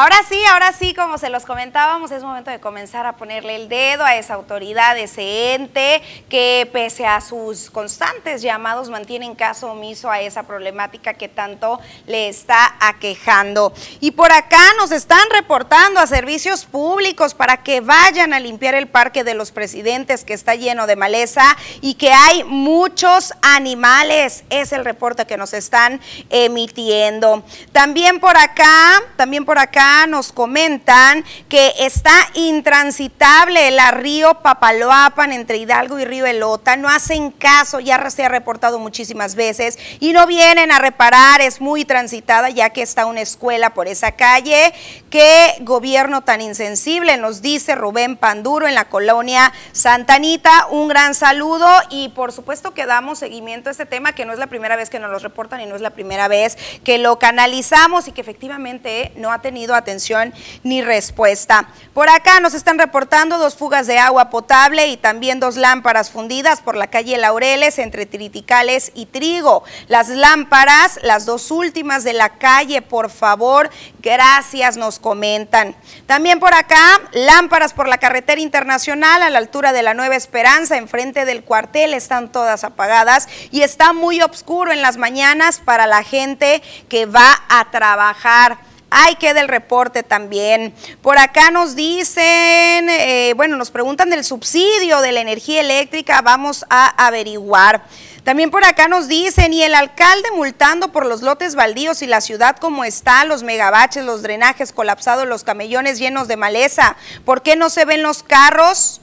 Ahora 0.00 0.18
sí, 0.28 0.40
ahora 0.44 0.72
sí, 0.72 0.94
como 0.94 1.18
se 1.18 1.28
los 1.28 1.44
comentábamos, 1.44 2.12
es 2.12 2.22
momento 2.22 2.52
de 2.52 2.60
comenzar 2.60 3.04
a 3.04 3.16
ponerle 3.16 3.56
el 3.56 3.68
dedo 3.68 4.04
a 4.04 4.14
esa 4.14 4.34
autoridad, 4.34 4.96
ese 4.96 5.54
ente 5.54 6.00
que 6.28 6.70
pese 6.72 7.04
a 7.04 7.20
sus 7.20 7.68
constantes 7.68 8.40
llamados 8.40 8.90
mantienen 8.90 9.34
caso 9.34 9.72
omiso 9.72 10.08
a 10.08 10.20
esa 10.20 10.44
problemática 10.44 11.14
que 11.14 11.26
tanto 11.26 11.80
le 12.06 12.28
está 12.28 12.76
aquejando. 12.78 13.72
Y 13.98 14.12
por 14.12 14.30
acá 14.30 14.62
nos 14.76 14.92
están 14.92 15.28
reportando 15.32 15.98
a 15.98 16.06
servicios 16.06 16.64
públicos 16.64 17.34
para 17.34 17.64
que 17.64 17.80
vayan 17.80 18.32
a 18.32 18.38
limpiar 18.38 18.76
el 18.76 18.86
Parque 18.86 19.24
de 19.24 19.34
los 19.34 19.50
Presidentes 19.50 20.22
que 20.22 20.34
está 20.34 20.54
lleno 20.54 20.86
de 20.86 20.94
maleza 20.94 21.42
y 21.80 21.94
que 21.94 22.12
hay 22.12 22.44
muchos 22.44 23.34
animales. 23.42 24.44
Es 24.48 24.70
el 24.70 24.84
reporte 24.84 25.26
que 25.26 25.36
nos 25.36 25.54
están 25.54 26.00
emitiendo. 26.30 27.42
También 27.72 28.20
por 28.20 28.36
acá, 28.36 29.02
también 29.16 29.44
por 29.44 29.58
acá 29.58 29.87
nos 30.08 30.32
comentan 30.32 31.24
que 31.48 31.72
está 31.78 32.12
intransitable 32.34 33.68
el 33.68 33.78
río 33.92 34.34
Papaloapan 34.42 35.32
entre 35.32 35.58
Hidalgo 35.58 35.98
y 35.98 36.04
Río 36.04 36.26
Elota. 36.26 36.76
No 36.76 36.88
hacen 36.88 37.30
caso, 37.30 37.80
ya 37.80 38.08
se 38.10 38.24
ha 38.24 38.28
reportado 38.28 38.78
muchísimas 38.78 39.34
veces 39.34 39.78
y 40.00 40.12
no 40.12 40.26
vienen 40.26 40.72
a 40.72 40.78
reparar. 40.78 41.40
Es 41.40 41.60
muy 41.60 41.84
transitada 41.84 42.50
ya 42.50 42.70
que 42.70 42.82
está 42.82 43.06
una 43.06 43.20
escuela 43.20 43.74
por 43.74 43.88
esa 43.88 44.12
calle. 44.12 44.72
Qué 45.10 45.54
gobierno 45.60 46.20
tan 46.20 46.42
insensible, 46.42 47.16
nos 47.16 47.40
dice 47.40 47.74
Rubén 47.74 48.18
Panduro 48.18 48.68
en 48.68 48.74
la 48.74 48.90
colonia 48.90 49.54
Santa 49.72 50.16
Anita. 50.16 50.66
Un 50.70 50.88
gran 50.88 51.14
saludo 51.14 51.66
y 51.88 52.10
por 52.10 52.30
supuesto 52.30 52.74
que 52.74 52.84
damos 52.84 53.18
seguimiento 53.18 53.70
a 53.70 53.72
este 53.72 53.86
tema 53.86 54.12
que 54.12 54.26
no 54.26 54.34
es 54.34 54.38
la 54.38 54.48
primera 54.48 54.76
vez 54.76 54.90
que 54.90 54.98
nos 54.98 55.10
lo 55.10 55.18
reportan 55.18 55.62
y 55.62 55.66
no 55.66 55.76
es 55.76 55.80
la 55.80 55.90
primera 55.90 56.28
vez 56.28 56.58
que 56.84 56.98
lo 56.98 57.18
canalizamos 57.18 58.06
y 58.06 58.12
que 58.12 58.20
efectivamente 58.20 59.12
no 59.16 59.32
ha 59.32 59.40
tenido 59.40 59.74
atención 59.74 60.34
ni 60.62 60.82
respuesta. 60.82 61.70
Por 61.94 62.10
acá 62.10 62.40
nos 62.40 62.52
están 62.52 62.78
reportando 62.78 63.38
dos 63.38 63.56
fugas 63.56 63.86
de 63.86 63.98
agua 63.98 64.28
potable 64.28 64.88
y 64.88 64.98
también 64.98 65.40
dos 65.40 65.56
lámparas 65.56 66.10
fundidas 66.10 66.60
por 66.60 66.76
la 66.76 66.88
calle 66.88 67.16
Laureles 67.16 67.78
entre 67.78 68.04
Triticales 68.04 68.92
y 68.94 69.06
Trigo. 69.06 69.64
Las 69.86 70.10
lámparas, 70.10 71.00
las 71.02 71.24
dos 71.24 71.50
últimas 71.50 72.04
de 72.04 72.12
la 72.12 72.28
calle, 72.36 72.82
por 72.82 73.08
favor, 73.08 73.70
gracias, 74.02 74.76
nos 74.76 74.97
comentan. 74.98 75.74
También 76.06 76.40
por 76.40 76.54
acá, 76.54 77.00
lámparas 77.12 77.72
por 77.72 77.88
la 77.88 77.98
carretera 77.98 78.40
internacional 78.40 79.22
a 79.22 79.30
la 79.30 79.38
altura 79.38 79.72
de 79.72 79.82
la 79.82 79.94
Nueva 79.94 80.16
Esperanza, 80.16 80.76
enfrente 80.76 81.24
del 81.24 81.44
cuartel, 81.44 81.94
están 81.94 82.30
todas 82.30 82.64
apagadas 82.64 83.28
y 83.50 83.62
está 83.62 83.92
muy 83.92 84.20
oscuro 84.20 84.72
en 84.72 84.82
las 84.82 84.96
mañanas 84.96 85.60
para 85.64 85.86
la 85.86 86.02
gente 86.02 86.62
que 86.88 87.06
va 87.06 87.42
a 87.48 87.70
trabajar. 87.70 88.67
Hay 88.90 89.16
que 89.16 89.34
del 89.34 89.48
reporte 89.48 90.02
también. 90.02 90.74
Por 91.02 91.18
acá 91.18 91.50
nos 91.50 91.74
dicen, 91.76 92.88
eh, 92.88 93.34
bueno, 93.36 93.56
nos 93.56 93.70
preguntan 93.70 94.08
del 94.08 94.24
subsidio 94.24 95.00
de 95.00 95.12
la 95.12 95.20
energía 95.20 95.60
eléctrica, 95.60 96.22
vamos 96.22 96.64
a 96.70 97.06
averiguar. 97.06 97.82
También 98.24 98.50
por 98.50 98.64
acá 98.64 98.88
nos 98.88 99.08
dicen, 99.08 99.52
y 99.52 99.62
el 99.62 99.74
alcalde 99.74 100.30
multando 100.34 100.92
por 100.92 101.06
los 101.06 101.22
lotes 101.22 101.54
baldíos 101.54 102.02
y 102.02 102.06
la 102.06 102.20
ciudad 102.20 102.56
como 102.56 102.84
está, 102.84 103.24
los 103.24 103.42
megabaches, 103.42 104.04
los 104.04 104.22
drenajes 104.22 104.72
colapsados, 104.72 105.26
los 105.26 105.44
camellones 105.44 105.98
llenos 105.98 106.28
de 106.28 106.36
maleza. 106.36 106.96
¿Por 107.24 107.42
qué 107.42 107.56
no 107.56 107.70
se 107.70 107.84
ven 107.84 108.02
los 108.02 108.22
carros? 108.22 109.00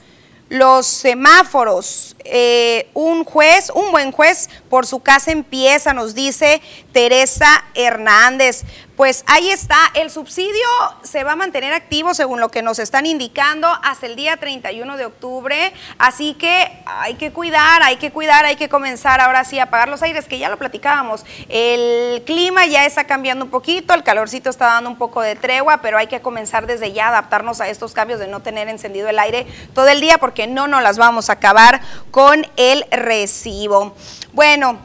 los 0.48 0.86
semáforos. 0.86 2.16
Eh, 2.24 2.88
un 2.94 3.24
juez, 3.24 3.70
un 3.74 3.90
buen 3.90 4.12
juez, 4.12 4.48
por 4.68 4.86
su 4.86 5.00
casa 5.00 5.32
empieza, 5.32 5.92
nos 5.92 6.14
dice 6.14 6.60
Teresa 6.96 7.62
Hernández. 7.74 8.64
Pues 8.96 9.22
ahí 9.26 9.50
está, 9.50 9.76
el 9.92 10.10
subsidio 10.10 10.66
se 11.02 11.24
va 11.24 11.32
a 11.32 11.36
mantener 11.36 11.74
activo 11.74 12.14
según 12.14 12.40
lo 12.40 12.48
que 12.48 12.62
nos 12.62 12.78
están 12.78 13.04
indicando 13.04 13.68
hasta 13.82 14.06
el 14.06 14.16
día 14.16 14.38
31 14.38 14.96
de 14.96 15.04
octubre, 15.04 15.74
así 15.98 16.32
que 16.32 16.72
hay 16.86 17.16
que 17.16 17.34
cuidar, 17.34 17.82
hay 17.82 17.98
que 17.98 18.10
cuidar, 18.10 18.46
hay 18.46 18.56
que 18.56 18.70
comenzar 18.70 19.20
ahora 19.20 19.44
sí 19.44 19.58
a 19.58 19.64
apagar 19.64 19.90
los 19.90 20.02
aires, 20.02 20.24
que 20.24 20.38
ya 20.38 20.48
lo 20.48 20.56
platicábamos. 20.56 21.26
El 21.50 22.22
clima 22.24 22.64
ya 22.64 22.86
está 22.86 23.04
cambiando 23.04 23.44
un 23.44 23.50
poquito, 23.50 23.92
el 23.92 24.02
calorcito 24.02 24.48
está 24.48 24.64
dando 24.64 24.88
un 24.88 24.96
poco 24.96 25.20
de 25.20 25.36
tregua, 25.36 25.82
pero 25.82 25.98
hay 25.98 26.06
que 26.06 26.22
comenzar 26.22 26.66
desde 26.66 26.94
ya 26.94 27.04
a 27.04 27.08
adaptarnos 27.08 27.60
a 27.60 27.68
estos 27.68 27.92
cambios 27.92 28.20
de 28.20 28.28
no 28.28 28.40
tener 28.40 28.68
encendido 28.70 29.10
el 29.10 29.18
aire 29.18 29.46
todo 29.74 29.88
el 29.88 30.00
día 30.00 30.16
porque 30.16 30.46
no 30.46 30.66
nos 30.66 30.82
las 30.82 30.96
vamos 30.96 31.28
a 31.28 31.34
acabar 31.34 31.82
con 32.10 32.46
el 32.56 32.86
recibo. 32.90 33.94
Bueno, 34.32 34.78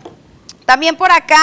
también 0.66 0.98
por 0.98 1.14
acá 1.14 1.38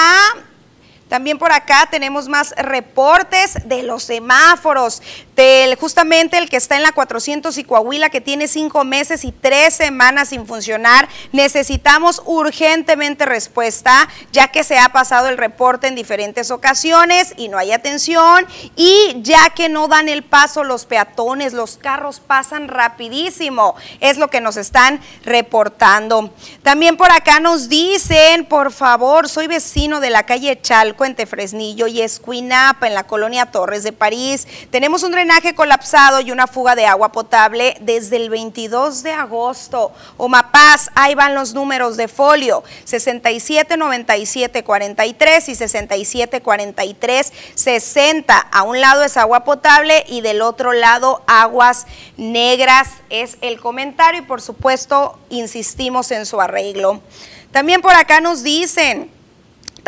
también 1.09 1.39
por 1.39 1.53
acá 1.53 1.89
tenemos 1.91 2.29
más 2.29 2.55
reportes 2.57 3.69
de 3.69 3.83
los 3.83 4.05
semáforos, 4.05 5.03
justamente 5.79 6.37
el 6.37 6.49
que 6.49 6.57
está 6.57 6.77
en 6.77 6.83
la 6.83 6.91
400 6.91 7.57
y 7.59 7.65
Coahuila, 7.65 8.11
que 8.11 8.21
tiene 8.21 8.49
cinco 8.49 8.83
meses 8.85 9.25
y 9.25 9.31
tres 9.31 9.75
semanas 9.75 10.31
sin 10.31 10.47
funcionar. 10.47 11.09
Necesitamos 11.33 12.23
urgentemente 12.25 13.25
respuesta, 13.25 14.09
ya 14.33 14.49
que 14.49 14.65
se 14.65 14.79
ha 14.79 14.89
pasado 14.89 15.29
el 15.29 15.39
reporte 15.39 15.87
en 15.87 15.95
diferentes 15.95 16.51
ocasiones 16.51 17.35
y 17.37 17.49
no 17.49 17.57
hay 17.57 17.71
atención, 17.71 18.47
y 18.75 19.17
ya 19.23 19.51
que 19.51 19.69
no 19.69 19.87
dan 19.87 20.09
el 20.09 20.25
paso 20.25 20.65
los 20.65 20.87
peatones, 20.87 21.53
los 21.53 21.77
carros 21.77 22.19
pasan 22.19 22.67
rapidísimo. 22.67 23.77
Es 24.01 24.19
lo 24.19 24.29
que 24.29 24.41
nos 24.41 24.57
están 24.57 25.01
reportando. 25.25 26.35
También 26.65 26.97
por 26.97 27.13
acá 27.13 27.39
nos 27.39 27.69
dicen, 27.69 28.45
por 28.45 28.73
favor, 28.73 29.29
soy 29.29 29.47
vecino 29.47 30.01
de 30.01 30.11
la 30.11 30.25
calle 30.25 30.61
Chalco 30.61 30.99
Cuente 30.99 31.27
Fresnillo 31.27 31.87
y 31.87 32.03
Escuinapa, 32.03 32.89
en 32.89 32.95
la 32.95 33.05
colonia 33.05 33.47
Torres 33.47 33.85
de 33.85 33.93
París. 33.93 34.49
Tenemos 34.73 35.05
un 35.05 35.13
drenaje 35.13 35.28
colapsado 35.55 36.21
y 36.21 36.31
una 36.31 36.47
fuga 36.47 36.75
de 36.75 36.87
agua 36.87 37.13
potable 37.13 37.77
desde 37.81 38.17
el 38.17 38.31
22 38.31 39.03
de 39.03 39.13
agosto. 39.13 39.93
Omapaz, 40.17 40.91
ahí 40.95 41.15
van 41.15 41.35
los 41.35 41.55
números 41.55 41.97
de 41.97 42.09
folio, 42.09 42.65
67 42.85 43.77
97 43.77 44.65
43 44.65 45.49
y 45.49 45.55
67 45.55 46.41
43 46.41 47.33
60. 47.55 48.39
A 48.39 48.63
un 48.63 48.81
lado 48.81 49.05
es 49.05 49.17
agua 49.17 49.45
potable 49.45 50.05
y 50.09 50.21
del 50.21 50.43
otro 50.43 50.73
lado 50.73 51.23
aguas 51.27 51.87
negras 52.17 52.89
es 53.11 53.39
el 53.41 53.61
comentario 53.61 54.23
y 54.23 54.25
por 54.25 54.41
supuesto 54.41 55.19
insistimos 55.31 56.11
en 56.11 56.27
su 56.27 56.41
arreglo. 56.41 57.01
También 57.53 57.81
por 57.81 57.95
acá 57.95 58.21
nos 58.21 58.43
dicen, 58.43 59.11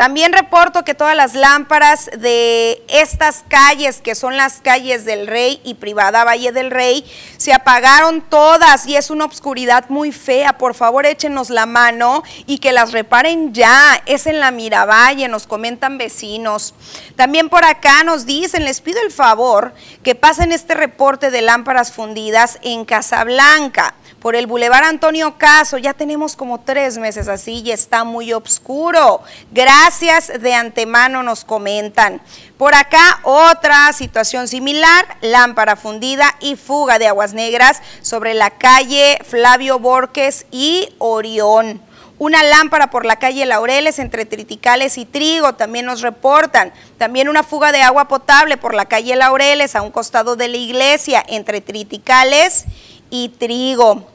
también 0.01 0.33
reporto 0.33 0.83
que 0.83 0.95
todas 0.95 1.15
las 1.15 1.35
lámparas 1.35 2.09
de 2.17 2.81
estas 2.87 3.43
calles, 3.47 4.01
que 4.01 4.15
son 4.15 4.35
las 4.35 4.59
calles 4.59 5.05
del 5.05 5.27
Rey 5.27 5.61
y 5.63 5.75
Privada 5.75 6.23
Valle 6.23 6.51
del 6.51 6.71
Rey, 6.71 7.05
se 7.37 7.53
apagaron 7.53 8.21
todas 8.21 8.87
y 8.87 8.95
es 8.95 9.11
una 9.11 9.25
obscuridad 9.25 9.89
muy 9.89 10.11
fea. 10.11 10.57
Por 10.57 10.73
favor, 10.73 11.05
échenos 11.05 11.51
la 11.51 11.67
mano 11.67 12.23
y 12.47 12.57
que 12.57 12.71
las 12.71 12.93
reparen 12.93 13.53
ya. 13.53 14.01
Es 14.07 14.25
en 14.25 14.39
la 14.39 14.49
Miravalle, 14.49 15.27
nos 15.27 15.45
comentan 15.45 15.99
vecinos. 15.99 16.73
También 17.15 17.47
por 17.47 17.63
acá 17.63 18.03
nos 18.03 18.25
dicen, 18.25 18.63
les 18.63 18.81
pido 18.81 18.99
el 19.03 19.11
favor 19.11 19.71
que 20.01 20.15
pasen 20.15 20.51
este 20.51 20.73
reporte 20.73 21.29
de 21.29 21.43
lámparas 21.43 21.91
fundidas 21.91 22.57
en 22.63 22.85
Casablanca 22.85 23.93
por 24.19 24.35
el 24.35 24.47
Boulevard 24.47 24.85
Antonio 24.85 25.37
Caso. 25.37 25.77
Ya 25.77 25.93
tenemos 25.93 26.35
como 26.35 26.59
tres 26.59 26.97
meses 26.97 27.27
así 27.27 27.61
y 27.63 27.71
está 27.71 28.03
muy 28.03 28.33
oscuro. 28.33 29.21
Gracias 29.51 29.90
de 29.99 30.53
antemano 30.53 31.21
nos 31.21 31.43
comentan. 31.43 32.21
Por 32.57 32.73
acá 32.75 33.19
otra 33.23 33.91
situación 33.93 34.47
similar, 34.47 35.05
lámpara 35.21 35.75
fundida 35.75 36.35
y 36.39 36.55
fuga 36.55 36.97
de 36.97 37.07
aguas 37.07 37.33
negras 37.33 37.81
sobre 38.01 38.33
la 38.33 38.51
calle 38.51 39.19
Flavio 39.27 39.79
Borges 39.79 40.45
y 40.49 40.89
Orión. 40.97 41.81
Una 42.17 42.41
lámpara 42.43 42.89
por 42.89 43.05
la 43.05 43.17
calle 43.17 43.45
Laureles 43.45 43.99
entre 43.99 44.25
Triticales 44.25 44.97
y 44.97 45.05
Trigo, 45.05 45.53
también 45.53 45.85
nos 45.85 46.01
reportan. 46.01 46.71
También 46.97 47.27
una 47.27 47.43
fuga 47.43 47.71
de 47.71 47.81
agua 47.81 48.07
potable 48.07 48.57
por 48.57 48.73
la 48.73 48.85
calle 48.85 49.15
Laureles 49.15 49.75
a 49.75 49.81
un 49.81 49.91
costado 49.91 50.35
de 50.35 50.47
la 50.47 50.57
iglesia 50.57 51.23
entre 51.27 51.61
Triticales 51.61 52.65
y 53.09 53.29
Trigo. 53.29 54.10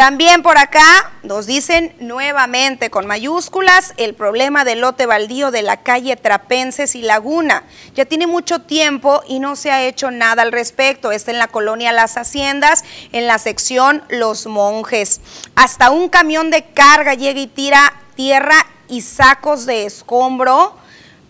También 0.00 0.42
por 0.42 0.56
acá 0.56 1.12
nos 1.22 1.44
dicen 1.44 1.94
nuevamente 2.00 2.88
con 2.88 3.06
mayúsculas 3.06 3.92
el 3.98 4.14
problema 4.14 4.64
del 4.64 4.80
lote 4.80 5.04
baldío 5.04 5.50
de 5.50 5.60
la 5.60 5.82
calle 5.82 6.16
Trapenses 6.16 6.94
y 6.94 7.02
Laguna. 7.02 7.64
Ya 7.94 8.06
tiene 8.06 8.26
mucho 8.26 8.62
tiempo 8.62 9.20
y 9.28 9.40
no 9.40 9.56
se 9.56 9.70
ha 9.70 9.82
hecho 9.82 10.10
nada 10.10 10.40
al 10.40 10.52
respecto. 10.52 11.12
Está 11.12 11.32
en 11.32 11.38
la 11.38 11.48
colonia 11.48 11.92
Las 11.92 12.16
Haciendas, 12.16 12.82
en 13.12 13.26
la 13.26 13.38
sección 13.38 14.02
Los 14.08 14.46
Monjes. 14.46 15.20
Hasta 15.54 15.90
un 15.90 16.08
camión 16.08 16.48
de 16.48 16.64
carga 16.64 17.12
llega 17.12 17.38
y 17.38 17.46
tira 17.46 17.92
tierra 18.14 18.56
y 18.88 19.02
sacos 19.02 19.66
de 19.66 19.84
escombro. 19.84 20.78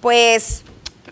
Pues 0.01 0.63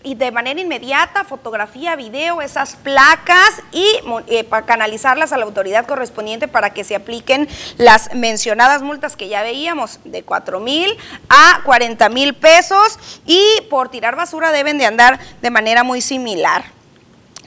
y 0.03 0.15
de 0.15 0.31
manera 0.31 0.59
inmediata, 0.59 1.23
fotografía, 1.23 1.95
video, 1.95 2.41
esas 2.41 2.75
placas 2.75 3.61
y 3.71 3.85
eh, 4.27 4.43
para 4.43 4.65
canalizarlas 4.65 5.33
a 5.33 5.37
la 5.37 5.45
autoridad 5.45 5.85
correspondiente 5.85 6.47
para 6.47 6.71
que 6.71 6.83
se 6.83 6.95
apliquen 6.95 7.47
las 7.77 8.13
mencionadas 8.13 8.81
multas 8.81 9.15
que 9.15 9.27
ya 9.27 9.41
veíamos, 9.43 9.99
de 10.03 10.23
4 10.23 10.59
mil 10.59 10.95
a 11.29 11.61
40 11.63 12.09
mil 12.09 12.33
pesos 12.33 12.99
y 13.25 13.43
por 13.69 13.89
tirar 13.89 14.15
basura 14.15 14.51
deben 14.51 14.77
de 14.77 14.85
andar 14.85 15.19
de 15.41 15.49
manera 15.49 15.83
muy 15.83 16.01
similar. 16.01 16.78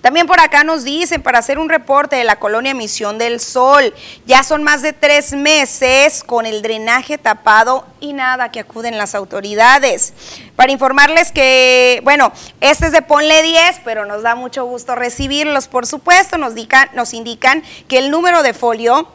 También 0.02 0.26
por 0.26 0.40
acá 0.40 0.64
nos 0.64 0.82
dicen 0.82 1.22
para 1.22 1.38
hacer 1.38 1.60
un 1.60 1.68
reporte 1.68 2.16
de 2.16 2.24
la 2.24 2.34
colonia 2.36 2.74
Misión 2.74 3.18
del 3.18 3.38
Sol. 3.38 3.94
Ya 4.26 4.42
son 4.42 4.64
más 4.64 4.82
de 4.82 4.92
tres 4.92 5.32
meses 5.32 6.24
con 6.24 6.44
el 6.44 6.60
drenaje 6.60 7.18
tapado 7.18 7.86
y 8.00 8.12
nada 8.12 8.50
que 8.50 8.58
acuden 8.58 8.98
las 8.98 9.14
autoridades. 9.14 10.12
Para 10.56 10.72
informarles 10.72 11.30
que, 11.30 12.00
bueno, 12.02 12.32
este 12.60 12.86
es 12.86 12.92
de 12.92 13.02
Ponle 13.02 13.42
10, 13.42 13.82
pero 13.84 14.04
nos 14.04 14.22
da 14.22 14.34
mucho 14.34 14.64
gusto 14.64 14.96
recibirlos, 14.96 15.68
por 15.68 15.86
supuesto. 15.86 16.36
Nos, 16.36 16.54
nos 16.94 17.14
indican 17.14 17.62
que 17.86 17.98
el 17.98 18.10
número 18.10 18.42
de 18.42 18.54
folio 18.54 19.06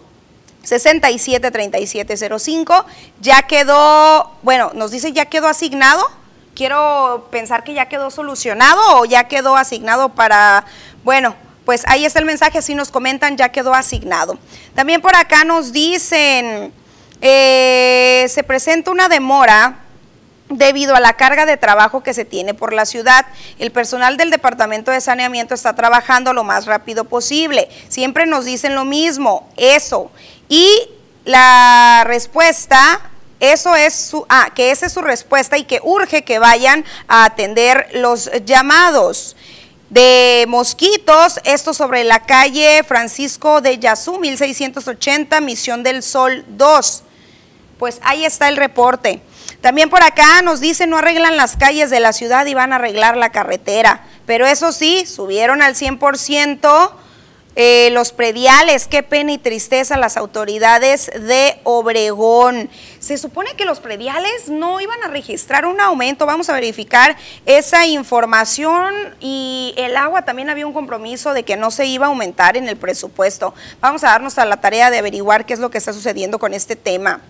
673705 0.64 2.86
ya 3.20 3.42
quedó, 3.42 4.32
bueno, 4.42 4.72
nos 4.74 4.92
dice 4.92 5.12
ya 5.12 5.26
quedó 5.26 5.50
asignado 5.50 6.08
quiero 6.58 7.28
pensar 7.30 7.64
que 7.64 7.76
ya 7.76 7.88
quedó 7.88 8.10
solucionado 8.10 8.82
o 8.98 9.06
ya 9.06 9.28
quedó 9.28 9.56
asignado 9.56 10.10
para, 10.10 10.66
bueno, 11.04 11.36
pues 11.66 11.84
ahí 11.88 12.04
está 12.04 12.18
el 12.18 12.26
mensaje, 12.26 12.58
así 12.58 12.74
nos 12.74 12.90
comentan, 12.90 13.38
ya 13.38 13.50
quedó 13.50 13.76
asignado. 13.76 14.40
También 14.74 15.00
por 15.00 15.16
acá 15.16 15.44
nos 15.44 15.72
dicen, 15.72 16.74
eh, 17.22 18.26
se 18.28 18.44
presenta 18.44 18.90
una 18.90 19.08
demora 19.08 19.82
debido 20.50 20.96
a 20.96 21.00
la 21.00 21.14
carga 21.14 21.46
de 21.46 21.58
trabajo 21.58 22.02
que 22.02 22.16
se 22.16 22.26
tiene 22.26 22.56
por 22.56 22.74
la 22.74 22.88
ciudad. 22.88 23.28
El 23.60 23.72
personal 23.72 24.18
del 24.18 24.32
Departamento 24.32 24.90
de 24.90 25.00
Saneamiento 25.00 25.54
está 25.54 25.76
trabajando 25.76 26.34
lo 26.34 26.44
más 26.44 26.66
rápido 26.66 27.04
posible. 27.04 27.70
Siempre 27.88 28.26
nos 28.26 28.46
dicen 28.46 28.74
lo 28.74 28.84
mismo, 28.84 29.48
eso. 29.58 30.10
Y 30.50 30.90
la 31.24 32.04
respuesta 32.08 33.12
eso 33.40 33.76
es 33.76 33.94
su, 33.94 34.26
ah, 34.30 34.52
que 34.56 34.72
esa 34.72 34.86
es 34.88 34.94
su 34.94 35.02
respuesta 35.02 35.58
y 35.58 35.64
que 35.64 35.80
urge 35.84 36.24
que 36.24 36.40
vayan 36.40 36.86
a 37.08 37.26
atender 37.26 37.90
los 37.94 38.30
llamados 38.46 39.36
de 39.90 40.46
mosquitos, 40.48 41.40
esto 41.44 41.74
sobre 41.74 42.04
la 42.04 42.26
calle 42.26 42.84
Francisco 42.84 43.62
de 43.62 43.78
Yazú, 43.80 44.20
1680, 44.20 45.40
Misión 45.42 45.84
del 45.84 46.04
Sol 46.04 46.44
2. 46.50 47.04
Pues 47.78 48.00
ahí 48.04 48.26
está 48.26 48.50
el 48.50 48.58
reporte. 48.58 49.22
También 49.62 49.90
por 49.90 50.04
acá 50.04 50.42
nos 50.42 50.60
dicen 50.60 50.90
no 50.90 50.98
arreglan 50.98 51.38
las 51.38 51.56
calles 51.56 51.90
de 51.90 52.00
la 52.00 52.14
ciudad 52.14 52.46
y 52.46 52.54
van 52.54 52.74
a 52.74 52.78
arreglar 52.78 53.18
la 53.18 53.32
carretera. 53.32 54.06
Pero 54.26 54.46
eso 54.46 54.72
sí, 54.72 55.06
subieron 55.06 55.62
al 55.62 55.76
100% 55.76 56.92
eh, 57.60 57.90
los 57.90 58.12
prediales, 58.12 58.88
qué 58.88 59.02
pena 59.02 59.32
y 59.32 59.40
tristeza 59.40 59.98
las 59.98 60.16
autoridades 60.16 61.08
de 61.08 61.60
Obregón. 61.64 62.70
Se 63.00 63.18
supone 63.18 63.56
que 63.58 63.66
los 63.66 63.80
prediales 63.80 64.48
no 64.48 64.80
iban 64.80 65.02
a 65.04 65.08
registrar 65.08 65.66
un 65.66 65.82
aumento, 65.82 66.28
vamos 66.28 66.50
a 66.50 66.54
verificar 66.54 67.18
esa 67.48 67.88
información 67.88 68.94
y 69.20 69.74
el 69.76 69.98
agua 69.98 70.22
también 70.22 70.52
había 70.52 70.68
un 70.68 70.74
compromiso 70.74 71.34
de 71.34 71.42
que 71.42 71.58
no 71.58 71.72
se 71.72 71.88
iba 71.88 72.06
a 72.06 72.10
aumentar 72.10 72.58
en 72.58 72.70
el 72.70 72.78
presupuesto. 72.78 73.56
Vamos 73.82 74.04
a 74.04 74.10
darnos 74.10 74.38
a 74.38 74.46
la 74.46 74.62
tarea 74.62 74.92
de 74.92 75.00
averiguar 75.00 75.48
qué 75.48 75.56
es 75.56 75.60
lo 75.60 75.72
que 75.72 75.80
está 75.80 75.94
sucediendo 75.94 76.38
con 76.38 76.54
este 76.54 76.76
tema. 76.76 77.22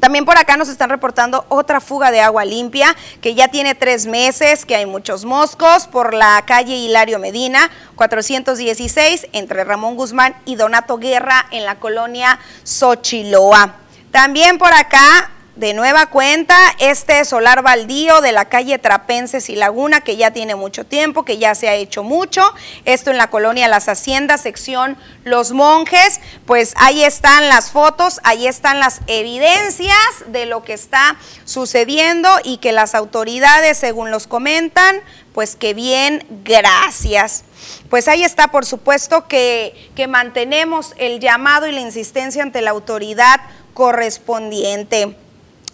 También 0.00 0.24
por 0.24 0.38
acá 0.38 0.56
nos 0.56 0.68
están 0.68 0.90
reportando 0.90 1.44
otra 1.48 1.80
fuga 1.80 2.10
de 2.10 2.20
agua 2.20 2.44
limpia 2.44 2.96
que 3.20 3.34
ya 3.34 3.48
tiene 3.48 3.74
tres 3.74 4.06
meses, 4.06 4.64
que 4.64 4.74
hay 4.74 4.86
muchos 4.86 5.24
moscos 5.24 5.86
por 5.86 6.14
la 6.14 6.42
calle 6.46 6.74
Hilario 6.74 7.18
Medina, 7.18 7.70
416, 7.96 9.28
entre 9.32 9.62
Ramón 9.64 9.96
Guzmán 9.96 10.34
y 10.46 10.56
Donato 10.56 10.96
Guerra 10.96 11.46
en 11.50 11.66
la 11.66 11.76
colonia 11.78 12.38
Xochiloa. 12.64 13.74
También 14.10 14.58
por 14.58 14.72
acá 14.72 15.30
de 15.60 15.74
nueva 15.74 16.06
cuenta 16.06 16.56
este 16.78 17.22
solar 17.26 17.62
baldío 17.62 18.22
de 18.22 18.32
la 18.32 18.46
calle 18.46 18.78
Trapenses 18.78 19.50
y 19.50 19.56
Laguna, 19.56 20.00
que 20.00 20.16
ya 20.16 20.30
tiene 20.30 20.54
mucho 20.54 20.86
tiempo, 20.86 21.26
que 21.26 21.36
ya 21.36 21.54
se 21.54 21.68
ha 21.68 21.74
hecho 21.74 22.02
mucho. 22.02 22.42
Esto 22.86 23.10
en 23.10 23.18
la 23.18 23.28
colonia 23.28 23.68
Las 23.68 23.86
Haciendas, 23.86 24.40
sección 24.40 24.96
Los 25.22 25.52
Monjes. 25.52 26.20
Pues 26.46 26.72
ahí 26.76 27.04
están 27.04 27.50
las 27.50 27.72
fotos, 27.72 28.20
ahí 28.24 28.46
están 28.46 28.80
las 28.80 29.02
evidencias 29.06 29.98
de 30.28 30.46
lo 30.46 30.62
que 30.62 30.72
está 30.72 31.16
sucediendo 31.44 32.30
y 32.42 32.56
que 32.56 32.72
las 32.72 32.94
autoridades, 32.94 33.76
según 33.76 34.10
los 34.10 34.26
comentan, 34.26 35.02
pues 35.34 35.56
que 35.56 35.74
bien, 35.74 36.26
gracias. 36.42 37.44
Pues 37.90 38.08
ahí 38.08 38.24
está, 38.24 38.48
por 38.48 38.64
supuesto, 38.64 39.28
que, 39.28 39.90
que 39.94 40.06
mantenemos 40.06 40.94
el 40.96 41.20
llamado 41.20 41.66
y 41.66 41.72
la 41.72 41.80
insistencia 41.80 42.42
ante 42.42 42.62
la 42.62 42.70
autoridad 42.70 43.42
correspondiente. 43.74 45.16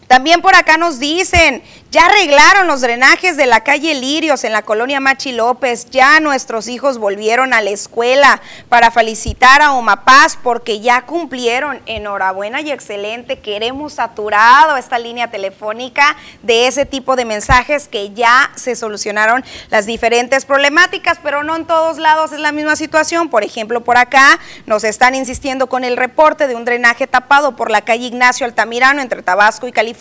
También 0.06 0.40
por 0.40 0.54
acá 0.54 0.76
nos 0.76 0.98
dicen, 1.00 1.62
ya 1.90 2.06
arreglaron 2.06 2.66
los 2.66 2.80
drenajes 2.80 3.36
de 3.36 3.46
la 3.46 3.60
calle 3.60 3.94
Lirios 3.94 4.44
en 4.44 4.52
la 4.52 4.62
colonia 4.62 5.00
Machi 5.00 5.32
López. 5.32 5.88
Ya 5.90 6.20
nuestros 6.20 6.68
hijos 6.68 6.98
volvieron 6.98 7.52
a 7.52 7.60
la 7.62 7.70
escuela 7.70 8.40
para 8.68 8.90
felicitar 8.90 9.62
a 9.62 9.72
Omapaz 9.72 10.36
porque 10.36 10.80
ya 10.80 11.02
cumplieron. 11.02 11.80
Enhorabuena 11.86 12.60
y 12.60 12.70
excelente. 12.70 13.38
Queremos 13.38 13.94
saturado 13.94 14.76
esta 14.76 14.98
línea 14.98 15.30
telefónica 15.30 16.16
de 16.42 16.66
ese 16.66 16.86
tipo 16.86 17.16
de 17.16 17.24
mensajes 17.24 17.88
que 17.88 18.12
ya 18.12 18.50
se 18.56 18.76
solucionaron 18.76 19.44
las 19.70 19.86
diferentes 19.86 20.44
problemáticas, 20.44 21.18
pero 21.22 21.44
no 21.44 21.56
en 21.56 21.66
todos 21.66 21.98
lados 21.98 22.32
es 22.32 22.40
la 22.40 22.52
misma 22.52 22.76
situación. 22.76 23.28
Por 23.28 23.42
ejemplo, 23.42 23.82
por 23.82 23.96
acá 23.96 24.38
nos 24.66 24.84
están 24.84 25.14
insistiendo 25.14 25.68
con 25.68 25.82
el 25.82 25.96
reporte 25.96 26.46
de 26.46 26.54
un 26.54 26.64
drenaje 26.64 27.06
tapado 27.06 27.56
por 27.56 27.70
la 27.70 27.82
calle 27.82 28.06
Ignacio 28.06 28.44
Altamirano 28.44 29.00
entre 29.00 29.22
Tabasco 29.22 29.66
y 29.66 29.72
California. 29.72 29.95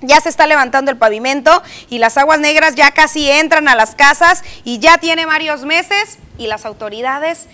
Ya 0.00 0.20
se 0.20 0.28
está 0.28 0.46
levantando 0.46 0.90
el 0.90 0.96
pavimento 0.96 1.62
y 1.88 1.98
las 1.98 2.16
aguas 2.16 2.38
negras 2.38 2.74
ya 2.74 2.90
casi 2.92 3.30
entran 3.30 3.68
a 3.68 3.74
las 3.74 3.94
casas 3.94 4.44
y 4.64 4.78
ya 4.78 4.98
tiene 4.98 5.26
varios 5.26 5.64
meses 5.64 6.18
y 6.38 6.46
las 6.46 6.66
autoridades 6.66 7.46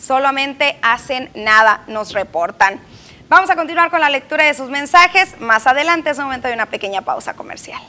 solamente 0.00 0.78
hacen 0.82 1.30
nada, 1.34 1.82
nos 1.86 2.12
reportan. 2.12 2.80
Vamos 3.28 3.50
a 3.50 3.56
continuar 3.56 3.90
con 3.90 4.00
la 4.00 4.10
lectura 4.10 4.44
de 4.44 4.54
sus 4.54 4.68
mensajes. 4.68 5.40
Más 5.40 5.66
adelante 5.66 6.10
es 6.10 6.18
momento 6.18 6.48
de 6.48 6.54
una 6.54 6.66
pequeña 6.66 7.02
pausa 7.02 7.34
comercial. 7.34 7.80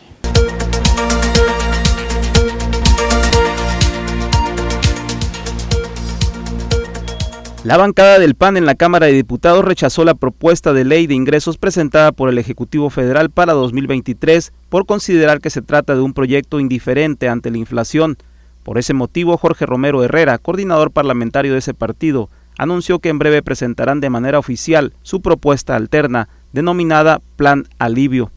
La 7.67 7.75
bancada 7.75 8.17
del 8.17 8.35
PAN 8.35 8.55
en 8.55 8.65
la 8.65 8.75
Cámara 8.75 9.07
de 9.07 9.11
Diputados 9.11 9.65
rechazó 9.65 10.05
la 10.05 10.13
propuesta 10.13 10.71
de 10.71 10.85
ley 10.85 11.05
de 11.05 11.15
ingresos 11.15 11.57
presentada 11.57 12.13
por 12.13 12.29
el 12.29 12.37
Ejecutivo 12.37 12.89
Federal 12.89 13.29
para 13.29 13.51
2023 13.51 14.53
por 14.69 14.85
considerar 14.85 15.41
que 15.41 15.49
se 15.49 15.61
trata 15.61 15.93
de 15.93 15.99
un 15.99 16.13
proyecto 16.13 16.61
indiferente 16.61 17.27
ante 17.27 17.51
la 17.51 17.57
inflación. 17.57 18.15
Por 18.63 18.77
ese 18.77 18.93
motivo, 18.93 19.35
Jorge 19.35 19.65
Romero 19.65 20.01
Herrera, 20.01 20.37
coordinador 20.37 20.91
parlamentario 20.91 21.51
de 21.51 21.59
ese 21.59 21.73
partido, 21.73 22.29
anunció 22.57 22.99
que 22.99 23.09
en 23.09 23.19
breve 23.19 23.41
presentarán 23.43 23.99
de 23.99 24.11
manera 24.11 24.39
oficial 24.39 24.93
su 25.01 25.21
propuesta 25.21 25.75
alterna, 25.75 26.29
denominada 26.53 27.19
Plan 27.35 27.67
Alivio. 27.79 28.31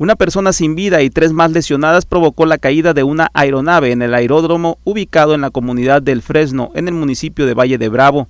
Una 0.00 0.16
persona 0.16 0.54
sin 0.54 0.74
vida 0.74 1.02
y 1.02 1.10
tres 1.10 1.34
más 1.34 1.50
lesionadas 1.50 2.06
provocó 2.06 2.46
la 2.46 2.56
caída 2.56 2.94
de 2.94 3.02
una 3.02 3.28
aeronave 3.34 3.92
en 3.92 4.00
el 4.00 4.14
aeródromo 4.14 4.78
ubicado 4.82 5.34
en 5.34 5.42
la 5.42 5.50
comunidad 5.50 6.00
del 6.00 6.22
Fresno, 6.22 6.70
en 6.74 6.88
el 6.88 6.94
municipio 6.94 7.44
de 7.44 7.52
Valle 7.52 7.76
de 7.76 7.90
Bravo. 7.90 8.26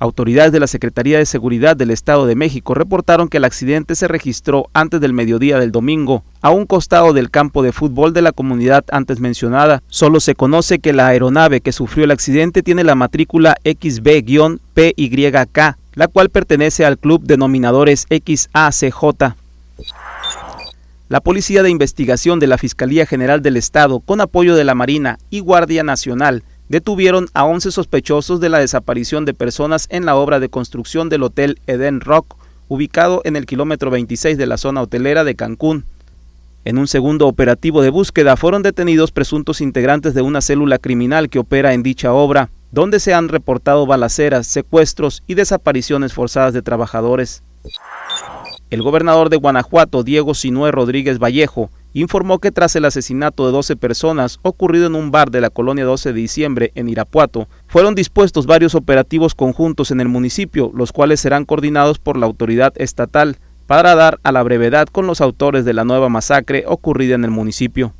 Autoridades 0.00 0.50
de 0.50 0.58
la 0.58 0.66
Secretaría 0.66 1.18
de 1.18 1.24
Seguridad 1.26 1.76
del 1.76 1.92
Estado 1.92 2.26
de 2.26 2.34
México 2.34 2.74
reportaron 2.74 3.28
que 3.28 3.36
el 3.36 3.44
accidente 3.44 3.94
se 3.94 4.08
registró 4.08 4.66
antes 4.72 5.00
del 5.00 5.12
mediodía 5.12 5.60
del 5.60 5.70
domingo, 5.70 6.24
a 6.42 6.50
un 6.50 6.66
costado 6.66 7.12
del 7.12 7.30
campo 7.30 7.62
de 7.62 7.70
fútbol 7.70 8.12
de 8.12 8.22
la 8.22 8.32
comunidad 8.32 8.84
antes 8.90 9.20
mencionada. 9.20 9.84
Solo 9.86 10.18
se 10.18 10.34
conoce 10.34 10.80
que 10.80 10.92
la 10.92 11.06
aeronave 11.06 11.60
que 11.60 11.70
sufrió 11.70 12.04
el 12.04 12.10
accidente 12.10 12.64
tiene 12.64 12.82
la 12.82 12.96
matrícula 12.96 13.54
XB-PYK, 13.62 14.56
la 15.94 16.08
cual 16.08 16.30
pertenece 16.30 16.84
al 16.84 16.98
club 16.98 17.22
denominadores 17.22 18.08
XACJ. 18.10 19.36
La 21.08 21.20
Policía 21.20 21.62
de 21.62 21.70
Investigación 21.70 22.40
de 22.40 22.48
la 22.48 22.58
Fiscalía 22.58 23.06
General 23.06 23.40
del 23.40 23.56
Estado, 23.56 24.00
con 24.00 24.20
apoyo 24.20 24.56
de 24.56 24.64
la 24.64 24.74
Marina 24.74 25.18
y 25.30 25.38
Guardia 25.38 25.84
Nacional, 25.84 26.42
detuvieron 26.68 27.28
a 27.32 27.44
11 27.44 27.70
sospechosos 27.70 28.40
de 28.40 28.48
la 28.48 28.58
desaparición 28.58 29.24
de 29.24 29.32
personas 29.32 29.86
en 29.90 30.04
la 30.04 30.16
obra 30.16 30.40
de 30.40 30.48
construcción 30.48 31.08
del 31.08 31.22
Hotel 31.22 31.60
Eden 31.68 32.00
Rock, 32.00 32.34
ubicado 32.66 33.20
en 33.22 33.36
el 33.36 33.46
kilómetro 33.46 33.88
26 33.92 34.36
de 34.36 34.46
la 34.46 34.56
zona 34.56 34.82
hotelera 34.82 35.22
de 35.22 35.36
Cancún. 35.36 35.84
En 36.64 36.76
un 36.76 36.88
segundo 36.88 37.28
operativo 37.28 37.82
de 37.82 37.90
búsqueda 37.90 38.36
fueron 38.36 38.64
detenidos 38.64 39.12
presuntos 39.12 39.60
integrantes 39.60 40.12
de 40.12 40.22
una 40.22 40.40
célula 40.40 40.78
criminal 40.78 41.28
que 41.30 41.38
opera 41.38 41.72
en 41.72 41.84
dicha 41.84 42.12
obra, 42.12 42.50
donde 42.72 42.98
se 42.98 43.14
han 43.14 43.28
reportado 43.28 43.86
balaceras, 43.86 44.48
secuestros 44.48 45.22
y 45.28 45.34
desapariciones 45.34 46.12
forzadas 46.12 46.52
de 46.52 46.62
trabajadores. 46.62 47.44
El 48.68 48.82
gobernador 48.82 49.30
de 49.30 49.36
Guanajuato, 49.36 50.02
Diego 50.02 50.34
Sinué 50.34 50.72
Rodríguez 50.72 51.20
Vallejo, 51.20 51.70
informó 51.92 52.40
que 52.40 52.50
tras 52.50 52.74
el 52.74 52.84
asesinato 52.84 53.46
de 53.46 53.52
12 53.52 53.76
personas 53.76 54.40
ocurrido 54.42 54.88
en 54.88 54.96
un 54.96 55.12
bar 55.12 55.30
de 55.30 55.40
la 55.40 55.50
colonia 55.50 55.84
12 55.84 56.12
de 56.12 56.20
diciembre 56.20 56.72
en 56.74 56.88
Irapuato, 56.88 57.46
fueron 57.68 57.94
dispuestos 57.94 58.46
varios 58.46 58.74
operativos 58.74 59.36
conjuntos 59.36 59.92
en 59.92 60.00
el 60.00 60.08
municipio, 60.08 60.72
los 60.74 60.90
cuales 60.90 61.20
serán 61.20 61.44
coordinados 61.44 62.00
por 62.00 62.16
la 62.16 62.26
autoridad 62.26 62.72
estatal 62.74 63.36
para 63.68 63.94
dar 63.94 64.18
a 64.24 64.32
la 64.32 64.42
brevedad 64.42 64.88
con 64.88 65.06
los 65.06 65.20
autores 65.20 65.64
de 65.64 65.72
la 65.72 65.84
nueva 65.84 66.08
masacre 66.08 66.64
ocurrida 66.66 67.14
en 67.14 67.22
el 67.22 67.30
municipio. 67.30 67.94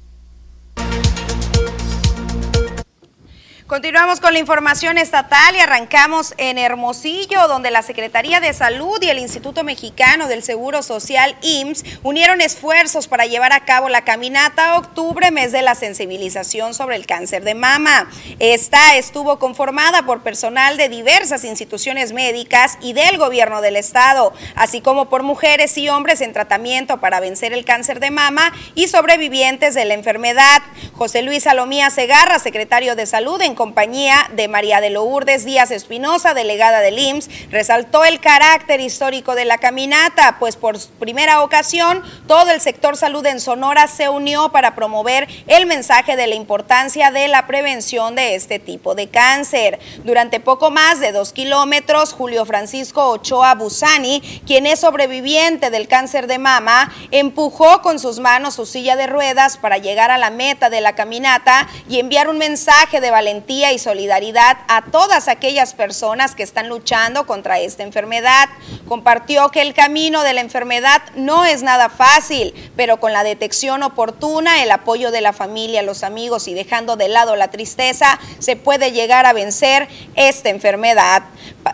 Continuamos 3.66 4.20
con 4.20 4.32
la 4.32 4.38
información 4.38 4.96
estatal 4.96 5.56
y 5.56 5.58
arrancamos 5.58 6.34
en 6.38 6.56
Hermosillo, 6.56 7.48
donde 7.48 7.72
la 7.72 7.82
Secretaría 7.82 8.38
de 8.38 8.52
Salud 8.52 9.02
y 9.02 9.08
el 9.08 9.18
Instituto 9.18 9.64
Mexicano 9.64 10.28
del 10.28 10.44
Seguro 10.44 10.84
Social 10.84 11.36
IMSS 11.42 11.82
unieron 12.04 12.40
esfuerzos 12.40 13.08
para 13.08 13.26
llevar 13.26 13.52
a 13.52 13.64
cabo 13.64 13.88
la 13.88 14.04
caminata 14.04 14.78
octubre, 14.78 15.32
mes 15.32 15.50
de 15.50 15.62
la 15.62 15.74
sensibilización 15.74 16.74
sobre 16.74 16.94
el 16.94 17.06
cáncer 17.06 17.42
de 17.42 17.56
mama. 17.56 18.08
Esta 18.38 18.94
estuvo 18.94 19.40
conformada 19.40 20.02
por 20.02 20.22
personal 20.22 20.76
de 20.76 20.88
diversas 20.88 21.42
instituciones 21.42 22.12
médicas 22.12 22.78
y 22.80 22.92
del 22.92 23.18
gobierno 23.18 23.62
del 23.62 23.74
estado, 23.74 24.32
así 24.54 24.80
como 24.80 25.08
por 25.08 25.24
mujeres 25.24 25.76
y 25.76 25.88
hombres 25.88 26.20
en 26.20 26.32
tratamiento 26.32 27.00
para 27.00 27.18
vencer 27.18 27.52
el 27.52 27.64
cáncer 27.64 27.98
de 27.98 28.12
mama 28.12 28.52
y 28.76 28.86
sobrevivientes 28.86 29.74
de 29.74 29.86
la 29.86 29.94
enfermedad. 29.94 30.62
José 30.92 31.22
Luis 31.22 31.42
Salomía 31.42 31.90
Segarra, 31.90 32.38
secretario 32.38 32.94
de 32.94 33.06
Salud 33.06 33.42
en 33.42 33.55
compañía 33.56 34.30
de 34.34 34.46
María 34.46 34.80
de 34.80 34.90
Lourdes 34.90 35.44
Díaz 35.44 35.72
Espinosa, 35.72 36.34
delegada 36.34 36.78
del 36.78 36.96
IMSS, 36.96 37.50
resaltó 37.50 38.04
el 38.04 38.20
carácter 38.20 38.78
histórico 38.78 39.34
de 39.34 39.44
la 39.44 39.58
caminata, 39.58 40.36
pues 40.38 40.54
por 40.54 40.78
primera 41.00 41.42
ocasión 41.42 42.04
todo 42.28 42.52
el 42.52 42.60
sector 42.60 42.96
salud 42.96 43.26
en 43.26 43.40
Sonora 43.40 43.88
se 43.88 44.08
unió 44.08 44.50
para 44.50 44.76
promover 44.76 45.26
el 45.48 45.66
mensaje 45.66 46.14
de 46.14 46.28
la 46.28 46.36
importancia 46.36 47.10
de 47.10 47.26
la 47.26 47.48
prevención 47.48 48.14
de 48.14 48.36
este 48.36 48.58
tipo 48.58 48.94
de 48.94 49.08
cáncer. 49.08 49.80
Durante 50.04 50.38
poco 50.38 50.70
más 50.70 51.00
de 51.00 51.10
dos 51.10 51.32
kilómetros, 51.32 52.12
Julio 52.12 52.44
Francisco 52.44 53.08
Ochoa 53.08 53.54
Busani, 53.54 54.20
quien 54.46 54.66
es 54.66 54.80
sobreviviente 54.80 55.70
del 55.70 55.88
cáncer 55.88 56.26
de 56.26 56.38
mama, 56.38 56.92
empujó 57.10 57.82
con 57.82 57.98
sus 57.98 58.20
manos 58.20 58.54
su 58.54 58.66
silla 58.66 58.96
de 58.96 59.06
ruedas 59.06 59.56
para 59.56 59.78
llegar 59.78 60.10
a 60.10 60.18
la 60.18 60.30
meta 60.30 60.70
de 60.70 60.82
la 60.82 60.94
caminata 60.94 61.68
y 61.88 61.98
enviar 61.98 62.28
un 62.28 62.38
mensaje 62.38 63.00
de 63.00 63.10
valentía 63.46 63.72
y 63.72 63.78
solidaridad 63.78 64.58
a 64.66 64.82
todas 64.90 65.28
aquellas 65.28 65.72
personas 65.72 66.34
que 66.34 66.42
están 66.42 66.68
luchando 66.68 67.26
contra 67.26 67.60
esta 67.60 67.84
enfermedad. 67.84 68.48
Compartió 68.88 69.50
que 69.50 69.62
el 69.62 69.72
camino 69.72 70.24
de 70.24 70.32
la 70.32 70.40
enfermedad 70.40 71.00
no 71.14 71.44
es 71.44 71.62
nada 71.62 71.88
fácil, 71.88 72.52
pero 72.74 72.98
con 72.98 73.12
la 73.12 73.22
detección 73.22 73.84
oportuna, 73.84 74.64
el 74.64 74.70
apoyo 74.72 75.12
de 75.12 75.20
la 75.20 75.32
familia, 75.32 75.82
los 75.82 76.02
amigos 76.02 76.48
y 76.48 76.54
dejando 76.54 76.96
de 76.96 77.08
lado 77.08 77.36
la 77.36 77.48
tristeza, 77.48 78.18
se 78.40 78.56
puede 78.56 78.90
llegar 78.90 79.26
a 79.26 79.32
vencer 79.32 79.86
esta 80.16 80.48
enfermedad. 80.48 81.22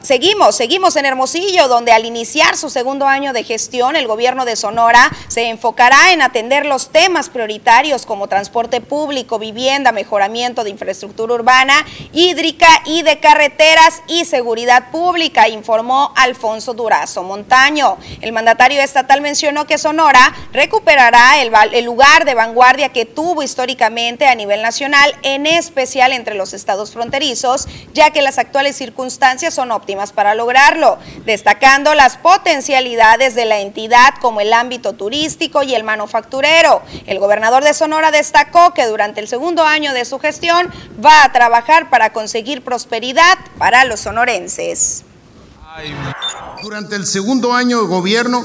Seguimos, 0.02 0.56
seguimos 0.56 0.96
en 0.96 1.06
Hermosillo, 1.06 1.68
donde 1.68 1.92
al 1.92 2.04
iniciar 2.04 2.56
su 2.56 2.70
segundo 2.70 3.06
año 3.06 3.32
de 3.32 3.44
gestión, 3.44 3.96
el 3.96 4.06
gobierno 4.06 4.44
de 4.44 4.56
Sonora 4.56 5.10
se 5.28 5.48
enfocará 5.48 6.12
en 6.12 6.22
atender 6.22 6.66
los 6.66 6.90
temas 6.90 7.28
prioritarios 7.28 8.06
como 8.06 8.26
transporte 8.26 8.80
público, 8.80 9.38
vivienda, 9.38 9.92
mejoramiento 9.92 10.64
de 10.64 10.70
infraestructura 10.70 11.34
urbana, 11.34 11.61
hídrica 12.12 12.68
y 12.86 13.02
de 13.02 13.20
carreteras 13.20 14.02
y 14.08 14.24
seguridad 14.24 14.90
pública, 14.90 15.48
informó 15.48 16.12
Alfonso 16.16 16.74
Durazo 16.74 17.22
Montaño. 17.22 17.96
El 18.20 18.32
mandatario 18.32 18.80
estatal 18.82 19.20
mencionó 19.20 19.66
que 19.66 19.78
Sonora 19.78 20.34
recuperará 20.52 21.40
el, 21.40 21.52
el 21.72 21.84
lugar 21.84 22.24
de 22.24 22.34
vanguardia 22.34 22.90
que 22.90 23.04
tuvo 23.04 23.42
históricamente 23.42 24.26
a 24.26 24.34
nivel 24.34 24.62
nacional, 24.62 25.14
en 25.22 25.46
especial 25.46 26.12
entre 26.12 26.34
los 26.34 26.52
estados 26.52 26.92
fronterizos, 26.92 27.68
ya 27.92 28.10
que 28.10 28.22
las 28.22 28.38
actuales 28.38 28.76
circunstancias 28.76 29.54
son 29.54 29.70
óptimas 29.70 30.12
para 30.12 30.34
lograrlo, 30.34 30.98
destacando 31.24 31.94
las 31.94 32.16
potencialidades 32.16 33.34
de 33.34 33.44
la 33.44 33.60
entidad 33.60 34.14
como 34.20 34.40
el 34.40 34.52
ámbito 34.52 34.94
turístico 34.94 35.62
y 35.62 35.74
el 35.74 35.84
manufacturero. 35.84 36.82
El 37.06 37.18
gobernador 37.18 37.62
de 37.62 37.74
Sonora 37.74 38.10
destacó 38.10 38.74
que 38.74 38.86
durante 38.86 39.20
el 39.20 39.28
segundo 39.28 39.64
año 39.64 39.92
de 39.92 40.04
su 40.04 40.18
gestión 40.18 40.72
va 41.04 41.24
a 41.24 41.32
trabajar 41.32 41.51
para 41.90 42.12
conseguir 42.12 42.64
prosperidad 42.64 43.38
para 43.58 43.84
los 43.84 44.00
sonorenses. 44.00 45.04
Durante 46.62 46.96
el 46.96 47.06
segundo 47.06 47.52
año 47.52 47.82
de 47.82 47.88
gobierno 47.88 48.44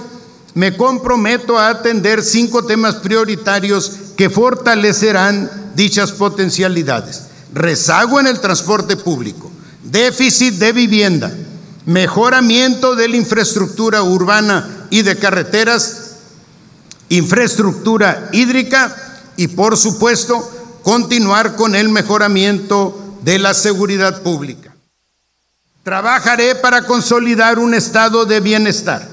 me 0.54 0.76
comprometo 0.76 1.58
a 1.58 1.70
atender 1.70 2.24
cinco 2.24 2.66
temas 2.66 2.96
prioritarios 2.96 3.92
que 4.18 4.30
fortalecerán 4.30 5.72
dichas 5.76 6.12
potencialidades. 6.12 7.28
Rezago 7.54 8.20
en 8.20 8.28
el 8.28 8.40
transporte 8.40 8.98
público, 8.98 9.52
déficit 9.84 10.56
de 10.56 10.74
vivienda, 10.74 11.32
mejoramiento 11.86 12.96
de 12.96 13.08
la 13.08 13.18
infraestructura 13.18 14.04
urbana 14.04 14.88
y 14.90 15.04
de 15.04 15.18
carreteras, 15.18 16.16
infraestructura 17.10 18.30
hídrica 18.34 18.96
y 19.38 19.48
por 19.48 19.78
supuesto 19.78 20.57
continuar 20.88 21.58
con 21.58 21.76
el 21.76 21.90
mejoramiento 21.90 23.18
de 23.22 23.40
la 23.40 23.54
seguridad 23.54 24.24
pública. 24.24 24.74
Trabajaré 25.84 26.56
para 26.56 26.84
consolidar 26.86 27.60
un 27.60 27.74
estado 27.74 28.26
de 28.26 28.40
bienestar, 28.40 29.06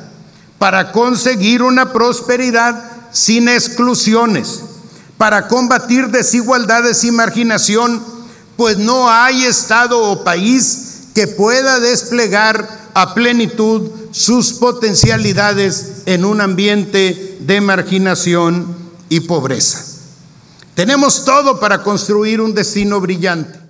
para 0.61 0.93
conseguir 0.93 1.62
una 1.62 1.93
prosperidad 1.93 2.81
sin 3.11 3.49
exclusiones, 3.49 4.61
para 5.18 5.49
combatir 5.49 6.11
desigualdades 6.11 7.03
y 7.03 7.11
marginación, 7.11 8.01
pues 8.57 8.79
no 8.79 9.11
hay 9.11 9.45
estado 9.45 10.01
o 10.01 10.22
país 10.22 11.09
que 11.12 11.27
pueda 11.27 11.81
desplegar 11.81 12.68
a 12.95 13.14
plenitud 13.14 13.91
sus 14.12 14.53
potencialidades 14.53 16.03
en 16.07 16.25
un 16.25 16.41
ambiente 16.41 17.37
de 17.41 17.61
marginación 17.61 18.77
y 19.09 19.18
pobreza. 19.18 19.94
Tenemos 20.75 21.25
todo 21.25 21.61
para 21.61 21.83
construir 21.83 22.41
un 22.41 22.55
destino 22.55 23.01
brillante. 23.01 23.64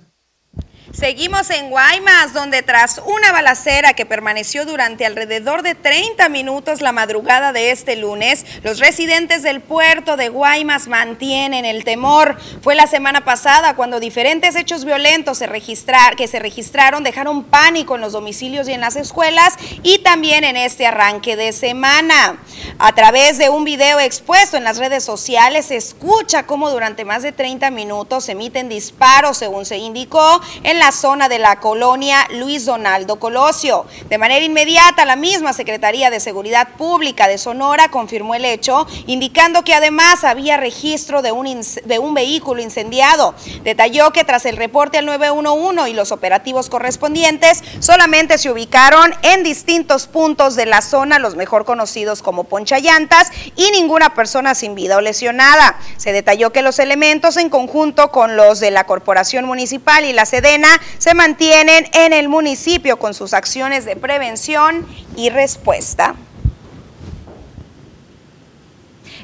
Seguimos 0.97 1.49
en 1.49 1.71
Guaymas, 1.71 2.31
donde 2.31 2.61
tras 2.61 3.01
una 3.05 3.33
balacera 3.33 3.93
que 3.95 4.05
permaneció 4.05 4.65
durante 4.65 5.05
alrededor 5.05 5.61
de 5.61 5.75
30 5.75 6.29
minutos 6.29 6.79
la 6.79 6.93
madrugada 6.93 7.51
de 7.51 7.71
este 7.71 7.97
lunes, 7.97 8.45
los 8.63 8.79
residentes 8.79 9.43
del 9.43 9.59
puerto 9.59 10.15
de 10.15 10.29
Guaymas 10.29 10.87
mantienen 10.87 11.65
el 11.65 11.83
temor. 11.83 12.37
Fue 12.61 12.75
la 12.75 12.87
semana 12.87 13.25
pasada 13.25 13.75
cuando 13.75 13.99
diferentes 13.99 14.55
hechos 14.55 14.85
violentos 14.85 15.39
se 15.39 15.47
registrar, 15.47 16.15
que 16.15 16.29
se 16.29 16.39
registraron 16.39 17.03
dejaron 17.03 17.43
pánico 17.43 17.95
en 17.95 18.01
los 18.01 18.13
domicilios 18.13 18.69
y 18.69 18.71
en 18.71 18.79
las 18.79 18.95
escuelas 18.95 19.55
y 19.83 19.99
también 19.99 20.45
en 20.45 20.55
este 20.55 20.87
arranque 20.87 21.35
de 21.35 21.51
semana. 21.51 22.37
A 22.79 22.95
través 22.95 23.37
de 23.37 23.49
un 23.49 23.65
video 23.65 23.99
expuesto 23.99 24.55
en 24.55 24.63
las 24.63 24.77
redes 24.77 25.03
sociales 25.03 25.65
se 25.65 25.75
escucha 25.75 26.45
cómo 26.45 26.69
durante 26.69 27.03
más 27.03 27.21
de 27.21 27.33
30 27.33 27.69
minutos 27.71 28.23
se 28.23 28.31
emiten 28.31 28.69
disparos, 28.69 29.37
según 29.37 29.65
se 29.65 29.77
indicó, 29.77 30.41
en 30.63 30.79
la 30.79 30.84
zona 30.91 31.29
de 31.29 31.39
la 31.39 31.59
colonia 31.59 32.27
Luis 32.31 32.65
Donaldo 32.65 33.19
Colosio. 33.19 33.85
De 34.09 34.17
manera 34.17 34.45
inmediata, 34.45 35.05
la 35.05 35.15
misma 35.15 35.53
Secretaría 35.53 36.09
de 36.09 36.19
Seguridad 36.19 36.69
Pública 36.77 37.27
de 37.27 37.37
Sonora 37.37 37.89
confirmó 37.89 38.35
el 38.35 38.45
hecho, 38.45 38.87
indicando 39.07 39.63
que 39.63 39.73
además 39.73 40.23
había 40.23 40.57
registro 40.57 41.21
de 41.21 41.31
un, 41.31 41.61
de 41.85 41.99
un 41.99 42.13
vehículo 42.13 42.61
incendiado. 42.61 43.35
Detalló 43.63 44.11
que 44.11 44.23
tras 44.23 44.45
el 44.45 44.57
reporte 44.57 44.97
al 44.97 45.05
911 45.05 45.89
y 45.89 45.93
los 45.93 46.11
operativos 46.11 46.69
correspondientes, 46.69 47.63
solamente 47.79 48.37
se 48.37 48.51
ubicaron 48.51 49.13
en 49.21 49.43
distintos 49.43 50.07
puntos 50.07 50.55
de 50.55 50.65
la 50.65 50.81
zona, 50.81 51.19
los 51.19 51.35
mejor 51.35 51.65
conocidos 51.65 52.21
como 52.21 52.43
Ponchallantas, 52.45 53.31
y 53.55 53.71
ninguna 53.71 54.13
persona 54.13 54.55
sin 54.55 54.75
vida 54.75 54.97
o 54.97 55.01
lesionada. 55.01 55.77
Se 55.97 56.11
detalló 56.11 56.51
que 56.51 56.61
los 56.61 56.79
elementos 56.79 57.37
en 57.37 57.49
conjunto 57.49 58.11
con 58.11 58.35
los 58.35 58.59
de 58.59 58.71
la 58.71 58.85
Corporación 58.85 59.45
Municipal 59.45 60.05
y 60.05 60.13
la 60.13 60.25
Sedena 60.25 60.74
se 60.97 61.13
mantienen 61.13 61.87
en 61.93 62.13
el 62.13 62.29
municipio 62.29 62.97
con 62.97 63.13
sus 63.13 63.33
acciones 63.33 63.85
de 63.85 63.95
prevención 63.95 64.85
y 65.15 65.29
respuesta. 65.29 66.15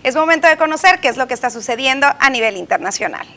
Es 0.03 0.15
momento 0.15 0.47
de 0.47 0.57
conocer 0.57 0.99
qué 0.99 1.09
es 1.09 1.17
lo 1.17 1.27
que 1.27 1.33
está 1.33 1.49
sucediendo 1.49 2.07
a 2.19 2.29
nivel 2.29 2.57
internacional. 2.57 3.27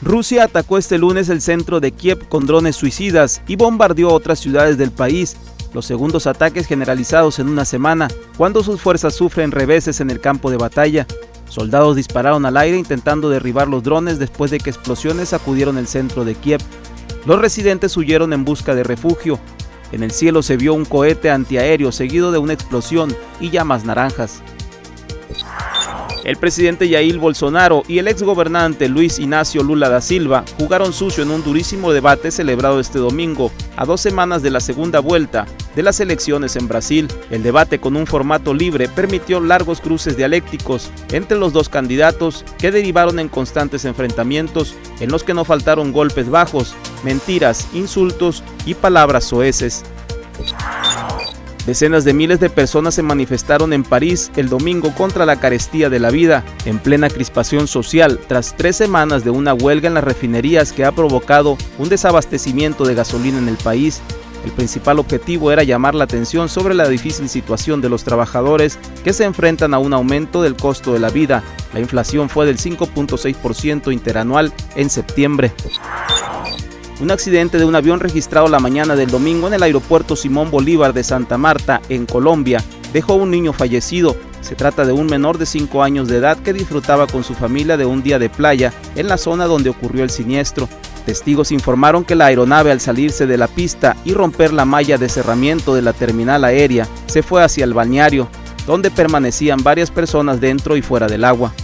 Rusia 0.00 0.44
atacó 0.44 0.78
este 0.78 0.96
lunes 0.96 1.28
el 1.28 1.42
centro 1.42 1.80
de 1.80 1.92
Kiev 1.92 2.28
con 2.28 2.46
drones 2.46 2.76
suicidas 2.76 3.42
y 3.46 3.56
bombardeó 3.56 4.08
otras 4.10 4.38
ciudades 4.38 4.78
del 4.78 4.90
país, 4.90 5.36
los 5.74 5.84
segundos 5.84 6.26
ataques 6.26 6.66
generalizados 6.66 7.38
en 7.38 7.48
una 7.48 7.66
semana, 7.66 8.08
cuando 8.38 8.62
sus 8.62 8.80
fuerzas 8.80 9.14
sufren 9.14 9.50
reveses 9.50 10.00
en 10.00 10.08
el 10.08 10.18
campo 10.18 10.50
de 10.50 10.56
batalla. 10.56 11.06
Soldados 11.48 11.96
dispararon 11.96 12.44
al 12.46 12.56
aire 12.56 12.76
intentando 12.76 13.30
derribar 13.30 13.68
los 13.68 13.82
drones 13.82 14.18
después 14.18 14.50
de 14.50 14.58
que 14.58 14.70
explosiones 14.70 15.30
sacudieron 15.30 15.78
el 15.78 15.86
centro 15.86 16.24
de 16.24 16.34
Kiev. 16.34 16.60
Los 17.26 17.40
residentes 17.40 17.96
huyeron 17.96 18.32
en 18.32 18.44
busca 18.44 18.74
de 18.74 18.84
refugio. 18.84 19.38
En 19.92 20.02
el 20.02 20.10
cielo 20.10 20.42
se 20.42 20.56
vio 20.56 20.74
un 20.74 20.84
cohete 20.84 21.30
antiaéreo 21.30 21.92
seguido 21.92 22.32
de 22.32 22.38
una 22.38 22.52
explosión 22.52 23.14
y 23.40 23.50
llamas 23.50 23.84
naranjas. 23.84 24.42
El 26.24 26.36
presidente 26.36 26.88
Jair 26.90 27.18
Bolsonaro 27.18 27.82
y 27.88 27.98
el 27.98 28.08
exgobernante 28.08 28.88
Luis 28.88 29.18
Ignacio 29.18 29.62
Lula 29.62 29.88
da 29.88 30.00
Silva 30.00 30.44
jugaron 30.58 30.92
sucio 30.92 31.22
en 31.22 31.30
un 31.30 31.42
durísimo 31.42 31.92
debate 31.92 32.30
celebrado 32.30 32.80
este 32.80 32.98
domingo, 32.98 33.50
a 33.76 33.84
dos 33.84 34.00
semanas 34.00 34.42
de 34.42 34.50
la 34.50 34.60
segunda 34.60 35.00
vuelta 35.00 35.46
de 35.74 35.82
las 35.82 36.00
elecciones 36.00 36.56
en 36.56 36.68
Brasil. 36.68 37.08
El 37.30 37.42
debate 37.42 37.78
con 37.78 37.96
un 37.96 38.06
formato 38.06 38.52
libre 38.52 38.88
permitió 38.88 39.40
largos 39.40 39.80
cruces 39.80 40.16
dialécticos 40.16 40.90
entre 41.12 41.38
los 41.38 41.52
dos 41.52 41.68
candidatos 41.68 42.44
que 42.58 42.70
derivaron 42.70 43.18
en 43.18 43.28
constantes 43.28 43.84
enfrentamientos 43.84 44.74
en 45.00 45.10
los 45.10 45.22
que 45.24 45.34
no 45.34 45.44
faltaron 45.44 45.92
golpes 45.92 46.28
bajos, 46.28 46.74
mentiras, 47.04 47.68
insultos 47.72 48.42
y 48.66 48.74
palabras 48.74 49.24
soeces. 49.24 49.84
Decenas 51.68 52.06
de 52.06 52.14
miles 52.14 52.40
de 52.40 52.48
personas 52.48 52.94
se 52.94 53.02
manifestaron 53.02 53.74
en 53.74 53.82
París 53.82 54.32
el 54.36 54.48
domingo 54.48 54.94
contra 54.94 55.26
la 55.26 55.38
carestía 55.38 55.90
de 55.90 55.98
la 55.98 56.08
vida, 56.08 56.42
en 56.64 56.78
plena 56.78 57.10
crispación 57.10 57.68
social, 57.68 58.18
tras 58.26 58.56
tres 58.56 58.74
semanas 58.74 59.22
de 59.22 59.28
una 59.28 59.52
huelga 59.52 59.86
en 59.86 59.92
las 59.92 60.02
refinerías 60.02 60.72
que 60.72 60.86
ha 60.86 60.92
provocado 60.92 61.58
un 61.76 61.90
desabastecimiento 61.90 62.86
de 62.86 62.94
gasolina 62.94 63.36
en 63.36 63.48
el 63.48 63.58
país. 63.58 64.00
El 64.46 64.52
principal 64.52 64.98
objetivo 64.98 65.52
era 65.52 65.62
llamar 65.62 65.94
la 65.94 66.04
atención 66.04 66.48
sobre 66.48 66.72
la 66.72 66.88
difícil 66.88 67.28
situación 67.28 67.82
de 67.82 67.90
los 67.90 68.02
trabajadores 68.02 68.78
que 69.04 69.12
se 69.12 69.24
enfrentan 69.24 69.74
a 69.74 69.78
un 69.78 69.92
aumento 69.92 70.40
del 70.40 70.56
costo 70.56 70.94
de 70.94 71.00
la 71.00 71.10
vida. 71.10 71.42
La 71.74 71.80
inflación 71.80 72.30
fue 72.30 72.46
del 72.46 72.56
5.6% 72.56 73.92
interanual 73.92 74.54
en 74.74 74.88
septiembre. 74.88 75.52
Un 77.00 77.12
accidente 77.12 77.58
de 77.58 77.64
un 77.64 77.76
avión 77.76 78.00
registrado 78.00 78.48
la 78.48 78.58
mañana 78.58 78.96
del 78.96 79.08
domingo 79.08 79.46
en 79.46 79.54
el 79.54 79.62
aeropuerto 79.62 80.16
Simón 80.16 80.50
Bolívar 80.50 80.92
de 80.92 81.04
Santa 81.04 81.38
Marta, 81.38 81.80
en 81.88 82.06
Colombia, 82.06 82.60
dejó 82.92 83.14
un 83.14 83.30
niño 83.30 83.52
fallecido. 83.52 84.16
Se 84.40 84.56
trata 84.56 84.84
de 84.84 84.92
un 84.92 85.06
menor 85.06 85.38
de 85.38 85.46
5 85.46 85.84
años 85.84 86.08
de 86.08 86.16
edad 86.16 86.38
que 86.38 86.52
disfrutaba 86.52 87.06
con 87.06 87.22
su 87.22 87.34
familia 87.34 87.76
de 87.76 87.84
un 87.84 88.02
día 88.02 88.18
de 88.18 88.28
playa 88.28 88.72
en 88.96 89.06
la 89.06 89.16
zona 89.16 89.46
donde 89.46 89.70
ocurrió 89.70 90.02
el 90.02 90.10
siniestro. 90.10 90.68
Testigos 91.06 91.52
informaron 91.52 92.04
que 92.04 92.16
la 92.16 92.26
aeronave 92.26 92.72
al 92.72 92.80
salirse 92.80 93.28
de 93.28 93.36
la 93.36 93.46
pista 93.46 93.96
y 94.04 94.12
romper 94.12 94.52
la 94.52 94.64
malla 94.64 94.98
de 94.98 95.08
cerramiento 95.08 95.76
de 95.76 95.82
la 95.82 95.92
terminal 95.92 96.42
aérea 96.42 96.88
se 97.06 97.22
fue 97.22 97.44
hacia 97.44 97.64
el 97.64 97.74
balneario, 97.74 98.28
donde 98.66 98.90
permanecían 98.90 99.62
varias 99.62 99.92
personas 99.92 100.40
dentro 100.40 100.76
y 100.76 100.82
fuera 100.82 101.06
del 101.06 101.24
agua. 101.24 101.54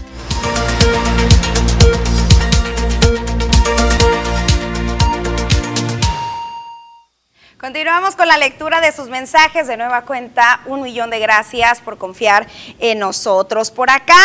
Continuamos 7.94 8.16
con 8.16 8.26
la 8.26 8.38
lectura 8.38 8.80
de 8.80 8.90
sus 8.90 9.08
mensajes. 9.08 9.68
De 9.68 9.76
nueva 9.76 10.02
cuenta, 10.02 10.62
un 10.66 10.82
millón 10.82 11.10
de 11.10 11.20
gracias 11.20 11.80
por 11.80 11.96
confiar 11.96 12.44
en 12.80 12.98
nosotros. 12.98 13.70
Por 13.70 13.88
acá 13.88 14.16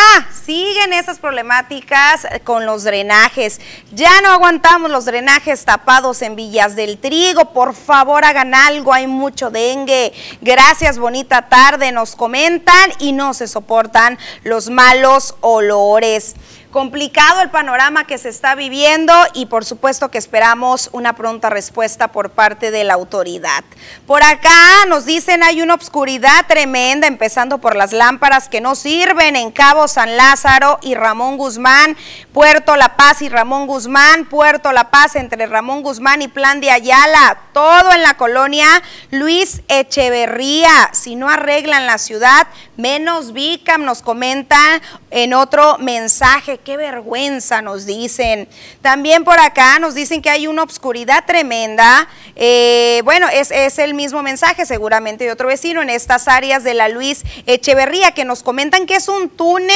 siguen 0.43 0.91
esas 0.91 1.19
problemáticas 1.19 2.25
con 2.43 2.65
los 2.65 2.83
drenajes. 2.83 3.61
Ya 3.91 4.21
no 4.21 4.31
aguantamos 4.31 4.89
los 4.89 5.05
drenajes 5.05 5.65
tapados 5.65 6.23
en 6.23 6.35
Villas 6.35 6.75
del 6.75 6.97
Trigo. 6.97 7.53
Por 7.53 7.75
favor, 7.75 8.25
hagan 8.25 8.55
algo. 8.55 8.91
Hay 8.91 9.05
mucho 9.05 9.51
dengue. 9.51 10.13
Gracias, 10.41 10.97
bonita 10.97 11.47
tarde. 11.47 11.91
Nos 11.91 12.15
comentan 12.15 12.91
y 12.97 13.11
no 13.11 13.35
se 13.35 13.47
soportan 13.47 14.17
los 14.43 14.71
malos 14.71 15.35
olores. 15.41 16.35
Complicado 16.71 17.41
el 17.41 17.49
panorama 17.49 18.05
que 18.05 18.19
se 18.19 18.29
está 18.29 18.53
viviendo 18.53 19.11
y 19.33 19.47
por 19.47 19.65
supuesto 19.65 20.11
que 20.11 20.19
esperamos 20.19 20.89
una 20.91 21.13
pronta 21.13 21.49
respuesta 21.49 22.09
por 22.09 22.29
parte 22.29 22.69
de 22.69 22.83
la 22.83 22.93
autoridad. 22.93 23.63
Por 24.05 24.21
acá 24.21 24.85
nos 24.87 25.05
dicen 25.05 25.41
hay 25.41 25.63
una 25.63 25.73
obscuridad 25.73 26.45
tremenda, 26.47 27.07
empezando 27.07 27.57
por 27.57 27.75
las 27.75 27.91
lámparas 27.91 28.49
que 28.49 28.61
no 28.61 28.75
sirven 28.75 29.35
en 29.35 29.49
Cabo 29.49 29.87
San 29.87 30.15
Lázaro 30.15 30.77
y 30.83 30.93
Ramón 30.93 31.37
Guzmán, 31.37 31.97
Puerto 32.33 32.75
La 32.75 32.95
Paz 32.95 33.23
y 33.23 33.29
Ramón 33.29 33.65
Guzmán, 33.65 34.25
Puerto 34.25 34.71
La 34.71 34.91
Paz 34.91 35.15
entre 35.15 35.47
Ramón 35.47 35.81
Guzmán 35.81 36.21
y 36.21 36.27
Plan 36.27 36.61
de 36.61 36.69
Ayala, 36.69 37.39
todo 37.51 37.91
en 37.93 38.03
la 38.03 38.13
colonia 38.13 38.67
Luis 39.09 39.63
Echeverría. 39.69 40.91
Si 40.93 41.15
no 41.15 41.29
arreglan 41.29 41.87
la 41.87 41.97
ciudad, 41.97 42.47
menos 42.79 43.33
Vicam 43.33 43.83
nos 43.83 44.01
comentan 44.01 44.81
en 45.11 45.33
otro 45.33 45.77
mensaje. 45.77 46.57
Qué 46.57 46.77
vergüenza 46.77 47.61
nos 47.61 47.85
dicen. 47.85 48.47
También 48.81 49.23
por 49.23 49.39
acá 49.39 49.79
nos 49.79 49.93
dicen 49.93 50.21
que 50.21 50.29
hay 50.29 50.47
una 50.47 50.63
obscuridad 50.63 51.25
tremenda. 51.25 52.07
Eh, 52.35 53.01
bueno, 53.03 53.27
es, 53.31 53.51
es 53.51 53.77
el 53.79 53.93
mismo 53.93 54.23
mensaje 54.23 54.65
seguramente 54.65 55.25
de 55.25 55.31
otro 55.31 55.49
vecino 55.49 55.81
en 55.81 55.89
estas 55.89 56.27
áreas 56.27 56.63
de 56.63 56.73
la 56.73 56.89
Luis 56.89 57.23
Echeverría 57.45 58.11
que 58.11 58.25
nos 58.25 58.43
comentan 58.43 58.85
que 58.85 58.95
es 58.95 59.09
un 59.09 59.29
túnel 59.29 59.69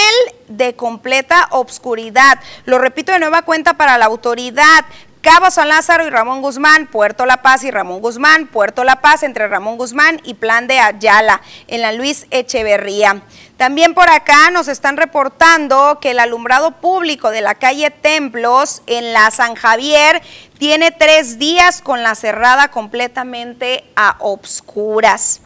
de 0.47 0.75
completa 0.75 1.47
obscuridad. 1.51 2.39
Lo 2.65 2.77
repito 2.77 3.11
de 3.11 3.19
nueva 3.19 3.41
cuenta 3.41 3.73
para 3.73 3.97
la 3.97 4.05
autoridad. 4.05 4.85
Cabo 5.23 5.49
San 5.51 5.69
Lázaro 5.69 6.05
y 6.05 6.09
Ramón 6.09 6.41
Guzmán, 6.41 6.85
Puerto 6.85 7.25
La 7.25 7.41
Paz 7.41 7.63
y 7.63 7.71
Ramón 7.71 8.01
Guzmán, 8.01 8.45
Puerto 8.45 8.83
La 8.83 8.99
Paz 8.99 9.23
entre 9.23 9.47
Ramón 9.47 9.77
Guzmán 9.77 10.19
y 10.25 10.33
Plan 10.33 10.67
de 10.67 10.79
Ayala, 10.79 11.41
en 11.67 11.81
la 11.81 11.93
Luis 11.93 12.27
Echeverría. 12.29 13.21
También 13.55 13.93
por 13.93 14.09
acá 14.09 14.51
nos 14.51 14.67
están 14.67 14.97
reportando 14.97 15.99
que 16.01 16.11
el 16.11 16.19
alumbrado 16.19 16.71
público 16.71 17.29
de 17.29 17.39
la 17.39 17.55
calle 17.55 17.89
Templos 17.89 18.81
en 18.85 19.13
la 19.13 19.31
San 19.31 19.55
Javier 19.55 20.21
tiene 20.57 20.91
tres 20.91 21.39
días 21.39 21.81
con 21.81 22.03
la 22.03 22.15
cerrada 22.15 22.67
completamente 22.67 23.85
a 23.95 24.17
obscuras. 24.19 25.39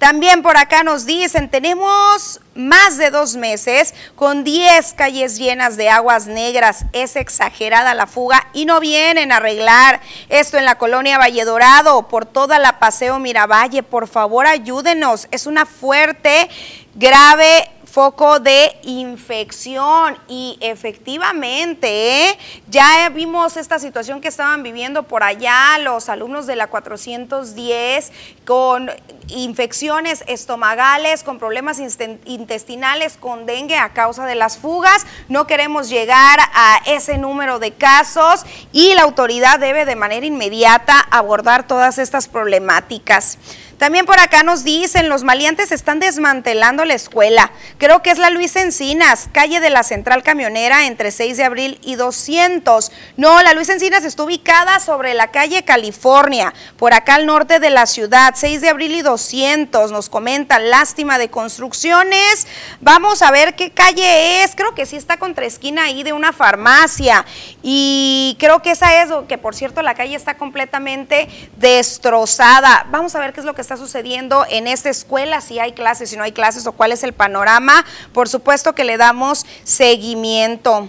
También 0.00 0.40
por 0.40 0.56
acá 0.56 0.82
nos 0.82 1.04
dicen, 1.04 1.50
tenemos 1.50 2.40
más 2.54 2.96
de 2.96 3.10
dos 3.10 3.36
meses 3.36 3.92
con 4.16 4.44
10 4.44 4.94
calles 4.94 5.36
llenas 5.36 5.76
de 5.76 5.90
aguas 5.90 6.26
negras. 6.26 6.86
Es 6.94 7.16
exagerada 7.16 7.92
la 7.92 8.06
fuga 8.06 8.48
y 8.54 8.64
no 8.64 8.80
vienen 8.80 9.30
a 9.30 9.36
arreglar 9.36 10.00
esto 10.30 10.56
en 10.56 10.64
la 10.64 10.78
colonia 10.78 11.18
Valle 11.18 11.44
Dorado, 11.44 12.08
por 12.08 12.24
toda 12.24 12.58
la 12.58 12.78
Paseo 12.78 13.18
Miravalle. 13.18 13.82
Por 13.82 14.08
favor, 14.08 14.46
ayúdenos. 14.46 15.28
Es 15.32 15.44
una 15.44 15.66
fuerte, 15.66 16.48
grave 16.94 17.68
foco 17.90 18.38
de 18.38 18.76
infección 18.84 20.16
y 20.28 20.56
efectivamente 20.60 22.28
¿eh? 22.28 22.38
ya 22.68 23.08
vimos 23.08 23.56
esta 23.56 23.80
situación 23.80 24.20
que 24.20 24.28
estaban 24.28 24.62
viviendo 24.62 25.02
por 25.02 25.24
allá 25.24 25.76
los 25.78 26.08
alumnos 26.08 26.46
de 26.46 26.54
la 26.54 26.68
410 26.68 28.12
con 28.44 28.90
infecciones 29.30 30.24
estomagales, 30.26 31.22
con 31.22 31.38
problemas 31.38 31.78
intestinales, 31.80 33.16
con 33.16 33.46
dengue 33.46 33.76
a 33.76 33.92
causa 33.92 34.26
de 34.26 34.34
las 34.34 34.58
fugas. 34.58 35.06
No 35.28 35.46
queremos 35.46 35.88
llegar 35.88 36.38
a 36.54 36.80
ese 36.86 37.18
número 37.18 37.58
de 37.58 37.72
casos 37.72 38.44
y 38.72 38.94
la 38.94 39.02
autoridad 39.02 39.58
debe 39.58 39.84
de 39.84 39.96
manera 39.96 40.26
inmediata 40.26 40.98
abordar 41.10 41.66
todas 41.66 41.98
estas 41.98 42.28
problemáticas. 42.28 43.38
También 43.80 44.04
por 44.04 44.20
acá 44.20 44.42
nos 44.42 44.62
dicen, 44.62 45.08
los 45.08 45.24
maleantes 45.24 45.72
están 45.72 46.00
desmantelando 46.00 46.84
la 46.84 46.92
escuela. 46.92 47.50
Creo 47.78 48.02
que 48.02 48.10
es 48.10 48.18
la 48.18 48.28
Luis 48.28 48.54
Encinas, 48.56 49.30
calle 49.32 49.58
de 49.58 49.70
la 49.70 49.84
Central 49.84 50.22
Camionera 50.22 50.86
entre 50.86 51.10
6 51.10 51.38
de 51.38 51.44
abril 51.44 51.78
y 51.82 51.94
200. 51.94 52.92
No, 53.16 53.42
la 53.42 53.54
Luis 53.54 53.70
Encinas 53.70 54.04
está 54.04 54.22
ubicada 54.22 54.80
sobre 54.80 55.14
la 55.14 55.30
calle 55.30 55.64
California, 55.64 56.52
por 56.76 56.92
acá 56.92 57.14
al 57.14 57.24
norte 57.24 57.58
de 57.58 57.70
la 57.70 57.86
ciudad, 57.86 58.34
6 58.36 58.60
de 58.60 58.68
abril 58.68 58.96
y 58.96 59.00
200. 59.00 59.19
Nos 59.90 60.08
comentan, 60.08 60.70
lástima 60.70 61.18
de 61.18 61.28
construcciones. 61.28 62.46
Vamos 62.80 63.22
a 63.22 63.30
ver 63.30 63.54
qué 63.54 63.70
calle 63.70 64.42
es. 64.42 64.56
Creo 64.56 64.74
que 64.74 64.86
sí 64.86 64.96
está 64.96 65.18
contra 65.18 65.44
esquina 65.44 65.84
ahí 65.84 66.02
de 66.02 66.12
una 66.12 66.32
farmacia. 66.32 67.24
Y 67.62 68.36
creo 68.40 68.62
que 68.62 68.70
esa 68.70 69.02
es, 69.02 69.10
que 69.28 69.38
por 69.38 69.54
cierto 69.54 69.82
la 69.82 69.94
calle 69.94 70.16
está 70.16 70.36
completamente 70.36 71.28
destrozada. 71.56 72.86
Vamos 72.90 73.14
a 73.14 73.20
ver 73.20 73.32
qué 73.32 73.40
es 73.40 73.46
lo 73.46 73.54
que 73.54 73.62
está 73.62 73.76
sucediendo 73.76 74.46
en 74.48 74.66
esta 74.66 74.88
escuela, 74.88 75.40
si 75.40 75.58
hay 75.58 75.72
clases, 75.72 76.10
si 76.10 76.16
no 76.16 76.24
hay 76.24 76.32
clases 76.32 76.66
o 76.66 76.72
cuál 76.72 76.92
es 76.92 77.02
el 77.02 77.12
panorama. 77.12 77.84
Por 78.12 78.28
supuesto 78.28 78.74
que 78.74 78.84
le 78.84 78.96
damos 78.96 79.44
seguimiento. 79.64 80.88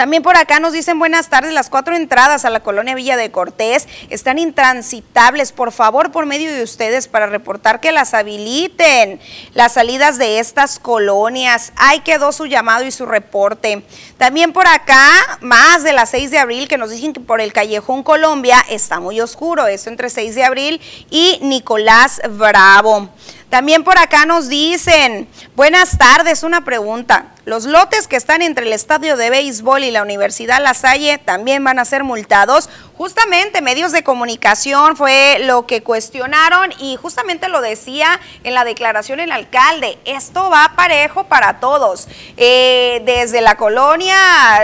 También 0.00 0.22
por 0.22 0.38
acá 0.38 0.60
nos 0.60 0.72
dicen 0.72 0.98
buenas 0.98 1.28
tardes, 1.28 1.52
las 1.52 1.68
cuatro 1.68 1.94
entradas 1.94 2.46
a 2.46 2.50
la 2.50 2.60
colonia 2.60 2.94
Villa 2.94 3.18
de 3.18 3.30
Cortés 3.30 3.86
están 4.08 4.38
intransitables. 4.38 5.52
Por 5.52 5.72
favor, 5.72 6.10
por 6.10 6.24
medio 6.24 6.50
de 6.50 6.62
ustedes, 6.62 7.06
para 7.06 7.26
reportar 7.26 7.80
que 7.80 7.92
las 7.92 8.14
habiliten 8.14 9.20
las 9.52 9.74
salidas 9.74 10.16
de 10.16 10.38
estas 10.38 10.78
colonias. 10.78 11.74
Ahí 11.76 12.00
quedó 12.00 12.32
su 12.32 12.46
llamado 12.46 12.86
y 12.86 12.92
su 12.92 13.04
reporte. 13.04 13.82
También 14.16 14.54
por 14.54 14.66
acá, 14.66 15.38
más 15.42 15.82
de 15.82 15.92
las 15.92 16.08
6 16.08 16.30
de 16.30 16.38
abril, 16.38 16.66
que 16.66 16.78
nos 16.78 16.88
dicen 16.88 17.12
que 17.12 17.20
por 17.20 17.42
el 17.42 17.52
Callejón 17.52 18.02
Colombia 18.02 18.64
está 18.70 19.00
muy 19.00 19.20
oscuro. 19.20 19.66
Esto 19.66 19.90
entre 19.90 20.08
6 20.08 20.34
de 20.34 20.44
abril 20.44 20.80
y 21.10 21.40
Nicolás 21.42 22.22
Bravo. 22.26 23.10
También 23.50 23.82
por 23.82 23.98
acá 23.98 24.26
nos 24.26 24.48
dicen, 24.48 25.28
buenas 25.56 25.98
tardes, 25.98 26.44
una 26.44 26.64
pregunta. 26.64 27.26
Los 27.44 27.64
lotes 27.64 28.06
que 28.06 28.14
están 28.14 28.42
entre 28.42 28.64
el 28.64 28.72
estadio 28.72 29.16
de 29.16 29.28
béisbol 29.28 29.82
y 29.82 29.90
la 29.90 30.02
Universidad 30.02 30.62
La 30.62 30.72
Salle 30.72 31.18
también 31.18 31.64
van 31.64 31.80
a 31.80 31.84
ser 31.84 32.04
multados. 32.04 32.68
Justamente 33.00 33.62
medios 33.62 33.92
de 33.92 34.02
comunicación 34.02 34.94
fue 34.94 35.38
lo 35.40 35.66
que 35.66 35.82
cuestionaron 35.82 36.70
y 36.80 36.96
justamente 36.96 37.48
lo 37.48 37.62
decía 37.62 38.20
en 38.44 38.52
la 38.52 38.62
declaración 38.62 39.20
el 39.20 39.32
alcalde. 39.32 39.98
Esto 40.04 40.50
va 40.50 40.74
parejo 40.76 41.24
para 41.24 41.60
todos, 41.60 42.08
eh, 42.36 43.00
desde 43.06 43.40
la 43.40 43.54
colonia, 43.54 44.14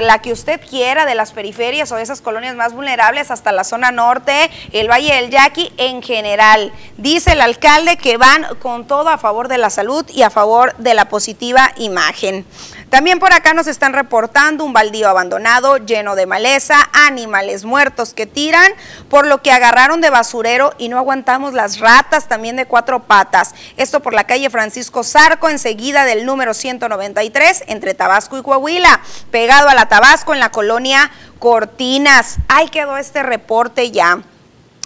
la 0.03 0.21
que 0.21 0.33
usted 0.33 0.61
quiera, 0.61 1.07
de 1.07 1.15
las 1.15 1.33
periferias 1.33 1.91
o 1.93 1.97
esas 1.97 2.21
colonias 2.21 2.55
más 2.57 2.75
vulnerables 2.75 3.31
hasta 3.31 3.53
la 3.53 3.65
zona 3.65 3.91
norte, 3.91 4.51
el 4.71 4.91
Valle 4.91 5.15
del 5.15 5.31
Yaqui 5.31 5.73
en 5.79 6.03
general. 6.03 6.75
Dice 6.99 7.33
el 7.33 7.41
alcalde 7.41 7.97
que 7.97 8.19
van 8.19 8.45
con 8.61 8.87
todo 8.87 9.09
a 9.09 9.17
favor 9.17 9.49
de 9.49 9.57
la 9.57 9.71
salud 9.71 10.05
y 10.11 10.21
a 10.21 10.29
favor 10.29 10.77
de 10.77 10.93
la 10.93 11.09
positiva 11.09 11.73
imagen. 11.79 12.45
También 12.91 13.19
por 13.19 13.33
acá 13.33 13.53
nos 13.53 13.67
están 13.67 13.93
reportando 13.93 14.65
un 14.65 14.73
baldío 14.73 15.09
abandonado 15.09 15.79
lleno 15.79 16.15
de 16.15 16.27
maleza, 16.27 16.89
animales 16.93 17.65
muertos 17.65 18.15
que 18.15 18.27
tiran, 18.27 18.73
por 19.11 19.27
lo 19.27 19.43
que 19.43 19.51
agarraron 19.51 20.01
de 20.01 20.11
basurero 20.11 20.73
y 20.79 20.89
no 20.89 20.97
aguantamos 20.97 21.53
las 21.53 21.81
ratas 21.81 22.29
también 22.29 22.55
de 22.55 22.67
cuatro 22.67 23.03
patas. 23.03 23.55
Esto 23.77 24.01
por 24.01 24.15
la 24.15 24.25
calle 24.25 24.51
Francisco 24.51 25.03
Zarco, 25.03 25.49
enseguida 25.49 26.05
del 26.05 26.25
número 26.25 26.55
193, 26.55 27.65
entre 27.67 27.95
Tabasco 27.95 28.39
y 28.39 28.43
Coahuila, 28.43 29.01
pegado 29.33 29.69
a 29.69 29.75
la 29.75 29.89
Tabasco 29.89 30.33
en 30.33 30.41
la 30.41 30.51
colonia 30.51 31.11
Cortinas. 31.41 32.37
Ahí 32.49 32.69
quedó 32.69 32.97
este 32.97 33.25
reporte 33.25 33.91
ya. 33.91 34.23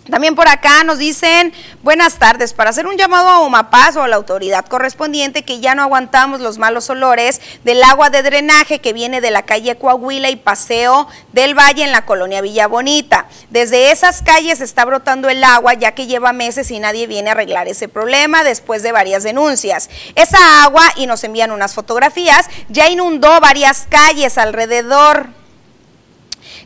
También 0.08 0.34
por 0.34 0.48
acá 0.48 0.82
nos 0.82 0.98
dicen, 0.98 1.52
buenas 1.82 2.18
tardes, 2.18 2.54
para 2.54 2.70
hacer 2.70 2.86
un 2.86 2.96
llamado 2.96 3.28
a 3.28 3.40
Omapaz 3.40 3.96
o 3.96 4.02
a 4.02 4.08
la 4.08 4.16
autoridad 4.16 4.64
correspondiente 4.64 5.44
que 5.44 5.60
ya 5.60 5.74
no 5.74 5.82
aguantamos 5.82 6.40
los 6.40 6.58
malos 6.58 6.88
olores 6.88 7.40
del 7.64 7.82
agua 7.82 8.08
de 8.08 8.22
drenaje 8.22 8.80
que 8.80 8.94
viene 8.94 9.20
de 9.20 9.30
la 9.30 9.42
calle 9.42 9.76
Coahuila 9.76 10.30
y 10.30 10.36
Paseo 10.36 11.06
del 11.32 11.56
Valle 11.56 11.84
en 11.84 11.92
la 11.92 12.06
colonia 12.06 12.40
Villa 12.40 12.66
Bonita. 12.66 13.26
Desde 13.50 13.92
esas 13.92 14.22
calles 14.22 14.60
está 14.62 14.84
brotando 14.86 15.28
el 15.28 15.44
agua 15.44 15.74
ya 15.74 15.92
que 15.92 16.06
lleva 16.06 16.32
meses 16.32 16.70
y 16.70 16.78
nadie 16.78 17.06
viene 17.06 17.28
a 17.28 17.32
arreglar 17.32 17.68
ese 17.68 17.86
problema 17.86 18.42
después 18.42 18.82
de 18.82 18.92
varias 18.92 19.22
denuncias. 19.22 19.90
Esa 20.14 20.64
agua, 20.64 20.82
y 20.96 21.06
nos 21.06 21.22
envían 21.24 21.52
unas 21.52 21.74
fotografías, 21.74 22.48
ya 22.68 22.88
inundó 22.88 23.38
varias 23.40 23.86
calles 23.88 24.38
alrededor 24.38 25.39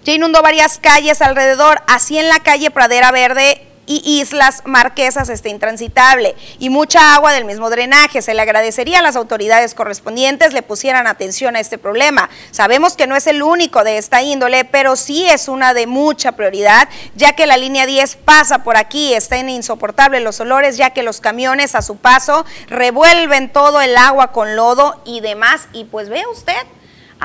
ya 0.05 0.13
inundó 0.13 0.43
varias 0.43 0.79
calles 0.79 1.23
alrededor, 1.23 1.83
así 1.87 2.19
en 2.19 2.29
la 2.29 2.41
calle 2.41 2.71
Pradera 2.71 3.11
Verde 3.11 3.67
y 3.87 4.21
Islas 4.21 4.63
Marquesas 4.65 5.29
está 5.29 5.49
intransitable 5.49 6.35
y 6.59 6.71
mucha 6.71 7.15
agua 7.15 7.33
del 7.33 7.45
mismo 7.45 7.71
drenaje. 7.71 8.23
Se 8.23 8.35
le 8.35 8.43
agradecería 8.43 9.01
a 9.01 9.03
las 9.03 9.17
autoridades 9.17 9.75
correspondientes 9.75 10.53
le 10.53 10.63
pusieran 10.63 11.07
atención 11.07 11.57
a 11.57 11.61
este 11.61 11.79
problema. 11.79 12.31
Sabemos 12.51 12.97
que 12.97 13.07
no 13.07 13.17
es 13.17 13.27
el 13.27 13.43
único 13.43 13.85
de 13.85 13.99
esta 13.99 14.23
índole, 14.23 14.65
pero 14.65 14.97
sí 14.97 15.27
es 15.27 15.49
una 15.49 15.75
de 15.75 15.87
mucha 15.87 16.33
prioridad, 16.33 16.89
ya 17.15 17.35
que 17.35 17.47
la 17.47 17.57
línea 17.57 17.87
10 17.87 18.17
pasa 18.17 18.65
por 18.65 18.77
aquí, 18.77 19.15
están 19.15 19.49
insoportables 19.49 20.23
los 20.23 20.41
olores, 20.41 20.77
ya 20.77 20.91
que 20.91 21.03
los 21.03 21.21
camiones 21.21 21.75
a 21.75 21.83
su 21.83 21.97
paso 21.97 22.45
revuelven 22.69 23.53
todo 23.53 23.81
el 23.81 23.97
agua 23.97 24.33
con 24.33 24.57
lodo 24.57 25.03
y 25.05 25.21
demás. 25.21 25.69
Y 25.73 25.85
pues 25.85 26.09
ve 26.09 26.23
usted, 26.33 26.55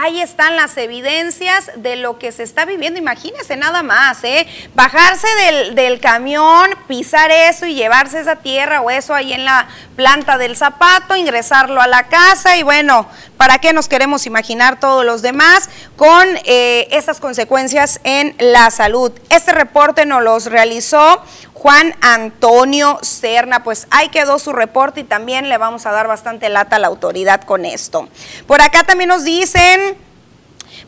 ahí 0.01 0.21
están 0.21 0.55
las 0.55 0.77
evidencias 0.77 1.71
de 1.75 1.97
lo 1.97 2.17
que 2.19 2.31
se 2.31 2.43
está 2.43 2.63
viviendo. 2.63 2.97
Imagínense 2.97 3.57
nada 3.57 3.83
más, 3.83 4.23
¿eh? 4.23 4.47
Bajarse 4.73 5.27
del, 5.43 5.75
del 5.75 5.99
camión, 5.99 6.69
pisar 6.87 7.29
eso 7.31 7.65
y 7.65 7.75
llevarse 7.75 8.21
esa 8.21 8.37
tierra 8.37 8.79
o 8.79 8.89
eso 8.89 9.13
ahí 9.13 9.33
en 9.33 9.43
la 9.43 9.67
planta 9.97 10.37
del 10.37 10.55
zapato, 10.55 11.17
ingresarlo 11.17 11.81
a 11.81 11.87
la 11.87 12.07
casa 12.07 12.55
y 12.55 12.63
bueno, 12.63 13.09
¿para 13.35 13.59
qué 13.59 13.73
nos 13.73 13.89
queremos 13.89 14.25
imaginar 14.25 14.79
todos 14.79 15.03
los 15.03 15.21
demás 15.21 15.69
con 15.97 16.25
eh, 16.45 16.87
esas 16.91 17.19
consecuencias 17.19 17.99
en 18.05 18.35
la 18.39 18.71
salud? 18.71 19.11
Este 19.29 19.51
reporte 19.51 20.05
nos 20.05 20.23
los 20.23 20.45
realizó 20.45 21.21
Juan 21.59 21.93
Antonio 21.99 22.99
Serna, 23.01 23.63
pues 23.65 23.85
ahí 23.91 24.07
quedó 24.07 24.39
su 24.39 24.53
reporte 24.53 25.01
y 25.01 25.03
también 25.03 25.49
le 25.49 25.57
vamos 25.57 25.85
a 25.85 25.91
dar 25.91 26.07
bastante 26.07 26.47
lata 26.47 26.77
a 26.77 26.79
la 26.79 26.87
autoridad 26.87 27.41
con 27.41 27.65
esto. 27.65 28.07
Por 28.47 28.61
acá 28.61 28.85
también 28.85 29.09
nos 29.09 29.25
dicen... 29.25 29.97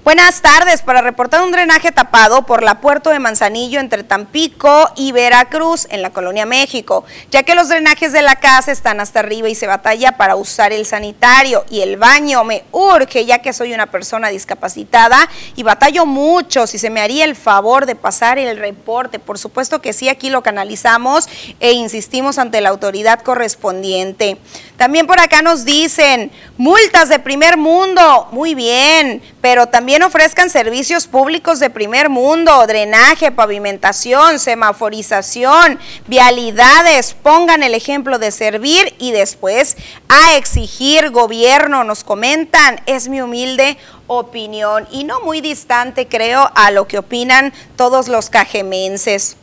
Buenas 0.03 0.41
tardes. 0.41 0.81
Para 0.81 1.03
reportar 1.03 1.43
un 1.43 1.51
drenaje 1.51 1.91
tapado 1.91 2.41
por 2.41 2.63
la 2.63 2.81
Puerto 2.81 3.11
de 3.11 3.19
Manzanillo 3.19 3.79
entre 3.79 4.03
Tampico 4.03 4.89
y 4.95 5.11
Veracruz 5.11 5.85
en 5.91 6.01
la 6.01 6.09
Colonia 6.09 6.47
México, 6.47 7.05
ya 7.29 7.43
que 7.43 7.53
los 7.53 7.69
drenajes 7.69 8.11
de 8.11 8.23
la 8.23 8.37
casa 8.37 8.71
están 8.71 8.99
hasta 8.99 9.19
arriba 9.19 9.47
y 9.47 9.53
se 9.53 9.67
batalla 9.67 10.17
para 10.17 10.35
usar 10.35 10.73
el 10.73 10.87
sanitario 10.87 11.65
y 11.69 11.81
el 11.81 11.97
baño 11.97 12.43
me 12.43 12.63
urge 12.71 13.25
ya 13.25 13.43
que 13.43 13.53
soy 13.53 13.73
una 13.75 13.91
persona 13.91 14.29
discapacitada 14.29 15.29
y 15.55 15.61
batallo 15.61 16.07
mucho. 16.07 16.65
Si 16.65 16.79
se 16.79 16.89
me 16.89 17.01
haría 17.01 17.23
el 17.23 17.35
favor 17.35 17.85
de 17.85 17.93
pasar 17.93 18.39
el 18.39 18.57
reporte, 18.57 19.19
por 19.19 19.37
supuesto 19.37 19.83
que 19.83 19.93
sí, 19.93 20.09
aquí 20.09 20.31
lo 20.31 20.41
canalizamos 20.41 21.29
e 21.59 21.73
insistimos 21.73 22.39
ante 22.39 22.59
la 22.59 22.69
autoridad 22.69 23.21
correspondiente. 23.21 24.39
También 24.77 25.05
por 25.05 25.19
acá 25.19 25.43
nos 25.43 25.63
dicen 25.63 26.31
multas 26.57 27.07
de 27.07 27.19
primer 27.19 27.55
mundo, 27.55 28.29
muy 28.31 28.55
bien, 28.55 29.21
pero 29.41 29.65
también 29.67 30.03
ofrezcan 30.03 30.49
servicios 30.49 31.07
públicos 31.07 31.59
de 31.59 31.69
primer 31.69 32.09
mundo, 32.09 32.65
drenaje, 32.67 33.31
pavimentación, 33.31 34.39
semaforización, 34.39 35.79
vialidades, 36.07 37.13
pongan 37.13 37.63
el 37.63 37.73
ejemplo 37.73 38.19
de 38.19 38.31
servir 38.31 38.93
y 38.99 39.11
después 39.11 39.75
a 40.07 40.37
exigir. 40.37 41.09
Gobierno, 41.09 41.83
nos 41.83 42.03
comentan, 42.03 42.79
es 42.85 43.09
mi 43.09 43.21
humilde 43.21 43.77
opinión. 44.07 44.87
Y 44.91 45.03
no 45.03 45.21
muy 45.21 45.41
distante 45.41 46.07
creo 46.07 46.51
a 46.55 46.71
lo 46.71 46.87
que 46.87 46.99
opinan 46.99 47.53
todos 47.75 48.07
los 48.07 48.29
cajemenses. 48.29 49.37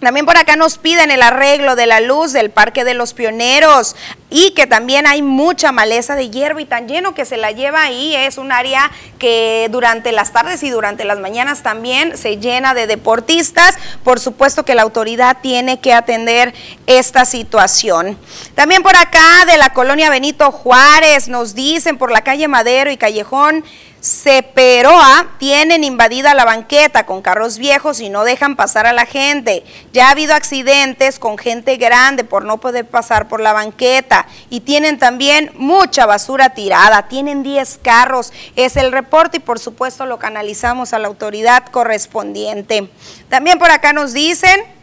También 0.00 0.26
por 0.26 0.36
acá 0.36 0.54
nos 0.54 0.78
piden 0.78 1.10
el 1.10 1.22
arreglo 1.22 1.74
de 1.74 1.86
la 1.86 2.00
luz 2.00 2.32
del 2.32 2.50
Parque 2.50 2.84
de 2.84 2.94
los 2.94 3.14
Pioneros 3.14 3.96
y 4.30 4.52
que 4.52 4.68
también 4.68 5.08
hay 5.08 5.22
mucha 5.22 5.72
maleza 5.72 6.14
de 6.14 6.30
hierba 6.30 6.60
y 6.60 6.66
tan 6.66 6.86
lleno 6.86 7.14
que 7.14 7.24
se 7.24 7.36
la 7.36 7.50
lleva 7.50 7.82
ahí. 7.82 8.14
Es 8.14 8.38
un 8.38 8.52
área 8.52 8.92
que 9.18 9.66
durante 9.72 10.12
las 10.12 10.32
tardes 10.32 10.62
y 10.62 10.70
durante 10.70 11.04
las 11.04 11.18
mañanas 11.18 11.64
también 11.64 12.16
se 12.16 12.36
llena 12.36 12.74
de 12.74 12.86
deportistas. 12.86 13.74
Por 14.04 14.20
supuesto 14.20 14.64
que 14.64 14.76
la 14.76 14.82
autoridad 14.82 15.38
tiene 15.42 15.80
que 15.80 15.92
atender 15.92 16.54
esta 16.86 17.24
situación. 17.24 18.16
También 18.54 18.84
por 18.84 18.96
acá 18.96 19.46
de 19.46 19.58
la 19.58 19.72
colonia 19.72 20.10
Benito 20.10 20.52
Juárez 20.52 21.26
nos 21.26 21.56
dicen 21.56 21.98
por 21.98 22.12
la 22.12 22.22
calle 22.22 22.46
Madero 22.46 22.92
y 22.92 22.96
Callejón. 22.96 23.64
Ceperoa 24.00 25.26
tienen 25.38 25.82
invadida 25.82 26.32
la 26.32 26.44
banqueta 26.44 27.04
con 27.04 27.20
carros 27.20 27.58
viejos 27.58 27.98
y 27.98 28.10
no 28.10 28.22
dejan 28.22 28.54
pasar 28.54 28.86
a 28.86 28.92
la 28.92 29.06
gente. 29.06 29.64
Ya 29.92 30.08
ha 30.08 30.10
habido 30.12 30.34
accidentes 30.34 31.18
con 31.18 31.36
gente 31.36 31.76
grande 31.76 32.22
por 32.22 32.44
no 32.44 32.58
poder 32.58 32.86
pasar 32.86 33.26
por 33.26 33.40
la 33.40 33.52
banqueta 33.52 34.26
y 34.50 34.60
tienen 34.60 34.98
también 34.98 35.50
mucha 35.56 36.06
basura 36.06 36.50
tirada. 36.50 37.08
Tienen 37.08 37.42
10 37.42 37.80
carros. 37.82 38.32
Es 38.54 38.76
el 38.76 38.92
reporte 38.92 39.38
y 39.38 39.40
por 39.40 39.58
supuesto 39.58 40.06
lo 40.06 40.18
canalizamos 40.18 40.92
a 40.92 41.00
la 41.00 41.08
autoridad 41.08 41.66
correspondiente. 41.66 42.88
También 43.28 43.58
por 43.58 43.70
acá 43.72 43.92
nos 43.92 44.12
dicen 44.12 44.77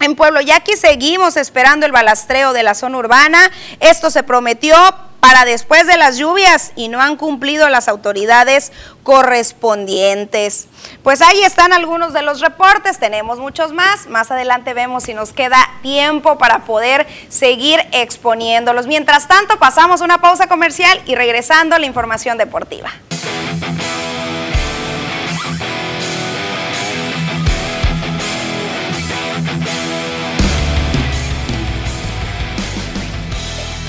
en 0.00 0.14
Pueblo 0.14 0.40
Yaqui 0.40 0.76
seguimos 0.76 1.36
esperando 1.36 1.86
el 1.86 1.92
balastreo 1.92 2.52
de 2.52 2.62
la 2.62 2.74
zona 2.74 2.98
urbana. 2.98 3.50
Esto 3.80 4.10
se 4.10 4.22
prometió 4.22 4.76
para 5.20 5.44
después 5.44 5.86
de 5.86 5.96
las 5.96 6.18
lluvias 6.18 6.72
y 6.76 6.88
no 6.88 7.00
han 7.00 7.16
cumplido 7.16 7.68
las 7.68 7.88
autoridades 7.88 8.70
correspondientes. 9.02 10.68
Pues 11.02 11.22
ahí 11.22 11.40
están 11.42 11.72
algunos 11.72 12.12
de 12.12 12.22
los 12.22 12.40
reportes, 12.40 12.98
tenemos 12.98 13.38
muchos 13.38 13.72
más. 13.72 14.06
Más 14.06 14.30
adelante 14.30 14.74
vemos 14.74 15.04
si 15.04 15.14
nos 15.14 15.32
queda 15.32 15.58
tiempo 15.82 16.38
para 16.38 16.64
poder 16.64 17.06
seguir 17.28 17.80
exponiéndolos. 17.92 18.86
Mientras 18.86 19.26
tanto, 19.26 19.58
pasamos 19.58 20.00
una 20.00 20.20
pausa 20.20 20.46
comercial 20.46 21.00
y 21.06 21.14
regresando 21.14 21.74
a 21.74 21.78
la 21.78 21.86
información 21.86 22.38
deportiva. 22.38 22.92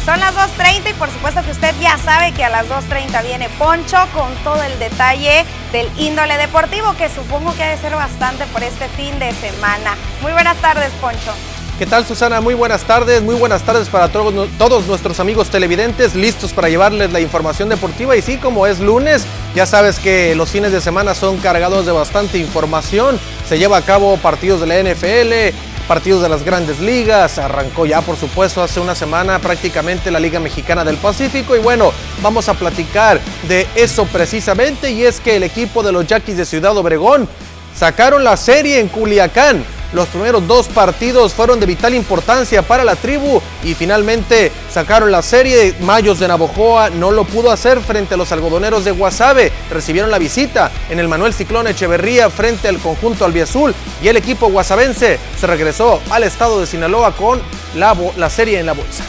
Son 0.08 0.22
las 0.22 0.34
2.30 0.36 0.91
y 0.91 0.93
por 0.93 1.12
supuesto 1.12 1.43
que 1.43 1.51
usted 1.51 1.76
ya 1.82 1.97
sabe 1.97 2.32
que 2.32 2.45
a 2.45 2.49
las 2.49 2.66
2.30 2.70 3.26
viene 3.26 3.49
Poncho 3.60 3.97
con 4.14 4.34
todo 4.41 4.64
el 4.64 4.80
detalle 4.80 5.43
del 5.74 5.89
índole 5.97 6.38
deportivo 6.38 6.95
que 6.97 7.10
supongo 7.10 7.53
que 7.58 7.64
ha 7.64 7.72
de 7.72 7.78
ser 7.78 7.93
bastante 7.93 8.45
por 8.53 8.64
este 8.64 8.88
fin 8.88 9.20
de 9.20 9.34
semana. 9.34 9.97
Muy 10.22 10.32
buenas 10.32 10.55
tardes, 10.62 10.93
Poncho. 11.01 11.34
¿Qué 11.78 11.86
tal 11.86 12.05
Susana? 12.05 12.39
Muy 12.39 12.53
buenas 12.53 12.84
tardes, 12.86 13.22
muy 13.22 13.36
buenas 13.36 13.64
tardes 13.64 13.89
para 13.89 14.08
todos, 14.08 14.47
todos 14.58 14.88
nuestros 14.88 15.20
amigos 15.20 15.49
televidentes 15.49 16.16
listos 16.16 16.53
para 16.53 16.70
llevarles 16.70 17.12
la 17.12 17.20
información 17.20 17.68
deportiva 17.68 18.16
y 18.16 18.22
sí, 18.22 18.38
como 18.38 18.66
es 18.66 18.80
lunes, 18.80 19.26
ya 19.55 19.66
sabes 19.66 19.99
que 19.99 20.36
los 20.36 20.49
fines 20.49 20.72
de 20.72 20.80
semana 20.80 21.16
son 21.16 21.36
cargados 21.39 21.86
de 21.86 21.91
bastante 21.91 22.38
información, 22.38 23.20
se 23.45 23.60
lleva 23.60 23.76
a 23.76 23.82
cabo 23.82 24.16
partidos 24.16 24.62
de 24.62 24.68
la 24.68 24.82
NFL, 24.82 25.53
partidos 25.88 26.22
de 26.22 26.30
las 26.30 26.44
grandes 26.44 26.80
ligas. 26.80 27.40
Arrancó 27.40 27.86
ya, 27.86 28.02
por 28.02 28.18
supuesto, 28.18 28.62
hace 28.62 28.80
una 28.80 28.96
semana 28.96 29.40
prácticamente 29.40 30.12
la 30.12 30.20
Liga 30.20 30.40
Mexicana 30.40 30.84
del 30.84 30.98
Pacífico. 30.98 31.56
Y 31.56 31.60
bueno, 31.60 31.92
vamos 32.22 32.50
a 32.50 32.54
platicar 32.54 33.20
de 33.48 33.68
eso 33.76 34.06
precisamente. 34.06 34.92
Y 34.92 35.06
es 35.06 35.20
que 35.20 35.38
el 35.38 35.44
equipo 35.44 35.82
de 35.82 35.92
los 35.92 36.06
Yaquis 36.06 36.38
de 36.38 36.46
Ciudad 36.46 36.76
Obregón 36.78 37.28
sacaron 37.76 38.24
la 38.24 38.38
serie 38.38 38.80
en 38.80 38.90
Culiacán 38.90 39.64
los 39.94 40.08
primeros 40.08 40.48
dos 40.48 40.68
partidos 40.68 41.34
fueron 41.34 41.60
de 41.60 41.66
vital 41.66 41.96
importancia 41.96 42.62
para 42.62 42.84
la 42.84 42.96
tribu 42.96 43.42
y 43.64 43.74
finalmente 43.74 44.52
sacaron 44.72 45.12
la 45.12 45.22
serie. 45.22 45.76
Mayos 45.82 46.20
de 46.20 46.28
Navojoa 46.28 46.90
no 46.90 47.12
lo 47.12 47.24
pudo 47.24 47.52
hacer 47.52 47.80
frente 47.82 48.16
a 48.16 48.18
los 48.18 48.32
algodoneros 48.32 48.86
de 48.86 48.92
Guasave. 48.92 49.52
Recibieron 49.72 50.12
la 50.12 50.18
visita 50.18 50.72
en 50.90 51.00
el 51.00 51.08
Manuel 51.08 51.34
Ciclón 51.34 51.68
Echeverría 51.68 52.30
frente 52.30 52.68
al 52.68 52.80
conjunto 52.80 53.26
albiazul 53.26 53.74
y 54.02 54.08
el 54.08 54.18
equipo 54.18 54.50
guasavense 54.50 55.20
se 55.40 55.48
regresó 55.48 56.02
al 56.10 56.24
estado 56.24 56.60
de 56.60 56.68
Sinaloa 56.68 57.16
con 57.16 57.42
la, 57.76 57.96
la 58.18 58.30
serie 58.30 58.60
en 58.60 58.66
la 58.66 58.74
bolsa. 58.74 59.04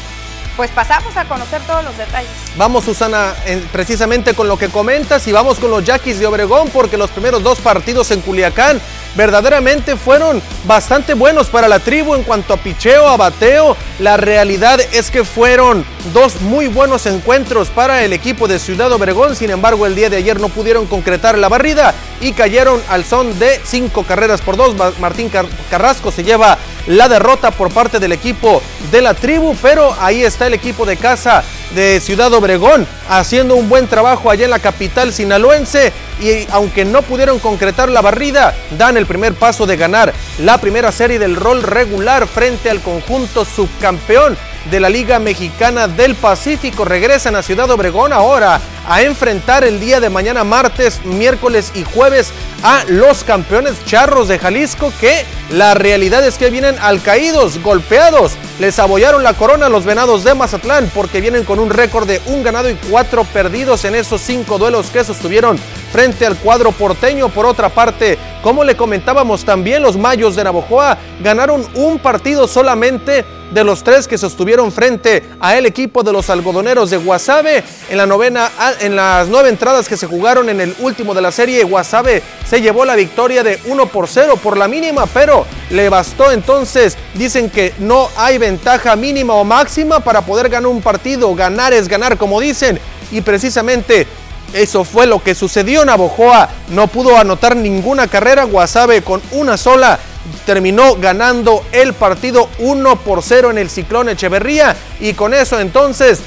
Pues 0.59 0.73
pasamos 0.73 1.17
a 1.17 1.25
conocer 1.25 1.63
todos 1.63 1.85
los 1.85 1.97
detalles. 1.97 2.31
Vamos, 2.57 2.85
Susana, 2.85 3.33
precisamente 3.71 4.35
con 4.35 4.49
lo 4.49 4.59
que 4.59 4.69
comentas 4.69 5.25
y 5.29 5.33
vamos 5.33 5.59
con 5.61 5.71
los 5.71 5.85
Yaquis 5.85 6.19
de 6.19 6.27
Obregón 6.27 6.69
porque 6.71 6.97
los 6.97 7.11
primeros 7.11 7.45
dos 7.45 7.61
partidos 7.61 8.11
en 8.11 8.21
Culiacán 8.23 8.81
verdaderamente 9.19 9.97
fueron 9.97 10.41
bastante 10.65 11.15
buenos 11.15 11.49
para 11.49 11.67
la 11.67 11.81
tribu 11.81 12.15
en 12.15 12.23
cuanto 12.23 12.55
a 12.55 12.57
picheo, 12.57 13.09
a 13.09 13.17
bateo. 13.17 13.77
La 13.99 14.17
realidad 14.17 14.79
es 14.93 15.11
que 15.11 15.25
fueron 15.25 15.85
dos 16.15 16.41
muy 16.41 16.69
buenos 16.69 17.05
encuentros 17.07 17.69
para 17.69 18.05
el 18.05 18.13
equipo 18.13 18.47
de 18.47 18.61
Ciudad 18.61 18.93
Obregón. 18.93 19.35
Sin 19.35 19.51
embargo, 19.51 19.87
el 19.87 19.97
día 19.97 20.09
de 20.09 20.19
ayer 20.19 20.39
no 20.39 20.49
pudieron 20.49 20.87
concretar 20.87 21.37
la 21.37 21.49
barrida 21.49 21.95
y 22.21 22.33
cayeron 22.33 22.81
al 22.89 23.05
son 23.05 23.37
de 23.41 23.61
cinco 23.65 24.05
carreras 24.05 24.41
por 24.41 24.57
dos. 24.57 24.77
Martín 25.01 25.31
Carrasco 25.69 26.13
se 26.13 26.23
lleva 26.23 26.57
la 26.87 27.09
derrota 27.09 27.51
por 27.51 27.73
parte 27.73 27.99
del 27.99 28.13
equipo 28.13 28.63
de 28.93 29.03
la 29.03 29.15
tribu, 29.15 29.57
pero 29.61 29.97
ahí 30.01 30.23
está 30.23 30.47
el 30.47 30.55
equipo 30.55 30.87
de 30.87 30.97
casa 30.97 31.43
de 31.75 32.01
Ciudad 32.01 32.33
Obregón 32.33 32.87
haciendo 33.09 33.57
un 33.57 33.69
buen 33.69 33.89
trabajo 33.89 34.31
allá 34.31 34.45
en 34.45 34.51
la 34.53 34.61
capital 34.61 35.13
sinaloense 35.13 35.93
y 36.21 36.47
aunque 36.51 36.85
no 36.85 37.03
pudieron 37.03 37.39
concretar 37.39 37.89
la 37.89 38.03
barrida, 38.03 38.55
dan 38.77 38.97
el 38.97 39.07
primer 39.07 39.35
paso 39.35 39.67
de 39.67 39.77
ganar 39.77 40.13
la 40.39 40.59
primera 40.59 40.93
serie 40.93 41.19
del 41.19 41.37
rol 41.37 41.63
regular 41.63 42.27
frente 42.27 42.71
al 42.71 42.81
conjunto 42.81 43.45
subcampeón 43.45 44.37
de 44.71 44.81
la 44.81 44.89
Liga 44.89 45.19
Mexicana 45.19 45.89
del 45.89 46.15
Pacífico. 46.15 46.85
Regresan 46.85 47.37
a 47.37 47.43
Ciudad 47.43 47.71
Obregón 47.71 48.13
ahora 48.13 48.61
a 48.89 49.03
enfrentar 49.03 49.65
el 49.65 49.81
día 49.81 50.01
de 50.01 50.09
mañana 50.09 50.45
martes, 50.45 51.05
miércoles 51.05 51.73
y 51.75 51.85
jueves 51.85 52.33
a 52.63 52.85
los 52.89 53.23
campeones 53.23 53.85
charros 53.85 54.29
de 54.29 54.39
Jalisco 54.39 54.93
que 55.01 55.25
la 55.51 55.75
realidad 55.75 56.27
es 56.27 56.39
que 56.39 56.51
vienen 56.51 56.77
alcaídos, 56.81 57.63
golpeados. 57.63 58.33
Les 58.59 58.79
abollaron 58.79 59.23
la 59.23 59.35
corona 59.35 59.67
a 59.67 59.69
los 59.69 59.85
venados 59.85 60.25
de 60.25 60.35
Mazatlán 60.35 60.91
porque 60.95 61.21
vienen 61.21 61.45
con 61.45 61.59
un 61.59 61.71
récord 61.71 62.07
de 62.07 62.21
un 62.27 62.43
ganado 62.43 62.69
y 62.69 62.75
cuatro 62.91 63.25
perdidos 63.25 63.85
en 63.85 63.95
esos 63.95 64.21
cinco 64.21 64.59
duelos 64.59 64.89
que 64.89 65.05
sostuvieron 65.05 65.59
frente 65.93 66.27
al 66.27 66.37
cuadro 66.37 66.73
porteño. 66.73 67.29
Por 67.29 67.47
otra 67.47 67.69
parte, 67.69 68.19
como 68.43 68.65
le 68.65 68.77
comentábamos 68.77 69.45
también, 69.45 69.83
los 69.83 69.97
mayos 69.97 70.35
de 70.35 70.45
Navojoa 70.45 70.99
ganaron 71.21 71.67
un 71.75 71.99
partido 71.99 72.49
solamente 72.49 73.25
de 73.51 73.65
los 73.65 73.83
tres 73.83 74.07
que 74.07 74.19
sostuvieron 74.19 74.73
frente 74.73 75.25
a 75.41 75.57
el 75.57 75.67
equipo 75.67 76.03
de 76.03 76.13
los 76.13 76.29
algodoneros 76.31 76.91
de 76.91 76.99
Guasave. 76.99 77.65
En 77.89 77.97
la 77.97 78.07
novena, 78.07 78.51
en 78.81 78.97
las 78.97 79.29
nueve 79.29 79.49
entradas 79.49 79.89
que 79.89 79.97
se 79.97 80.07
jugaron 80.07 80.49
en 80.49 80.61
el 80.61 80.75
último 80.81 81.15
de 81.15 81.23
la 81.23 81.33
serie, 81.33 81.65
Guasave 81.65 82.23
se 82.49 82.61
llevó 82.61 82.85
la 82.85 82.97
victoria 82.97 83.43
de 83.43 83.59
1 83.67 83.87
por 83.87 84.09
0 84.09 84.39
por 84.43 84.57
la 84.57 84.69
mínima, 84.69 85.07
pero 85.07 85.47
le 85.71 85.89
bastó 85.89 86.31
entonces. 86.31 86.97
Dicen 87.15 87.51
que 87.51 87.75
no 87.79 88.09
hay 88.17 88.39
ventaja 88.39 88.97
mínima 88.97 89.35
o 89.35 89.45
máxima 89.45 90.01
para 90.01 90.23
poder 90.23 90.49
ganar 90.49 90.69
un 90.69 90.83
partido. 90.83 91.35
Ganar 91.35 91.73
es 91.73 91.89
ganar, 91.89 92.17
como 92.17 92.41
dicen. 92.41 92.79
Y 93.11 93.21
precisamente 93.21 94.07
eso 94.53 94.85
fue 94.85 95.07
lo 95.07 95.23
que 95.23 95.35
sucedió. 95.35 95.85
Navojoa 95.85 96.49
no 96.71 96.87
pudo 96.87 97.19
anotar 97.19 97.57
ninguna 97.57 98.09
carrera. 98.09 98.45
Guasave 98.45 99.03
con 99.03 99.21
una 99.33 99.57
sola 99.57 99.99
terminó 100.45 100.97
ganando 100.97 101.65
el 101.73 101.95
partido 101.95 102.49
1 102.59 102.97
por 102.97 103.23
0 103.23 103.51
en 103.51 103.59
el 103.59 103.71
Ciclón 103.71 104.09
Echeverría. 104.09 104.77
Y 105.01 105.15
con 105.15 105.35
eso 105.35 105.61
entonces 105.61 106.21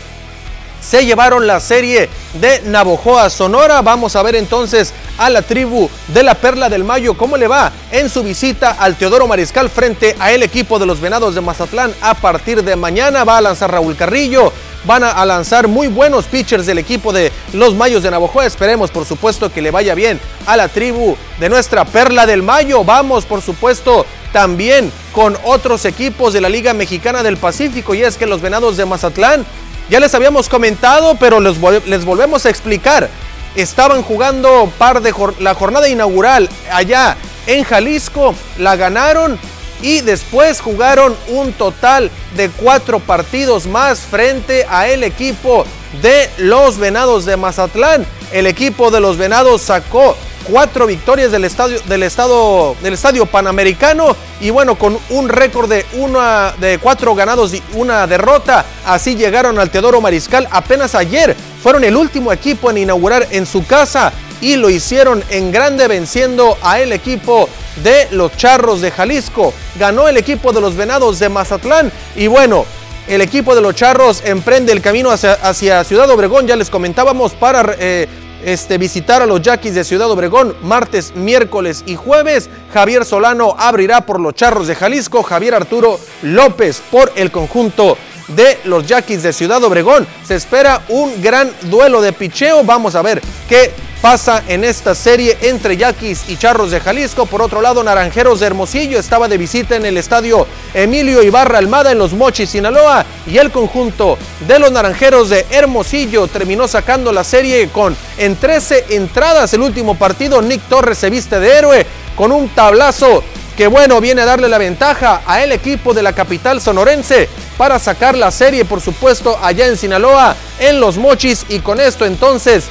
se 0.82 1.06
llevaron 1.06 1.48
la 1.48 1.60
serie 1.60 2.10
de 2.34 2.62
Navojoa 2.66 3.30
Sonora. 3.30 3.82
Vamos 3.82 4.16
a 4.16 4.24
ver 4.24 4.36
entonces 4.36 4.94
a 5.18 5.30
la 5.30 5.42
tribu 5.42 5.90
de 6.08 6.24
la 6.24 6.36
Perla 6.36 6.70
del 6.70 6.84
Mayo 6.84 7.16
cómo 7.16 7.38
le 7.38 7.48
va 7.48 7.72
en 7.92 8.10
su 8.10 8.24
visita 8.24 8.72
al 8.72 8.96
Teodoro 8.96 9.28
Mariscal 9.28 9.70
frente 9.70 10.16
a 10.20 10.32
el 10.32 10.44
equipo 10.44 10.80
de 10.80 10.86
los 10.86 11.00
Venados 11.00 11.36
de 11.36 11.42
Mazatlán 11.42 11.94
a 12.02 12.16
partir 12.16 12.64
de 12.64 12.76
mañana. 12.76 13.24
Va 13.24 13.38
a 13.38 13.42
lanzar 13.42 13.72
Raúl 13.72 13.96
Carrillo, 13.96 14.52
van 14.86 15.04
a, 15.04 15.26
lanzar 15.26 15.68
muy 15.68 15.88
buenos 15.88 16.26
pitchers 16.26 16.66
del 16.66 16.80
equipo 16.80 17.14
de 17.14 17.32
los 17.54 17.76
Mayos 17.76 18.04
de 18.04 18.12
Navojoa. 18.12 18.46
Esperemos, 18.46 18.90
por 18.92 19.06
supuesto, 19.06 19.52
que 19.52 19.62
le 19.62 19.72
vaya 19.72 19.94
bien 19.94 20.20
a 20.46 20.58
la 20.58 20.68
tribu 20.68 21.16
de 21.40 21.50
nuestra 21.50 21.86
Perla 21.86 22.26
del 22.26 22.44
Mayo. 22.44 22.84
Vamos, 22.84 23.26
por 23.26 23.42
supuesto, 23.42 24.06
también 24.32 24.92
con 25.12 25.38
otros 25.44 25.86
equipos 25.86 26.34
de 26.34 26.42
la 26.42 26.50
Liga 26.50 26.74
Mexicana 26.74 27.24
del 27.24 27.38
Pacífico. 27.38 27.94
Y 27.94 28.04
es 28.04 28.18
que 28.18 28.26
los 28.26 28.42
Venados 28.42 28.78
de 28.78 28.86
Mazatlán, 28.86 29.46
ya 29.92 30.00
les 30.00 30.16
habíamos 30.16 30.48
comentado, 30.48 31.16
pero 31.20 31.42
les, 31.42 31.58
les 31.86 32.06
volvemos 32.06 32.46
a 32.46 32.50
explicar. 32.50 33.10
Estaban 33.56 34.02
jugando 34.02 34.72
par 34.78 35.02
de 35.02 35.14
la 35.40 35.54
jornada 35.54 35.90
inaugural 35.90 36.50
allá 36.72 37.18
en 37.46 37.66
Jalisco, 37.66 38.34
la 38.58 38.78
ganaron 38.78 39.38
y 39.82 40.02
después 40.02 40.62
jugaron 40.62 41.16
un 41.28 41.54
total 41.54 42.12
de 42.36 42.50
cuatro 42.50 43.00
partidos 43.00 43.66
más 43.68 44.00
frente 44.00 44.66
a 44.70 44.88
el 44.88 45.04
equipo 45.04 45.66
de 46.02 46.30
los 46.38 46.78
Venados 46.78 47.26
de 47.26 47.38
Mazatlán. 47.38 48.06
El 48.32 48.48
equipo 48.48 48.92
de 48.92 49.02
los 49.02 49.18
Venados 49.18 49.62
sacó 49.62 50.16
cuatro 50.44 50.88
victorias 50.88 51.32
del 51.32 51.46
estadio, 51.46 51.80
del, 51.86 52.04
estado, 52.04 52.76
del 52.82 52.94
estadio 52.94 53.26
panamericano 53.26 54.16
y 54.40 54.50
bueno, 54.50 54.76
con 54.76 54.98
un 55.10 55.30
récord 55.30 55.70
de, 55.70 55.86
una, 55.94 56.54
de 56.60 56.80
cuatro 56.80 57.14
ganados 57.16 57.54
y 57.54 57.62
una 57.74 58.08
derrota, 58.08 58.66
así 58.86 59.16
llegaron 59.16 59.60
al 59.60 59.70
Teodoro 59.70 60.02
Mariscal. 60.02 60.48
Apenas 60.52 60.96
ayer 60.96 61.36
fueron 61.62 61.84
el 61.84 61.96
último 61.96 62.32
equipo 62.32 62.70
en 62.70 62.80
inaugurar 62.80 63.28
en 63.32 63.46
su 63.46 63.66
casa 63.66 64.12
y 64.42 64.56
lo 64.56 64.70
hicieron 64.70 65.24
en 65.30 65.52
grande 65.52 65.88
venciendo 65.88 66.58
a 66.62 66.80
el 66.80 66.92
equipo 66.92 67.48
de 67.84 68.08
los 68.12 68.36
Charros 68.36 68.82
de 68.82 68.92
Jalisco. 68.92 69.54
Ganó 69.80 70.08
el 70.10 70.18
equipo 70.18 70.52
de 70.52 70.62
los 70.62 70.76
Venados 70.76 71.20
de 71.20 71.30
Mazatlán 71.30 71.92
y 72.16 72.28
bueno, 72.28 72.66
el 73.08 73.22
equipo 73.22 73.56
de 73.56 73.62
los 73.62 73.76
Charros 73.76 74.22
emprende 74.26 74.72
el 74.72 74.82
camino 74.82 75.12
hacia, 75.12 75.84
Ciudad 75.84 76.10
Obregón, 76.10 76.48
ya 76.48 76.56
les 76.56 76.70
comentábamos, 76.70 77.34
para 77.34 77.76
eh, 77.80 78.08
este, 78.44 78.78
visitar 78.78 79.22
a 79.22 79.26
los 79.26 79.42
Yaquis 79.42 79.76
de 79.76 79.84
Ciudad 79.84 80.10
Obregón 80.10 80.56
martes, 80.64 81.16
miércoles 81.16 81.84
y 81.86 81.96
jueves. 81.96 82.50
Javier 82.74 83.06
Solano 83.06 83.56
abrirá 83.58 84.02
por 84.06 84.20
los 84.20 84.34
Charros 84.34 84.68
de 84.68 84.76
Jalisco, 84.76 85.24
Javier 85.24 85.56
Arturo 85.56 86.00
López 86.22 86.82
por 86.92 87.12
el 87.16 87.32
conjunto 87.32 87.98
de 88.36 88.60
los 88.66 88.86
Yaquis 88.86 89.24
de 89.24 89.34
Ciudad 89.34 89.64
Obregón. 89.64 90.08
Se 90.26 90.36
espera 90.36 90.82
un 90.90 91.22
gran 91.22 91.52
duelo 91.64 92.02
de 92.02 92.14
picheo. 92.14 92.64
Vamos 92.64 92.96
a 92.96 93.02
ver 93.02 93.22
qué 93.48 93.72
pasa 94.02 94.44
en 94.48 94.64
esta 94.64 94.96
serie 94.96 95.38
entre 95.42 95.78
Yaquis 95.78 96.24
y 96.28 96.36
Charros 96.36 96.72
de 96.72 96.80
Jalisco. 96.80 97.28
Por 97.28 97.42
otro 97.42 97.62
lado, 97.62 97.84
Naranjeros 97.84 98.40
de 98.40 98.48
Hermosillo 98.48 99.00
estaba 99.00 99.28
de 99.28 99.38
visita 99.38 99.76
en 99.76 99.86
el 99.86 99.98
estadio 99.98 100.48
Emilio 100.74 101.22
Ibarra 101.22 101.60
Almada 101.60 101.92
en 101.92 102.00
Los 102.00 102.14
Mochis, 102.14 102.50
Sinaloa. 102.50 103.06
Y 103.28 103.38
el 103.38 103.52
conjunto 103.52 104.18
de 104.48 104.60
los 104.60 104.72
Naranjeros 104.72 105.30
de 105.30 105.46
Hermosillo 105.52 106.28
terminó 106.28 106.68
sacando 106.68 107.12
la 107.12 107.24
serie 107.24 107.70
con 107.70 107.96
en 108.18 108.36
13 108.36 108.86
entradas. 108.90 109.54
El 109.54 109.62
último 109.62 109.96
partido, 109.96 110.42
Nick 110.42 110.62
Torres 110.68 110.98
se 110.98 111.10
viste 111.10 111.40
de 111.40 111.58
héroe 111.58 111.86
con 112.16 112.32
un 112.32 112.50
tablazo 112.50 113.24
que 113.56 113.68
bueno, 113.68 114.02
viene 114.02 114.22
a 114.22 114.26
darle 114.26 114.48
la 114.48 114.58
ventaja 114.58 115.22
a 115.26 115.44
el 115.44 115.52
equipo 115.52 115.94
de 115.94 116.04
la 116.04 116.14
capital 116.14 116.62
sonorense 116.62 117.30
para 117.58 117.80
sacar 117.80 118.18
la 118.18 118.32
serie, 118.32 118.66
por 118.66 118.82
supuesto, 118.82 119.38
allá 119.42 119.68
en 119.68 119.78
Sinaloa, 119.78 120.36
en 120.60 120.80
Los 120.80 120.98
Mochis. 120.98 121.46
Y 121.50 121.60
con 121.60 121.80
esto 121.80 122.06
entonces 122.06 122.66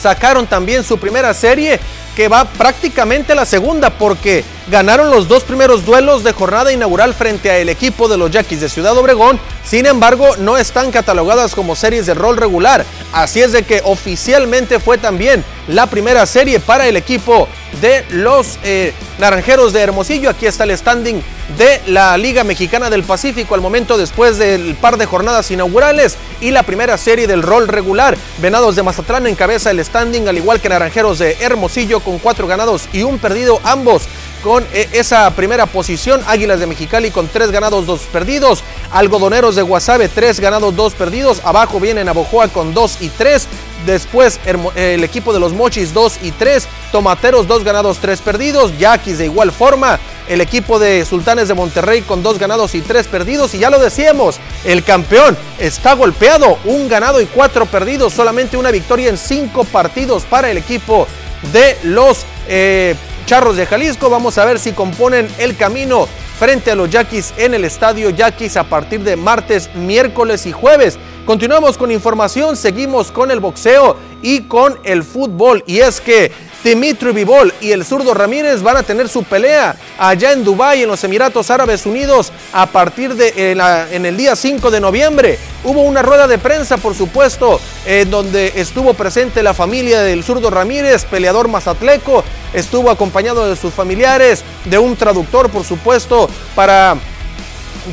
sacaron 0.00 0.46
también 0.46 0.84
su 0.84 0.98
primera 0.98 1.34
serie 1.34 1.80
que 2.16 2.28
va 2.28 2.44
prácticamente 2.44 3.34
la 3.34 3.44
segunda 3.44 3.90
porque 3.90 4.44
ganaron 4.70 5.10
los 5.10 5.26
dos 5.26 5.42
primeros 5.42 5.84
duelos 5.84 6.22
de 6.22 6.32
jornada 6.32 6.72
inaugural 6.72 7.12
frente 7.12 7.50
al 7.50 7.68
equipo 7.68 8.08
de 8.08 8.16
los 8.16 8.30
Yaquis 8.30 8.60
de 8.60 8.68
Ciudad 8.68 8.96
Obregón. 8.96 9.40
Sin 9.64 9.84
embargo, 9.84 10.36
no 10.38 10.56
están 10.56 10.92
catalogadas 10.92 11.54
como 11.54 11.74
series 11.74 12.06
de 12.06 12.14
rol 12.14 12.36
regular. 12.36 12.84
Así 13.12 13.40
es 13.40 13.52
de 13.52 13.64
que 13.64 13.82
oficialmente 13.84 14.78
fue 14.78 14.96
también 14.96 15.44
la 15.66 15.86
primera 15.86 16.24
serie 16.24 16.60
para 16.60 16.86
el 16.86 16.96
equipo 16.96 17.48
de 17.80 18.04
los 18.10 18.58
eh, 18.62 18.92
Naranjeros 19.18 19.72
de 19.72 19.80
Hermosillo. 19.80 20.30
Aquí 20.30 20.46
está 20.46 20.64
el 20.64 20.76
standing 20.76 21.20
de 21.58 21.80
la 21.86 22.16
Liga 22.16 22.44
Mexicana 22.44 22.90
del 22.90 23.02
Pacífico 23.02 23.54
al 23.54 23.60
momento 23.60 23.98
después 23.98 24.38
del 24.38 24.76
par 24.76 24.96
de 24.96 25.06
jornadas 25.06 25.50
inaugurales 25.50 26.16
y 26.40 26.52
la 26.52 26.62
primera 26.62 26.96
serie 26.96 27.26
del 27.26 27.42
rol 27.42 27.68
regular. 27.68 28.16
Venados 28.38 28.76
de 28.76 28.82
Mazatlán 28.82 29.26
encabeza 29.26 29.70
el 29.70 29.84
standing 29.84 30.28
al 30.28 30.38
igual 30.38 30.60
que 30.60 30.68
Naranjeros 30.68 31.18
de 31.18 31.36
Hermosillo 31.40 32.00
con 32.00 32.18
cuatro 32.18 32.46
ganados 32.46 32.88
y 32.92 33.02
un 33.02 33.18
perdido 33.18 33.60
ambos 33.64 34.02
con 34.42 34.64
eh, 34.72 34.88
esa 34.92 35.30
primera 35.30 35.66
posición. 35.66 36.20
Águilas 36.26 36.60
de 36.60 36.66
Mexicali 36.66 37.10
con 37.10 37.28
tres 37.28 37.50
ganados, 37.50 37.86
dos 37.86 38.00
perdidos. 38.12 38.62
Algodoneros 38.92 39.56
de 39.56 39.62
Guasave, 39.62 40.08
tres 40.08 40.40
ganados, 40.40 40.74
dos 40.74 40.94
perdidos. 40.94 41.40
Abajo 41.44 41.80
viene 41.80 42.04
Navojoa 42.04 42.48
con 42.48 42.74
dos 42.74 42.98
y 43.00 43.08
tres. 43.08 43.48
Después 43.86 44.38
el 44.74 45.04
equipo 45.04 45.32
de 45.32 45.40
los 45.40 45.52
Mochis 45.52 45.94
2 45.94 46.18
y 46.22 46.32
3. 46.32 46.68
Tomateros 46.92 47.46
2 47.46 47.64
ganados, 47.64 47.98
3 47.98 48.20
perdidos. 48.20 48.76
Yaquis 48.78 49.18
de 49.18 49.24
igual 49.24 49.52
forma. 49.52 49.98
El 50.28 50.40
equipo 50.40 50.78
de 50.78 51.04
Sultanes 51.04 51.48
de 51.48 51.54
Monterrey 51.54 52.02
con 52.02 52.22
2 52.22 52.38
ganados 52.38 52.74
y 52.74 52.82
3 52.82 53.06
perdidos. 53.06 53.54
Y 53.54 53.58
ya 53.58 53.70
lo 53.70 53.78
decíamos, 53.78 54.38
el 54.64 54.84
campeón 54.84 55.36
está 55.58 55.94
golpeado. 55.94 56.58
Un 56.64 56.88
ganado 56.88 57.20
y 57.20 57.26
4 57.26 57.66
perdidos. 57.66 58.12
Solamente 58.12 58.56
una 58.56 58.70
victoria 58.70 59.08
en 59.08 59.16
5 59.16 59.64
partidos 59.64 60.24
para 60.24 60.50
el 60.50 60.58
equipo 60.58 61.06
de 61.52 61.78
los 61.84 62.26
eh, 62.48 62.94
Charros 63.30 63.56
de 63.56 63.64
Jalisco. 63.64 64.10
Vamos 64.10 64.38
a 64.38 64.44
ver 64.44 64.58
si 64.58 64.72
componen 64.72 65.28
el 65.38 65.56
camino 65.56 66.08
frente 66.40 66.72
a 66.72 66.74
los 66.74 66.90
Yaquis 66.90 67.32
en 67.36 67.54
el 67.54 67.64
estadio 67.64 68.10
Yaquis 68.10 68.56
a 68.56 68.64
partir 68.64 69.04
de 69.04 69.14
martes, 69.14 69.72
miércoles 69.72 70.46
y 70.46 70.52
jueves. 70.52 70.98
Continuamos 71.26 71.78
con 71.78 71.92
información, 71.92 72.56
seguimos 72.56 73.12
con 73.12 73.30
el 73.30 73.38
boxeo 73.38 73.96
y 74.20 74.40
con 74.48 74.80
el 74.82 75.04
fútbol. 75.04 75.62
Y 75.64 75.78
es 75.78 76.00
que 76.00 76.32
Dimitri 76.62 77.12
Vivol 77.12 77.54
y 77.60 77.72
el 77.72 77.84
zurdo 77.84 78.12
Ramírez 78.12 78.62
van 78.62 78.76
a 78.76 78.82
tener 78.82 79.08
su 79.08 79.24
pelea 79.24 79.76
allá 79.98 80.32
en 80.32 80.44
Dubái, 80.44 80.82
en 80.82 80.88
los 80.88 81.02
Emiratos 81.04 81.50
Árabes 81.50 81.86
Unidos, 81.86 82.32
a 82.52 82.66
partir 82.66 83.14
de 83.14 83.52
en, 83.52 84.06
el 84.06 84.16
día 84.16 84.36
5 84.36 84.70
de 84.70 84.80
noviembre. 84.80 85.38
Hubo 85.64 85.82
una 85.82 86.02
rueda 86.02 86.26
de 86.26 86.38
prensa, 86.38 86.76
por 86.76 86.94
supuesto, 86.94 87.60
en 87.86 88.10
donde 88.10 88.52
estuvo 88.56 88.94
presente 88.94 89.42
la 89.42 89.54
familia 89.54 90.02
del 90.02 90.22
zurdo 90.22 90.50
Ramírez, 90.50 91.04
peleador 91.04 91.48
mazatleco, 91.48 92.24
estuvo 92.52 92.90
acompañado 92.90 93.48
de 93.48 93.56
sus 93.56 93.72
familiares, 93.72 94.44
de 94.66 94.78
un 94.78 94.96
traductor, 94.96 95.50
por 95.50 95.64
supuesto, 95.64 96.28
para 96.54 96.96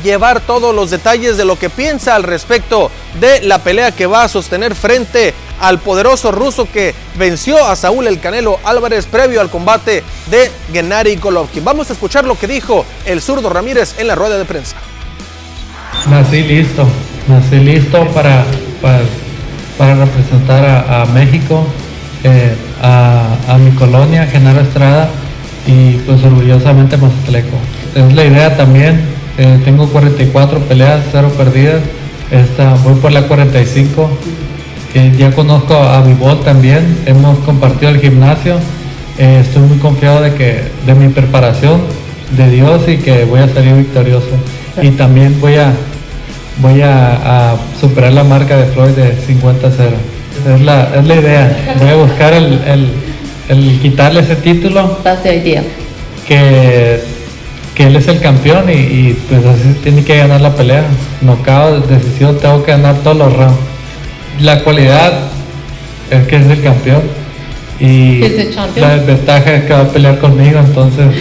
llevar 0.02 0.40
todos 0.40 0.74
los 0.74 0.90
detalles 0.90 1.36
de 1.36 1.44
lo 1.44 1.58
que 1.58 1.70
piensa 1.70 2.14
al 2.14 2.22
respecto 2.22 2.90
de 3.20 3.40
la 3.42 3.58
pelea 3.58 3.92
que 3.92 4.06
va 4.06 4.24
a 4.24 4.28
sostener 4.28 4.74
frente 4.74 5.34
al 5.60 5.78
poderoso 5.78 6.32
ruso 6.32 6.68
que 6.70 6.94
venció 7.16 7.66
a 7.66 7.76
Saúl 7.76 8.06
El 8.06 8.20
Canelo 8.20 8.58
Álvarez 8.64 9.06
previo 9.06 9.40
al 9.40 9.50
combate 9.50 10.02
de 10.30 10.50
Gennady 10.72 11.16
Golovkin. 11.16 11.64
Vamos 11.64 11.90
a 11.90 11.92
escuchar 11.92 12.24
lo 12.24 12.38
que 12.38 12.46
dijo 12.46 12.84
el 13.04 13.20
zurdo 13.20 13.50
Ramírez 13.50 13.94
en 13.98 14.06
la 14.06 14.14
rueda 14.14 14.38
de 14.38 14.44
prensa. 14.44 14.76
Nací 16.08 16.42
listo, 16.42 16.86
nací 17.28 17.56
listo 17.56 18.06
para, 18.08 18.44
para, 18.80 19.94
representar 19.94 20.86
a, 20.88 21.04
México, 21.06 21.66
eh, 22.24 22.54
a, 22.82 23.58
mi 23.58 23.72
colonia, 23.72 24.26
Genaro 24.26 24.60
Estrada, 24.60 25.10
y 25.66 25.94
pues 25.98 26.22
orgullosamente 26.24 26.96
Mazatleco. 26.96 27.56
Es 27.94 28.12
la 28.14 28.24
idea 28.24 28.56
también 28.56 29.18
eh, 29.38 29.60
tengo 29.64 29.88
44 29.88 30.58
peleas, 30.62 31.04
0 31.12 31.32
perdidas. 31.36 31.80
Esta, 32.30 32.74
voy 32.82 32.94
por 32.94 33.12
la 33.12 33.22
45. 33.22 34.10
Ya 34.94 35.32
conozco 35.32 35.74
a 35.74 36.02
Vivol 36.02 36.40
también. 36.40 36.98
Hemos 37.06 37.38
compartido 37.40 37.90
el 37.90 38.00
gimnasio. 38.00 38.56
Eh, 39.18 39.40
estoy 39.42 39.62
muy 39.62 39.78
confiado 39.78 40.22
de 40.22 40.34
que 40.34 40.62
de 40.86 40.94
mi 40.94 41.08
preparación, 41.08 41.80
de 42.36 42.50
Dios 42.50 42.82
y 42.88 42.98
que 42.98 43.24
voy 43.24 43.40
a 43.40 43.48
salir 43.48 43.74
victorioso. 43.74 44.30
y 44.80 44.90
también 44.90 45.40
voy 45.40 45.56
a 45.56 45.72
voy 46.60 46.80
a, 46.82 47.56
superar 47.80 48.12
la 48.12 48.24
marca 48.24 48.56
de 48.56 48.66
Floyd 48.66 48.92
de 48.92 49.16
50-0. 49.16 50.54
Es 50.54 50.60
la, 50.60 50.90
es 50.96 51.06
la 51.06 51.14
idea. 51.14 51.74
Voy 51.78 51.88
a 51.88 51.96
buscar 51.96 52.32
el, 52.32 52.60
el, 53.48 53.78
quitarle 53.80 54.20
ese 54.20 54.36
título. 54.36 54.98
idea. 55.24 55.62
Que, 56.26 57.00
que 57.74 57.86
él 57.86 57.96
es 57.96 58.08
el 58.08 58.20
campeón 58.20 58.64
y, 58.70 59.16
pues 59.28 59.44
así 59.46 59.74
tiene 59.82 60.04
que 60.04 60.16
ganar 60.16 60.40
la 60.40 60.54
pelea. 60.54 60.84
Nocao, 61.22 61.80
decisión, 61.80 62.38
tengo 62.38 62.62
que 62.64 62.72
ganar 62.72 62.96
todos 62.96 63.16
los 63.16 63.32
rounds. 63.36 63.58
La 64.40 64.62
cualidad 64.62 65.12
es 66.10 66.26
que 66.28 66.36
es 66.36 66.46
el 66.46 66.62
campeón. 66.62 67.02
Y 67.80 68.20
la 68.76 68.96
desventaja 68.96 69.54
es 69.54 69.64
que 69.64 69.72
va 69.72 69.80
a 69.80 69.88
pelear 69.88 70.18
conmigo, 70.18 70.58
entonces. 70.58 71.06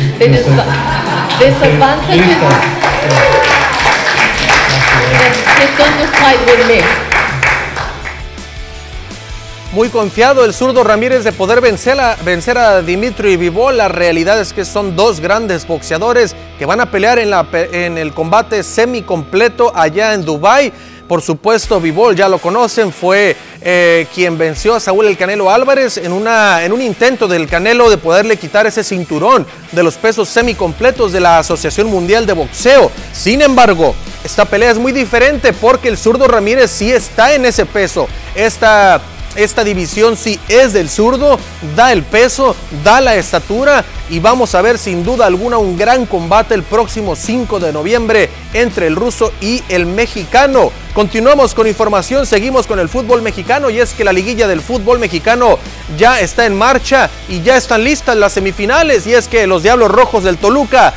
Muy 9.73 9.89
confiado 9.89 10.45
el 10.45 10.53
zurdo 10.53 10.83
Ramírez 10.83 11.23
de 11.23 11.31
poder 11.31 11.61
vencer 11.61 11.99
a, 11.99 12.15
vencer 12.23 12.57
a 12.57 12.81
Dimitri 12.81 13.37
Vivol. 13.37 13.77
La 13.77 13.89
realidad 13.89 14.39
es 14.39 14.53
que 14.53 14.65
son 14.65 14.95
dos 14.95 15.19
grandes 15.19 15.67
boxeadores 15.67 16.35
que 16.57 16.65
van 16.65 16.81
a 16.81 16.89
pelear 16.89 17.19
en, 17.19 17.29
la, 17.29 17.45
en 17.51 17.97
el 17.97 18.13
combate 18.13 18.63
semi 18.63 19.03
completo 19.03 19.71
allá 19.75 20.13
en 20.13 20.25
Dubai. 20.25 20.73
Por 21.07 21.21
supuesto, 21.21 21.79
Vivol, 21.79 22.15
ya 22.15 22.27
lo 22.27 22.37
conocen, 22.37 22.91
fue 22.91 23.35
eh, 23.61 24.07
quien 24.13 24.37
venció 24.37 24.75
a 24.75 24.79
Saúl 24.79 25.07
El 25.07 25.17
Canelo 25.17 25.49
Álvarez 25.49 25.97
en, 25.97 26.11
una, 26.11 26.65
en 26.65 26.73
un 26.73 26.81
intento 26.81 27.27
del 27.27 27.47
Canelo 27.47 27.89
de 27.89 27.97
poderle 27.97 28.35
quitar 28.35 28.67
ese 28.67 28.83
cinturón 28.83 29.47
de 29.71 29.83
los 29.83 29.95
pesos 29.95 30.27
semicompletos 30.27 31.13
de 31.13 31.21
la 31.21 31.39
Asociación 31.39 31.87
Mundial 31.87 32.25
de 32.25 32.33
Boxeo. 32.33 32.91
Sin 33.13 33.41
embargo, 33.41 33.95
esta 34.25 34.43
pelea 34.43 34.71
es 34.71 34.77
muy 34.77 34.91
diferente 34.91 35.53
porque 35.53 35.87
el 35.87 35.97
zurdo 35.97 36.27
Ramírez 36.27 36.71
sí 36.71 36.91
está 36.91 37.33
en 37.33 37.45
ese 37.45 37.65
peso. 37.65 38.07
Esta 38.35 39.01
esta 39.37 39.63
división 39.63 40.17
sí 40.17 40.39
es 40.49 40.73
del 40.73 40.89
zurdo, 40.89 41.39
da 41.75 41.91
el 41.93 42.03
peso, 42.03 42.55
da 42.83 42.99
la 42.99 43.15
estatura 43.15 43.85
y 44.09 44.19
vamos 44.19 44.55
a 44.55 44.61
ver 44.61 44.77
sin 44.77 45.03
duda 45.03 45.27
alguna 45.27 45.57
un 45.57 45.77
gran 45.77 46.05
combate 46.07 46.55
el 46.55 46.63
próximo 46.63 47.15
5 47.15 47.59
de 47.59 47.71
noviembre 47.71 48.29
entre 48.53 48.87
el 48.87 48.95
ruso 48.95 49.31
y 49.39 49.63
el 49.69 49.85
mexicano. 49.85 50.71
Continuamos 50.93 51.53
con 51.53 51.67
información, 51.67 52.25
seguimos 52.25 52.65
con 52.65 52.79
el 52.79 52.89
fútbol 52.89 53.21
mexicano 53.21 53.69
y 53.69 53.79
es 53.79 53.93
que 53.93 54.03
la 54.03 54.11
liguilla 54.11 54.47
del 54.47 54.61
fútbol 54.61 54.97
mexicano 54.97 55.59
ya 55.97 56.19
está 56.19 56.47
en 56.47 56.57
marcha 56.57 57.09
y 57.29 57.41
ya 57.41 57.57
están 57.57 57.83
listas 57.83 58.17
las 58.17 58.33
semifinales 58.33 59.05
y 59.05 59.13
es 59.13 59.27
que 59.27 59.45
los 59.45 59.61
Diablos 59.61 59.91
Rojos 59.91 60.23
del 60.23 60.37
Toluca 60.37 60.95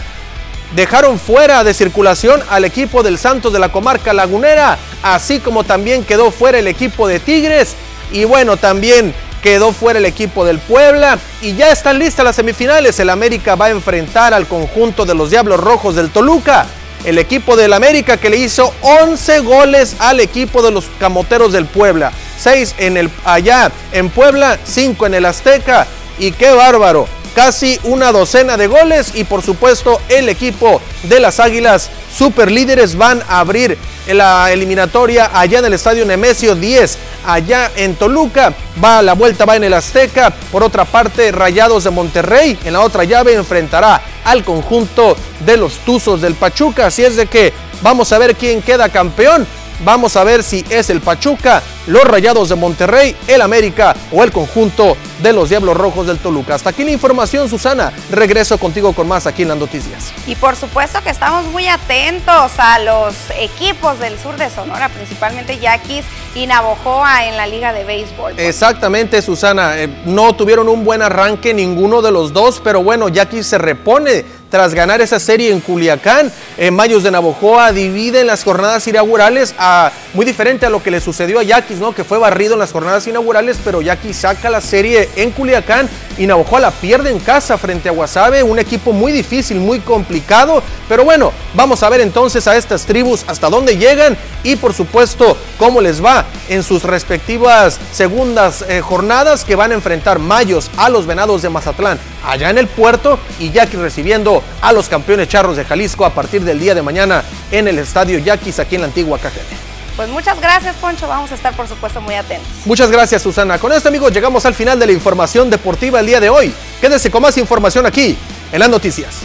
dejaron 0.74 1.18
fuera 1.18 1.62
de 1.62 1.74
circulación 1.74 2.40
al 2.48 2.64
equipo 2.64 3.02
del 3.02 3.18
Santos 3.18 3.52
de 3.52 3.58
la 3.58 3.70
comarca 3.70 4.14
lagunera, 4.14 4.78
así 5.02 5.40
como 5.40 5.64
también 5.64 6.04
quedó 6.04 6.30
fuera 6.30 6.58
el 6.58 6.68
equipo 6.68 7.06
de 7.06 7.20
Tigres 7.20 7.74
y 8.12 8.24
bueno, 8.24 8.56
también 8.56 9.14
quedó 9.42 9.72
fuera 9.72 9.98
el 9.98 10.06
equipo 10.06 10.44
del 10.44 10.58
Puebla 10.58 11.18
y 11.40 11.54
ya 11.54 11.70
están 11.70 11.98
listas 11.98 12.24
las 12.24 12.36
semifinales. 12.36 12.98
El 13.00 13.10
América 13.10 13.54
va 13.54 13.66
a 13.66 13.70
enfrentar 13.70 14.34
al 14.34 14.46
conjunto 14.46 15.06
de 15.06 15.14
los 15.14 15.30
Diablos 15.30 15.60
Rojos 15.60 15.94
del 15.96 16.10
Toluca. 16.10 16.66
El 17.04 17.18
equipo 17.18 17.56
del 17.56 17.72
América 17.72 18.18
que 18.18 18.28
le 18.28 18.36
hizo 18.36 18.74
11 18.82 19.40
goles 19.40 19.96
al 20.00 20.20
equipo 20.20 20.62
de 20.62 20.70
los 20.70 20.86
Camoteros 20.98 21.52
del 21.52 21.64
Puebla. 21.64 22.12
6 22.38 22.74
en 22.78 22.96
el, 22.98 23.10
allá 23.24 23.72
en 23.92 24.10
Puebla, 24.10 24.58
5 24.62 25.06
en 25.06 25.14
el 25.14 25.24
Azteca. 25.24 25.86
Y 26.18 26.32
qué 26.32 26.50
bárbaro 26.50 27.08
casi 27.34 27.78
una 27.84 28.12
docena 28.12 28.56
de 28.56 28.66
goles 28.66 29.12
y 29.14 29.24
por 29.24 29.42
supuesto 29.42 30.00
el 30.08 30.28
equipo 30.28 30.80
de 31.04 31.20
las 31.20 31.40
Águilas 31.40 31.90
superlíderes 32.16 32.96
van 32.96 33.22
a 33.28 33.40
abrir 33.40 33.78
la 34.08 34.50
eliminatoria 34.50 35.30
allá 35.32 35.60
en 35.60 35.66
el 35.66 35.74
estadio 35.74 36.04
Nemesio 36.04 36.54
10, 36.54 36.98
allá 37.26 37.70
en 37.76 37.94
Toluca. 37.94 38.52
Va 38.82 39.02
la 39.02 39.12
vuelta, 39.12 39.44
va 39.44 39.56
en 39.56 39.64
el 39.64 39.74
Azteca. 39.74 40.30
Por 40.50 40.62
otra 40.62 40.84
parte, 40.84 41.30
Rayados 41.32 41.84
de 41.84 41.90
Monterrey 41.90 42.58
en 42.64 42.72
la 42.72 42.80
otra 42.80 43.04
llave 43.04 43.34
enfrentará 43.34 44.02
al 44.24 44.44
conjunto 44.44 45.16
de 45.44 45.56
los 45.56 45.74
Tuzos 45.78 46.20
del 46.20 46.34
Pachuca. 46.34 46.86
Así 46.86 47.04
es 47.04 47.16
de 47.16 47.26
que 47.26 47.52
vamos 47.82 48.12
a 48.12 48.18
ver 48.18 48.34
quién 48.34 48.62
queda 48.62 48.88
campeón. 48.88 49.46
Vamos 49.82 50.16
a 50.16 50.24
ver 50.24 50.42
si 50.42 50.64
es 50.68 50.90
el 50.90 51.00
Pachuca, 51.00 51.62
los 51.86 52.04
Rayados 52.04 52.48
de 52.48 52.54
Monterrey, 52.56 53.16
el 53.26 53.40
América 53.40 53.94
o 54.12 54.22
el 54.22 54.32
conjunto 54.32 54.96
de 55.22 55.32
los 55.32 55.48
Diablos 55.48 55.76
Rojos 55.76 56.06
del 56.06 56.18
Toluca. 56.18 56.54
Hasta 56.54 56.70
aquí 56.70 56.84
la 56.84 56.90
información, 56.90 57.48
Susana. 57.48 57.92
Regreso 58.10 58.58
contigo 58.58 58.92
con 58.92 59.08
más 59.08 59.26
aquí 59.26 59.42
en 59.42 59.48
las 59.48 59.58
noticias. 59.58 60.12
Y 60.26 60.34
por 60.34 60.56
supuesto 60.56 61.02
que 61.02 61.10
estamos 61.10 61.44
muy 61.46 61.68
atentos 61.68 62.52
a 62.58 62.78
los 62.78 63.14
equipos 63.38 63.98
del 63.98 64.18
sur 64.18 64.36
de 64.36 64.50
Sonora, 64.50 64.88
principalmente 64.88 65.58
Yaquis 65.58 66.04
y 66.34 66.46
Navojoa 66.46 67.26
en 67.26 67.36
la 67.36 67.46
Liga 67.46 67.72
de 67.72 67.84
Béisbol. 67.84 68.38
Exactamente, 68.38 69.20
Susana. 69.22 69.78
Eh, 69.78 69.88
no 70.04 70.34
tuvieron 70.34 70.68
un 70.68 70.84
buen 70.84 71.02
arranque 71.02 71.52
ninguno 71.52 72.02
de 72.02 72.12
los 72.12 72.32
dos, 72.32 72.60
pero 72.62 72.82
bueno, 72.82 73.08
Yaquis 73.08 73.46
se 73.46 73.58
repone 73.58 74.24
tras 74.50 74.74
ganar 74.74 75.00
esa 75.00 75.18
serie 75.20 75.52
en 75.52 75.60
Culiacán. 75.60 76.30
En 76.58 76.74
Mayos 76.74 77.02
de 77.02 77.10
Navojoa 77.10 77.72
dividen 77.72 78.26
las 78.26 78.44
jornadas 78.44 78.86
inaugurales, 78.86 79.54
a, 79.58 79.92
muy 80.12 80.26
diferente 80.26 80.66
a 80.66 80.70
lo 80.70 80.82
que 80.82 80.90
le 80.90 81.00
sucedió 81.00 81.38
a 81.38 81.42
Yaquis, 81.42 81.69
¿no? 81.78 81.94
que 81.94 82.04
fue 82.04 82.18
barrido 82.18 82.54
en 82.54 82.60
las 82.60 82.72
jornadas 82.72 83.06
inaugurales, 83.06 83.58
pero 83.64 83.80
Yaquis 83.80 84.16
saca 84.16 84.50
la 84.50 84.60
serie 84.60 85.08
en 85.16 85.30
Culiacán 85.30 85.88
y 86.18 86.26
Navojoa 86.26 86.60
la 86.60 86.70
pierde 86.70 87.10
en 87.10 87.20
casa 87.20 87.56
frente 87.56 87.88
a 87.88 87.92
Guasave, 87.92 88.42
un 88.42 88.58
equipo 88.58 88.92
muy 88.92 89.12
difícil, 89.12 89.60
muy 89.60 89.80
complicado, 89.80 90.62
pero 90.88 91.04
bueno, 91.04 91.32
vamos 91.54 91.82
a 91.82 91.88
ver 91.88 92.00
entonces 92.00 92.48
a 92.48 92.56
estas 92.56 92.84
tribus 92.84 93.24
hasta 93.26 93.48
dónde 93.48 93.76
llegan 93.76 94.16
y 94.42 94.56
por 94.56 94.74
supuesto 94.74 95.36
cómo 95.58 95.80
les 95.80 96.04
va 96.04 96.24
en 96.48 96.62
sus 96.62 96.82
respectivas 96.82 97.78
segundas 97.92 98.64
eh, 98.68 98.80
jornadas 98.80 99.44
que 99.44 99.54
van 99.54 99.70
a 99.70 99.74
enfrentar 99.74 100.18
Mayos 100.18 100.70
a 100.76 100.88
los 100.88 101.06
Venados 101.06 101.42
de 101.42 101.50
Mazatlán 101.50 101.98
allá 102.26 102.50
en 102.50 102.58
el 102.58 102.66
puerto 102.66 103.18
y 103.38 103.50
Yaquis 103.50 103.78
recibiendo 103.80 104.42
a 104.60 104.72
los 104.72 104.88
campeones 104.88 105.28
charros 105.28 105.56
de 105.56 105.64
Jalisco 105.64 106.04
a 106.04 106.10
partir 106.10 106.42
del 106.42 106.58
día 106.58 106.74
de 106.74 106.82
mañana 106.82 107.22
en 107.50 107.68
el 107.68 107.78
estadio 107.78 108.18
Yaquis 108.18 108.58
aquí 108.58 108.74
en 108.74 108.80
la 108.82 108.86
antigua 108.88 109.18
Cajeme. 109.18 109.69
Pues 109.96 110.08
muchas 110.08 110.40
gracias, 110.40 110.76
Poncho. 110.76 111.06
Vamos 111.08 111.30
a 111.32 111.34
estar, 111.34 111.54
por 111.54 111.68
supuesto, 111.68 112.00
muy 112.00 112.14
atentos. 112.14 112.48
Muchas 112.64 112.90
gracias, 112.90 113.22
Susana. 113.22 113.58
Con 113.58 113.72
esto, 113.72 113.88
amigos, 113.88 114.12
llegamos 114.12 114.46
al 114.46 114.54
final 114.54 114.78
de 114.78 114.86
la 114.86 114.92
información 114.92 115.50
deportiva 115.50 116.00
el 116.00 116.06
día 116.06 116.20
de 116.20 116.30
hoy. 116.30 116.54
Quédese 116.80 117.10
con 117.10 117.22
más 117.22 117.36
información 117.36 117.86
aquí 117.86 118.16
en 118.52 118.58
las 118.58 118.68
noticias. 118.68 119.16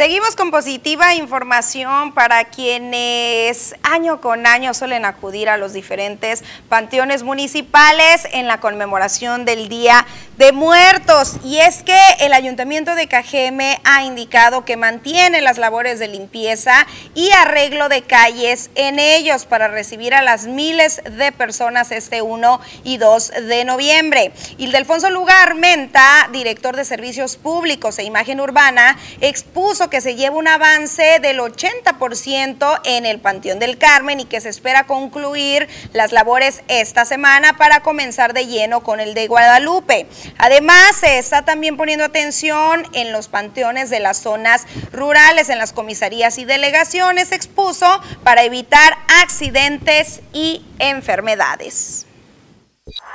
Seguimos 0.00 0.34
con 0.34 0.50
positiva 0.50 1.14
información 1.14 2.14
para 2.14 2.44
quienes 2.44 3.74
año 3.82 4.22
con 4.22 4.46
año 4.46 4.72
suelen 4.72 5.04
acudir 5.04 5.50
a 5.50 5.58
los 5.58 5.74
diferentes 5.74 6.42
panteones 6.70 7.22
municipales 7.22 8.26
en 8.32 8.46
la 8.46 8.60
conmemoración 8.60 9.44
del 9.44 9.68
Día 9.68 10.06
de 10.40 10.52
Muertos. 10.52 11.34
Y 11.44 11.58
es 11.58 11.82
que 11.82 11.98
el 12.20 12.32
Ayuntamiento 12.32 12.94
de 12.94 13.08
Cajeme 13.08 13.78
ha 13.84 14.04
indicado 14.04 14.64
que 14.64 14.78
mantiene 14.78 15.42
las 15.42 15.58
labores 15.58 15.98
de 15.98 16.08
limpieza 16.08 16.86
y 17.14 17.30
arreglo 17.32 17.90
de 17.90 18.00
calles 18.00 18.70
en 18.74 18.98
ellos 18.98 19.44
para 19.44 19.68
recibir 19.68 20.14
a 20.14 20.22
las 20.22 20.46
miles 20.46 21.02
de 21.04 21.30
personas 21.32 21.92
este 21.92 22.22
1 22.22 22.58
y 22.84 22.96
2 22.96 23.32
de 23.48 23.66
noviembre. 23.66 24.32
Ildefonso 24.56 25.10
Lugar 25.10 25.56
Menta, 25.56 26.30
director 26.32 26.74
de 26.74 26.86
Servicios 26.86 27.36
Públicos 27.36 27.98
e 27.98 28.04
Imagen 28.04 28.40
Urbana, 28.40 28.96
expuso 29.20 29.90
que 29.90 30.00
se 30.00 30.14
lleva 30.14 30.36
un 30.36 30.48
avance 30.48 31.18
del 31.20 31.38
80% 31.40 32.80
en 32.84 33.04
el 33.04 33.20
Panteón 33.20 33.58
del 33.58 33.76
Carmen 33.76 34.20
y 34.20 34.24
que 34.24 34.40
se 34.40 34.48
espera 34.48 34.86
concluir 34.86 35.68
las 35.92 36.12
labores 36.12 36.62
esta 36.68 37.04
semana 37.04 37.58
para 37.58 37.82
comenzar 37.82 38.32
de 38.32 38.46
lleno 38.46 38.82
con 38.82 39.00
el 39.00 39.12
de 39.12 39.26
Guadalupe. 39.26 40.06
Además, 40.38 40.96
se 40.98 41.18
está 41.18 41.44
también 41.44 41.76
poniendo 41.76 42.04
atención 42.04 42.82
en 42.92 43.12
los 43.12 43.28
panteones 43.28 43.90
de 43.90 44.00
las 44.00 44.18
zonas 44.18 44.66
rurales, 44.92 45.48
en 45.48 45.58
las 45.58 45.72
comisarías 45.72 46.38
y 46.38 46.44
delegaciones, 46.44 47.32
expuso 47.32 47.86
para 48.22 48.44
evitar 48.44 48.94
accidentes 49.22 50.20
y 50.32 50.62
enfermedades. 50.78 52.06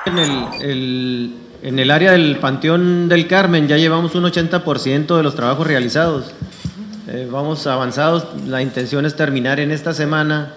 En 0.05 0.19
el, 1.79 1.91
área 1.91 2.11
del 2.11 2.37
Panteón 2.37 3.09
del 3.09 3.27
Carmen 3.27 3.67
ya 3.67 3.77
llevamos 3.77 4.13
un 4.15 4.23
80% 4.23 5.17
de 5.17 5.23
los 5.23 5.35
trabajos 5.35 5.65
realizados. 5.65 6.33
Eh, 7.07 7.27
vamos 7.29 7.65
avanzados, 7.67 8.27
la 8.45 8.61
intención 8.61 9.05
es 9.05 9.15
terminar 9.15 9.59
en 9.59 9.71
esta 9.71 9.93
semana. 9.93 10.53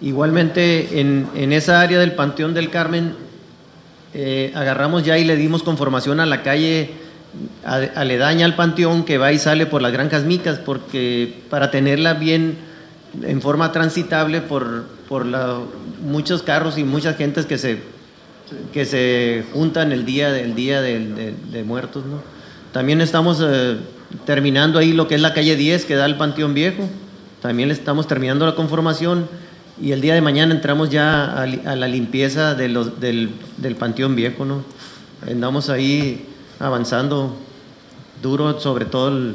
Igualmente 0.00 1.00
en, 1.00 1.28
en 1.34 1.52
esa 1.52 1.80
área 1.80 1.98
del 1.98 2.12
Panteón 2.12 2.54
del 2.54 2.70
Carmen 2.70 3.14
eh, 4.14 4.52
agarramos 4.54 5.04
ya 5.04 5.18
y 5.18 5.24
le 5.24 5.36
dimos 5.36 5.62
conformación 5.62 6.20
a 6.20 6.26
la 6.26 6.42
calle 6.42 6.90
aledaña 7.64 8.44
al 8.44 8.56
Panteón 8.56 9.04
que 9.04 9.18
va 9.18 9.32
y 9.32 9.38
sale 9.38 9.66
por 9.66 9.82
las 9.82 9.92
Granjas 9.92 10.24
Micas, 10.24 10.58
porque 10.58 11.42
para 11.48 11.70
tenerla 11.70 12.14
bien 12.14 12.58
en 13.22 13.40
forma 13.40 13.72
transitable 13.72 14.40
por, 14.40 14.86
por 15.08 15.26
muchos 16.02 16.42
carros 16.42 16.78
y 16.78 16.84
muchas 16.84 17.16
gentes 17.16 17.46
que 17.46 17.58
se, 17.58 17.78
que 18.72 18.84
se 18.84 19.44
juntan 19.52 19.92
el 19.92 20.04
día, 20.04 20.30
del 20.32 20.54
día 20.54 20.80
de, 20.80 21.64
muertos. 21.64 22.04
¿no? 22.04 22.22
También 22.72 23.00
estamos 23.00 23.42
eh, 23.42 23.76
terminando 24.24 24.78
ahí 24.78 24.92
lo 24.92 25.08
que 25.08 25.14
es 25.14 25.20
la 25.20 25.34
calle 25.34 25.56
10 25.56 25.84
que 25.84 25.94
da 25.94 26.04
al 26.04 26.16
Panteón 26.16 26.54
Viejo. 26.54 26.88
También 27.42 27.68
le 27.68 27.74
estamos 27.74 28.06
terminando 28.06 28.44
la 28.46 28.54
conformación 28.54 29.28
y 29.80 29.92
el 29.92 30.00
día 30.00 30.14
de 30.14 30.20
mañana 30.20 30.54
entramos 30.54 30.90
ya 30.90 31.42
a, 31.42 31.46
la 31.46 31.88
limpieza 31.88 32.54
del, 32.54 32.92
del, 33.00 33.76
Panteón 33.76 34.14
Viejo. 34.14 34.44
¿no? 34.44 34.62
Andamos 35.26 35.70
ahí 35.70 36.26
avanzando 36.58 37.34
duro 38.22 38.60
sobre 38.60 38.84
todo 38.84 39.34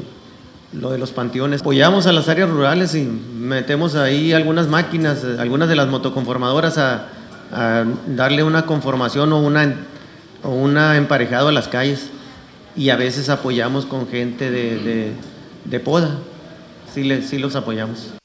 lo 0.72 0.90
de 0.90 0.98
los 0.98 1.10
panteones. 1.10 1.60
Apoyamos 1.60 2.06
a 2.06 2.12
las 2.12 2.28
áreas 2.28 2.48
rurales 2.48 2.94
y 2.94 3.02
metemos 3.02 3.94
ahí 3.96 4.32
algunas 4.32 4.68
máquinas, 4.68 5.24
algunas 5.38 5.68
de 5.68 5.76
las 5.76 5.88
motoconformadoras 5.88 6.78
a, 6.78 7.08
darle 8.08 8.42
una 8.42 8.66
conformación 8.66 9.32
o 9.32 9.38
una, 9.38 9.76
o 10.42 10.50
una 10.50 10.96
emparejado 10.96 11.48
a 11.48 11.52
las 11.52 11.68
calles 11.68 12.10
y 12.76 12.90
a 12.90 12.96
veces 12.96 13.28
apoyamos 13.28 13.86
con 13.86 14.08
gente 14.08 14.50
de, 14.50 15.12
de, 15.64 15.80
poda, 15.80 16.18
sí, 16.92 17.22
sí 17.22 17.38
los 17.38 17.54
apoyamos. 17.54 18.16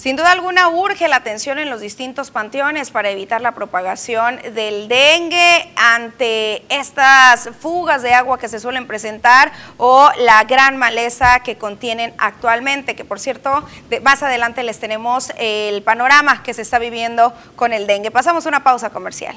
Sin 0.00 0.16
duda 0.16 0.32
alguna 0.32 0.70
urge 0.70 1.08
la 1.08 1.16
atención 1.16 1.58
en 1.58 1.68
los 1.68 1.82
distintos 1.82 2.30
panteones 2.30 2.90
para 2.90 3.10
evitar 3.10 3.42
la 3.42 3.52
propagación 3.52 4.40
del 4.54 4.88
dengue 4.88 5.70
ante 5.76 6.64
estas 6.74 7.50
fugas 7.60 8.00
de 8.00 8.14
agua 8.14 8.38
que 8.38 8.48
se 8.48 8.60
suelen 8.60 8.86
presentar 8.86 9.52
o 9.76 10.08
la 10.16 10.44
gran 10.44 10.78
maleza 10.78 11.40
que 11.40 11.58
contienen 11.58 12.14
actualmente, 12.16 12.96
que 12.96 13.04
por 13.04 13.20
cierto, 13.20 13.62
más 14.00 14.22
adelante 14.22 14.62
les 14.62 14.80
tenemos 14.80 15.34
el 15.36 15.82
panorama 15.82 16.42
que 16.42 16.54
se 16.54 16.62
está 16.62 16.78
viviendo 16.78 17.34
con 17.54 17.74
el 17.74 17.86
dengue. 17.86 18.10
Pasamos 18.10 18.46
una 18.46 18.64
pausa 18.64 18.88
comercial. 18.88 19.36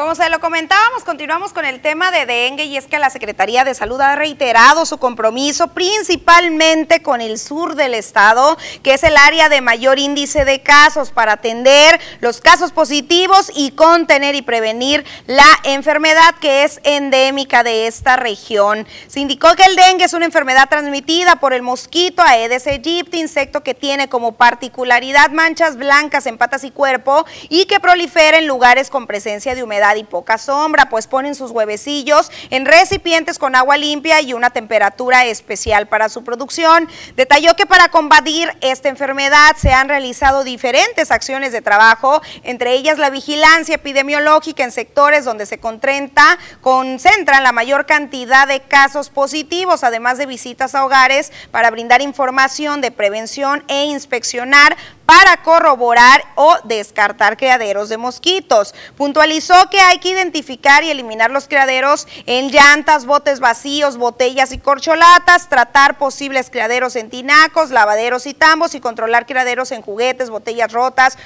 Como 0.00 0.14
se 0.14 0.30
lo 0.30 0.40
comentábamos, 0.40 1.04
continuamos 1.04 1.52
con 1.52 1.66
el 1.66 1.82
tema 1.82 2.10
de 2.10 2.24
dengue 2.24 2.64
y 2.64 2.78
es 2.78 2.86
que 2.86 2.98
la 2.98 3.10
Secretaría 3.10 3.64
de 3.64 3.74
Salud 3.74 4.00
ha 4.00 4.16
reiterado 4.16 4.86
su 4.86 4.96
compromiso 4.96 5.68
principalmente 5.74 7.02
con 7.02 7.20
el 7.20 7.38
sur 7.38 7.74
del 7.74 7.92
estado, 7.92 8.56
que 8.82 8.94
es 8.94 9.02
el 9.02 9.14
área 9.18 9.50
de 9.50 9.60
mayor 9.60 9.98
índice 9.98 10.46
de 10.46 10.62
casos 10.62 11.10
para 11.10 11.32
atender 11.32 12.00
los 12.20 12.40
casos 12.40 12.72
positivos 12.72 13.52
y 13.54 13.72
contener 13.72 14.34
y 14.36 14.40
prevenir 14.40 15.04
la 15.26 15.44
enfermedad 15.64 16.34
que 16.40 16.64
es 16.64 16.80
endémica 16.84 17.62
de 17.62 17.86
esta 17.86 18.16
región. 18.16 18.86
Se 19.06 19.20
indicó 19.20 19.54
que 19.54 19.64
el 19.64 19.76
dengue 19.76 20.06
es 20.06 20.14
una 20.14 20.24
enfermedad 20.24 20.70
transmitida 20.70 21.36
por 21.36 21.52
el 21.52 21.60
mosquito 21.60 22.22
Aedes 22.22 22.66
aegypti, 22.66 23.20
insecto 23.20 23.62
que 23.62 23.74
tiene 23.74 24.08
como 24.08 24.32
particularidad 24.32 25.30
manchas 25.30 25.76
blancas 25.76 26.24
en 26.24 26.38
patas 26.38 26.64
y 26.64 26.70
cuerpo 26.70 27.26
y 27.50 27.66
que 27.66 27.80
prolifera 27.80 28.38
en 28.38 28.46
lugares 28.46 28.88
con 28.88 29.06
presencia 29.06 29.54
de 29.54 29.62
humedad 29.62 29.89
y 29.96 30.04
poca 30.04 30.38
sombra, 30.38 30.88
pues 30.88 31.06
ponen 31.06 31.34
sus 31.34 31.50
huevecillos 31.50 32.30
en 32.50 32.66
recipientes 32.66 33.38
con 33.38 33.54
agua 33.54 33.76
limpia 33.76 34.20
y 34.20 34.32
una 34.32 34.50
temperatura 34.50 35.24
especial 35.24 35.88
para 35.88 36.08
su 36.08 36.24
producción. 36.24 36.88
Detalló 37.16 37.54
que 37.56 37.66
para 37.66 37.88
combatir 37.88 38.50
esta 38.60 38.88
enfermedad 38.88 39.56
se 39.56 39.72
han 39.72 39.88
realizado 39.88 40.44
diferentes 40.44 41.10
acciones 41.10 41.52
de 41.52 41.62
trabajo, 41.62 42.22
entre 42.42 42.74
ellas 42.74 42.98
la 42.98 43.10
vigilancia 43.10 43.74
epidemiológica 43.74 44.64
en 44.64 44.72
sectores 44.72 45.24
donde 45.24 45.46
se 45.46 45.58
concentra, 45.58 46.38
concentran 46.60 47.42
la 47.42 47.52
mayor 47.52 47.86
cantidad 47.86 48.46
de 48.46 48.60
casos 48.60 49.10
positivos, 49.10 49.84
además 49.84 50.18
de 50.18 50.26
visitas 50.26 50.74
a 50.74 50.84
hogares 50.84 51.32
para 51.50 51.70
brindar 51.70 52.02
información 52.02 52.80
de 52.80 52.90
prevención 52.90 53.64
e 53.68 53.84
inspeccionar 53.84 54.76
para 55.10 55.38
corroborar 55.38 56.24
o 56.36 56.56
descartar 56.62 57.36
criaderos 57.36 57.88
de 57.88 57.96
mosquitos. 57.96 58.76
Puntualizó 58.96 59.68
que 59.68 59.80
hay 59.80 59.98
que 59.98 60.10
identificar 60.10 60.84
y 60.84 60.90
eliminar 60.90 61.32
los 61.32 61.48
criaderos 61.48 62.06
en 62.26 62.52
llantas, 62.52 63.06
botes 63.06 63.40
vacíos, 63.40 63.96
botellas 63.96 64.52
y 64.52 64.58
corcholatas, 64.58 65.48
tratar 65.48 65.98
posibles 65.98 66.48
criaderos 66.48 66.94
en 66.94 67.10
tinacos, 67.10 67.70
lavaderos 67.70 68.24
y 68.26 68.34
tambos 68.34 68.76
y 68.76 68.80
controlar 68.80 69.26
criaderos 69.26 69.72
en 69.72 69.82
juguetes, 69.82 70.30
botellas 70.30 70.70
rotas, 70.70 71.18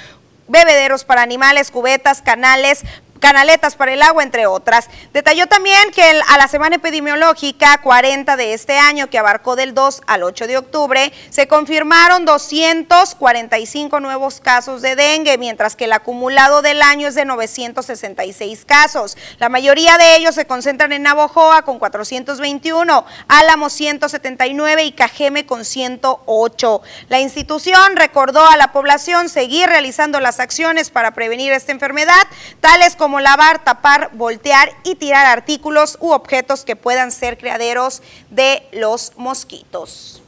bebederos 0.47 1.03
para 1.03 1.21
animales, 1.21 1.69
cubetas, 1.69 2.23
canales, 2.23 2.83
canaletas 3.19 3.75
para 3.75 3.93
el 3.93 4.01
agua, 4.01 4.23
entre 4.23 4.47
otras. 4.47 4.89
Detalló 5.13 5.47
también 5.47 5.91
que 5.91 6.21
a 6.27 6.37
la 6.37 6.47
semana 6.47 6.75
epidemiológica 6.75 7.77
40 7.81 8.35
de 8.35 8.53
este 8.53 8.77
año, 8.77 9.09
que 9.09 9.17
abarcó 9.17 9.55
del 9.55 9.73
2 9.73 10.01
al 10.07 10.23
8 10.23 10.47
de 10.47 10.57
octubre, 10.57 11.13
se 11.29 11.47
confirmaron 11.47 12.25
245 12.25 13.99
nuevos 13.99 14.39
casos 14.39 14.81
de 14.81 14.95
dengue, 14.95 15.37
mientras 15.37 15.75
que 15.75 15.85
el 15.85 15.93
acumulado 15.93 16.61
del 16.61 16.81
año 16.81 17.07
es 17.07 17.15
de 17.15 17.25
966 17.25 18.65
casos. 18.65 19.17
La 19.39 19.49
mayoría 19.49 19.97
de 19.97 20.17
ellos 20.17 20.35
se 20.35 20.45
concentran 20.45 20.91
en 20.91 21.03
Navojoa 21.03 21.63
con 21.63 21.79
421, 21.79 23.05
Álamo 23.27 23.69
179 23.69 24.83
y 24.83 24.91
Cajeme 24.91 25.45
con 25.45 25.65
108. 25.65 26.81
La 27.09 27.19
institución 27.19 27.95
recordó 27.95 28.45
a 28.45 28.57
la 28.57 28.71
población 28.71 29.29
seguir 29.29 29.67
realizando 29.67 30.19
las 30.19 30.39
acciones 30.39 30.89
para 30.89 31.11
prevenir 31.11 31.53
esta 31.53 31.71
enfermedad, 31.71 32.13
tales 32.59 32.95
como 32.95 33.04
como 33.05 33.19
lavar, 33.19 33.63
tapar, 33.63 34.09
voltear 34.13 34.71
y 34.83 34.95
tirar 34.95 35.27
artículos 35.27 35.95
u 36.01 36.11
objetos 36.11 36.65
que 36.65 36.75
puedan 36.75 37.11
ser 37.11 37.37
criaderos 37.37 38.01
de 38.31 38.67
los 38.71 39.13
mosquitos. 39.15 40.23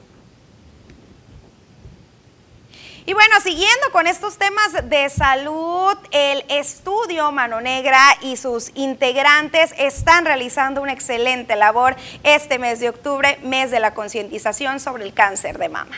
Y 3.07 3.13
bueno, 3.13 3.41
siguiendo 3.41 3.91
con 3.91 4.05
estos 4.05 4.37
temas 4.37 4.87
de 4.87 5.09
salud, 5.09 5.97
el 6.11 6.45
estudio 6.49 7.31
Mano 7.31 7.61
Negra 7.61 7.99
y 8.21 8.37
sus 8.37 8.69
integrantes 8.75 9.73
están 9.79 10.23
realizando 10.23 10.83
una 10.83 10.93
excelente 10.93 11.55
labor 11.55 11.95
este 12.21 12.59
mes 12.59 12.79
de 12.79 12.89
octubre, 12.89 13.39
mes 13.41 13.71
de 13.71 13.79
la 13.79 13.95
concientización 13.95 14.79
sobre 14.79 15.03
el 15.03 15.15
cáncer 15.15 15.57
de 15.57 15.69
mama. 15.69 15.97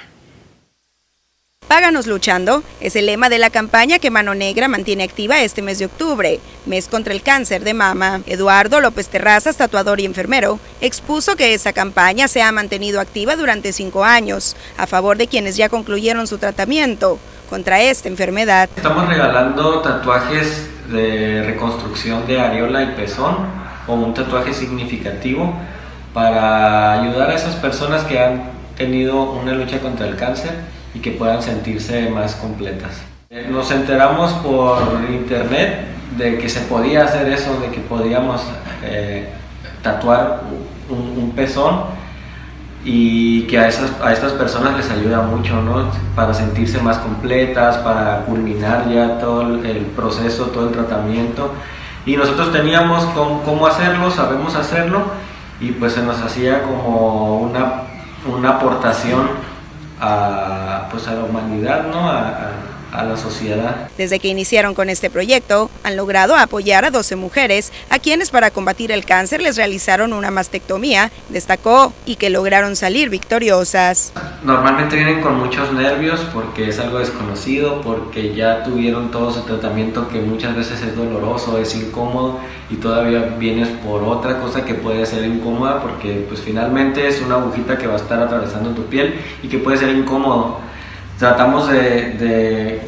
Páganos 1.70 2.08
luchando 2.08 2.64
es 2.82 2.96
el 2.96 3.06
lema 3.06 3.30
de 3.30 3.38
la 3.38 3.52
campaña 3.52 4.00
que 4.00 4.10
Mano 4.10 4.34
Negra 4.34 4.68
mantiene 4.68 5.04
activa 5.04 5.40
este 5.42 5.62
mes 5.62 5.78
de 5.78 5.86
octubre, 5.86 6.40
mes 6.66 6.88
contra 6.88 7.14
el 7.14 7.22
cáncer 7.22 7.64
de 7.64 7.76
mama. 7.76 8.22
Eduardo 8.26 8.82
López 8.82 9.08
Terrazas, 9.08 9.56
tatuador 9.56 10.00
y 10.00 10.06
enfermero, 10.06 10.60
expuso 10.82 11.36
que 11.36 11.54
esa 11.54 11.72
campaña 11.72 12.28
se 12.28 12.42
ha 12.42 12.52
mantenido 12.52 13.00
activa 13.00 13.36
durante 13.36 13.72
cinco 13.72 14.04
años, 14.04 14.56
a 14.80 14.88
favor 14.88 15.16
de 15.18 15.28
quienes 15.28 15.58
ya 15.58 15.70
concluyeron 15.70 16.26
su 16.26 16.40
tratamiento 16.40 17.20
contra 17.52 17.80
esta 17.80 18.08
enfermedad. 18.08 18.68
Estamos 18.76 19.08
regalando 19.08 19.82
tatuajes 19.82 20.68
de 20.92 21.44
reconstrucción 21.44 22.26
de 22.26 22.40
areola 22.42 22.82
y 22.82 22.88
pezón 22.96 23.46
o 23.86 23.94
un 23.94 24.16
tatuaje 24.16 24.56
significativo 24.56 25.54
para 26.16 27.00
ayudar 27.00 27.30
a 27.30 27.36
esas 27.36 27.56
personas 27.58 28.06
que 28.06 28.18
han 28.18 28.54
tenido 28.76 29.34
una 29.34 29.52
lucha 29.52 29.80
contra 29.80 30.08
el 30.08 30.16
cáncer 30.16 30.79
y 31.00 31.02
que 31.02 31.12
puedan 31.12 31.42
sentirse 31.42 32.10
más 32.10 32.36
completas. 32.36 33.02
Nos 33.50 33.72
enteramos 33.72 34.34
por 34.34 34.82
internet 35.10 35.86
de 36.18 36.38
que 36.38 36.50
se 36.50 36.62
podía 36.62 37.06
hacer 37.06 37.30
eso, 37.30 37.60
de 37.60 37.70
que 37.70 37.80
podíamos 37.80 38.42
eh, 38.84 39.30
tatuar 39.82 40.42
un, 40.90 41.32
pezón 41.36 41.82
y 42.84 43.44
que 43.44 43.60
a, 43.60 43.68
esas, 43.68 43.92
a 44.02 44.12
estas 44.12 44.34
personas 44.34 44.76
les 44.76 44.90
ayuda 44.90 45.22
mucho, 45.22 45.62
¿no? 45.62 45.92
Para 46.16 46.34
sentirse 46.34 46.82
más 46.82 46.98
completas, 46.98 47.78
para 47.78 48.22
culminar 48.26 48.90
ya 48.90 49.20
todo 49.20 49.42
el 49.44 49.86
proceso, 49.96 50.46
todo 50.48 50.68
el 50.68 50.74
tratamiento. 50.74 51.54
Y 52.06 52.18
nosotros 52.18 52.52
teníamos 52.52 53.06
cómo, 53.14 53.44
cómo 53.44 53.68
hacerlo, 53.68 54.10
sabemos 54.10 54.56
hacerlo, 54.56 55.04
y 55.62 55.72
pues 55.72 55.94
se 55.94 56.02
nos 56.02 56.20
hacía 56.22 56.64
como 56.64 57.38
una, 57.38 57.84
una 58.26 58.50
aportación 58.50 59.49
a, 60.00 60.88
pues 60.90 61.08
a 61.08 61.14
la 61.14 61.24
humanidad, 61.24 61.88
¿no? 61.88 62.10
a, 62.10 62.28
a 62.30 62.59
la 62.92 63.18
sociedad. 63.18 63.90
Desde 63.98 64.20
que 64.20 64.28
iniciaron 64.28 64.74
con 64.74 64.90
este 64.90 65.10
proyecto, 65.10 65.70
han 65.84 65.96
logrado 65.96 66.36
apoyar 66.36 66.86
a 66.86 66.92
12 66.92 67.16
mujeres 67.16 67.72
a 67.90 68.00
quienes 68.00 68.30
para 68.30 68.52
combatir 68.52 68.92
el 68.92 69.06
cáncer 69.06 69.42
les 69.42 69.58
realizaron 69.58 70.14
una 70.14 70.32
mastectomía, 70.32 71.12
destacó, 71.30 71.94
y 72.06 72.16
que 72.16 72.30
lograron 72.30 72.76
salir 72.76 73.10
victoriosas. 73.10 74.14
Normalmente 74.44 74.96
vienen 74.96 75.22
con 75.22 75.40
muchos 75.40 75.72
nervios 75.74 76.20
porque 76.34 76.70
es 76.70 76.80
algo 76.80 77.00
desconocido, 77.00 77.82
porque 77.82 78.34
ya 78.34 78.64
tuvieron 78.64 79.12
todo 79.12 79.32
su 79.32 79.42
tratamiento 79.42 80.08
que 80.10 80.20
muchas 80.20 80.56
veces 80.56 80.82
es 80.82 80.96
doloroso, 80.96 81.58
es 81.58 81.76
incómodo 81.76 82.40
y 82.70 82.76
todavía 82.76 83.36
vienes 83.40 83.68
por 83.68 84.04
otra 84.04 84.40
cosa 84.40 84.64
que 84.64 84.76
puede 84.76 85.06
ser 85.06 85.26
incómoda 85.26 85.82
porque 85.82 86.26
pues 86.28 86.42
finalmente 86.42 87.08
es 87.08 87.22
una 87.22 87.36
agujita 87.36 87.78
que 87.78 87.88
va 87.88 87.94
a 87.94 87.98
estar 87.98 88.22
atravesando 88.22 88.72
tu 88.72 88.84
piel 88.86 89.16
y 89.42 89.48
que 89.48 89.58
puede 89.58 89.78
ser 89.78 89.90
incómodo 89.90 90.60
tratamos 91.20 91.68
de, 91.68 92.82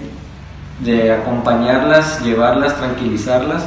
de, 0.79 1.11
acompañarlas, 1.11 2.23
llevarlas, 2.23 2.77
tranquilizarlas 2.77 3.63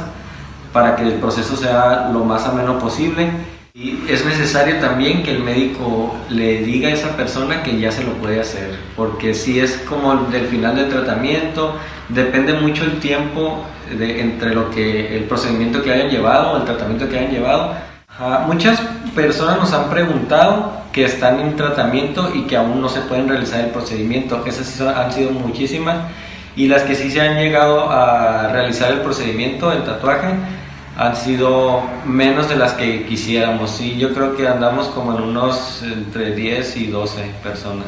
para 0.73 0.95
que 0.95 1.03
el 1.03 1.13
proceso 1.13 1.55
sea 1.55 2.09
lo 2.11 2.25
más 2.25 2.45
ameno 2.45 2.79
posible. 2.79 3.29
Y 3.73 3.99
es 4.09 4.25
necesario 4.25 4.77
también 4.79 5.21
que 5.21 5.31
el 5.31 5.43
médico 5.43 6.15
le 6.29 6.63
diga 6.63 6.89
a 6.89 6.93
esa 6.93 7.09
persona 7.15 7.61
que 7.61 7.77
ya 7.79 7.91
se 7.91 8.03
lo 8.03 8.13
puede 8.13 8.39
hacer, 8.39 8.73
porque 8.95 9.33
si 9.33 9.59
es 9.59 9.73
como 9.87 10.15
del 10.15 10.47
final 10.47 10.77
del 10.77 10.89
tratamiento, 10.89 11.75
depende 12.07 12.53
mucho 12.53 12.85
el 12.85 12.99
tiempo 12.99 13.65
de, 13.97 14.21
entre 14.21 14.55
lo 14.55 14.71
que 14.71 15.17
el 15.17 15.25
procedimiento 15.25 15.83
que 15.83 15.91
hayan 15.91 16.09
llevado 16.09 16.57
el 16.57 16.63
tratamiento 16.63 17.09
que 17.09 17.19
hayan 17.19 17.31
llevado. 17.31 17.75
muchas 18.47 18.79
personas 19.13 19.57
nos 19.57 19.73
han 19.73 19.89
preguntado 19.89 20.84
que 20.95 21.03
están 21.03 21.41
en 21.41 21.57
tratamiento 21.57 22.31
y 22.33 22.43
que 22.43 22.55
aún 22.55 22.79
no 22.79 22.87
se 22.87 23.01
pueden 23.01 23.27
realizar 23.27 23.59
el 23.59 23.71
procedimiento. 23.71 24.41
Esas 24.45 24.65
sí 24.65 24.81
han 24.81 25.11
sido 25.11 25.31
muchísimas 25.31 25.97
y 26.55 26.69
las 26.69 26.83
que 26.83 26.95
sí 26.95 27.11
se 27.11 27.19
han 27.19 27.35
llegado 27.35 27.89
a 27.91 28.47
realizar 28.47 28.93
el 28.93 29.01
procedimiento 29.01 29.71
del 29.71 29.83
tatuaje 29.83 30.29
han 30.97 31.17
sido 31.17 31.83
menos 32.05 32.47
de 32.47 32.55
las 32.55 32.71
que 32.71 33.05
quisiéramos. 33.05 33.81
Y 33.81 33.97
yo 33.97 34.13
creo 34.13 34.37
que 34.37 34.47
andamos 34.47 34.87
como 34.87 35.17
en 35.17 35.23
unos 35.23 35.83
entre 35.83 36.33
10 36.33 36.77
y 36.77 36.87
12 36.87 37.25
personas. 37.43 37.87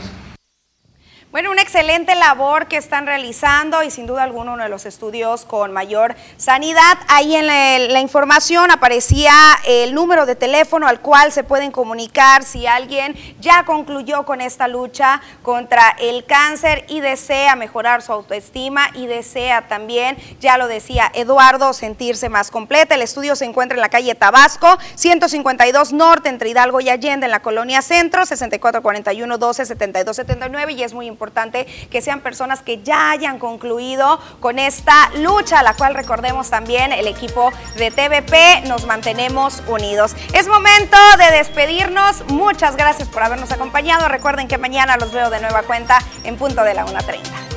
Bueno, 1.29 1.51
una 1.51 1.61
excelente 1.61 2.15
labor 2.15 2.67
que 2.67 2.77
están 2.77 3.05
realizando 3.05 3.83
y 3.83 3.91
sin 3.91 4.07
duda 4.07 4.23
alguno 4.23 4.53
uno 4.53 4.63
de 4.63 4.69
los 4.69 4.85
estudios 4.85 5.43
con 5.43 5.73
mayor 5.73 6.15
sanidad. 6.37 6.97
Ahí 7.09 7.35
en 7.35 7.47
la, 7.47 7.99
información 7.99 8.71
aparecía 8.71 9.33
el 9.65 9.93
número 9.93 10.25
de 10.25 10.37
teléfono 10.37 10.87
al 10.87 11.01
cual 11.01 11.33
se 11.33 11.43
pueden 11.43 11.71
comunicar 11.71 12.43
si 12.43 12.65
alguien 12.65 13.13
ya 13.41 13.65
concluyó 13.65 14.23
con 14.23 14.39
esta 14.39 14.69
lucha 14.69 15.21
contra 15.43 15.89
el 15.99 16.23
cáncer 16.23 16.85
y 16.87 17.01
desea 17.01 17.57
mejorar 17.57 18.01
su 18.01 18.13
autoestima 18.13 18.89
y 18.93 19.07
desea 19.07 19.67
también, 19.67 20.15
ya 20.39 20.57
lo 20.57 20.69
decía 20.69 21.11
Eduardo, 21.13 21.73
sentirse 21.73 22.29
más 22.29 22.51
completa. 22.51 22.95
El 22.95 23.01
estudio 23.01 23.35
se 23.35 23.43
encuentra 23.43 23.75
en 23.75 23.81
la 23.81 23.89
calle 23.89 24.15
Tabasco, 24.15 24.77
152 24.95 25.91
Norte, 25.91 26.29
entre 26.29 26.51
Hidalgo 26.51 26.79
y 26.79 26.87
Allende, 26.87 27.25
en 27.25 27.31
la 27.31 27.41
colonia 27.41 27.81
Centro, 27.81 28.25
6441 28.25 29.37
12 29.37 29.65
72 29.65 30.15
79 30.15 30.71
y 30.71 30.83
es 30.83 30.93
muy 30.93 31.05
importante 31.05 31.16
importante 31.17 31.65
que 31.89 31.99
sean 31.99 32.21
personas 32.21 32.61
que 32.61 32.83
ya 32.83 33.09
hayan 33.09 33.39
concluido 33.39 34.19
con 34.39 34.59
esta 34.59 35.09
lucha, 35.15 35.63
la 35.63 35.73
cual 35.73 35.95
recordemos 35.95 36.51
también 36.51 36.91
el 36.91 37.07
equipo 37.07 37.51
de 37.75 37.89
TVP, 37.89 38.67
nos 38.67 38.85
mantenemos 38.85 39.63
unidos. 39.67 40.15
Es 40.33 40.47
momento 40.47 40.95
de 41.17 41.35
despedirnos, 41.35 42.23
muchas 42.29 42.75
gracias 42.75 43.07
por 43.09 43.23
habernos 43.23 43.51
acompañado, 43.51 44.07
recuerden 44.07 44.47
que 44.47 44.59
mañana 44.59 44.95
los 44.97 45.11
veo 45.11 45.31
de 45.31 45.39
nueva 45.39 45.63
cuenta 45.63 45.97
en 46.23 46.37
punto 46.37 46.63
de 46.63 46.75
la 46.75 46.85
1.30. 46.85 47.47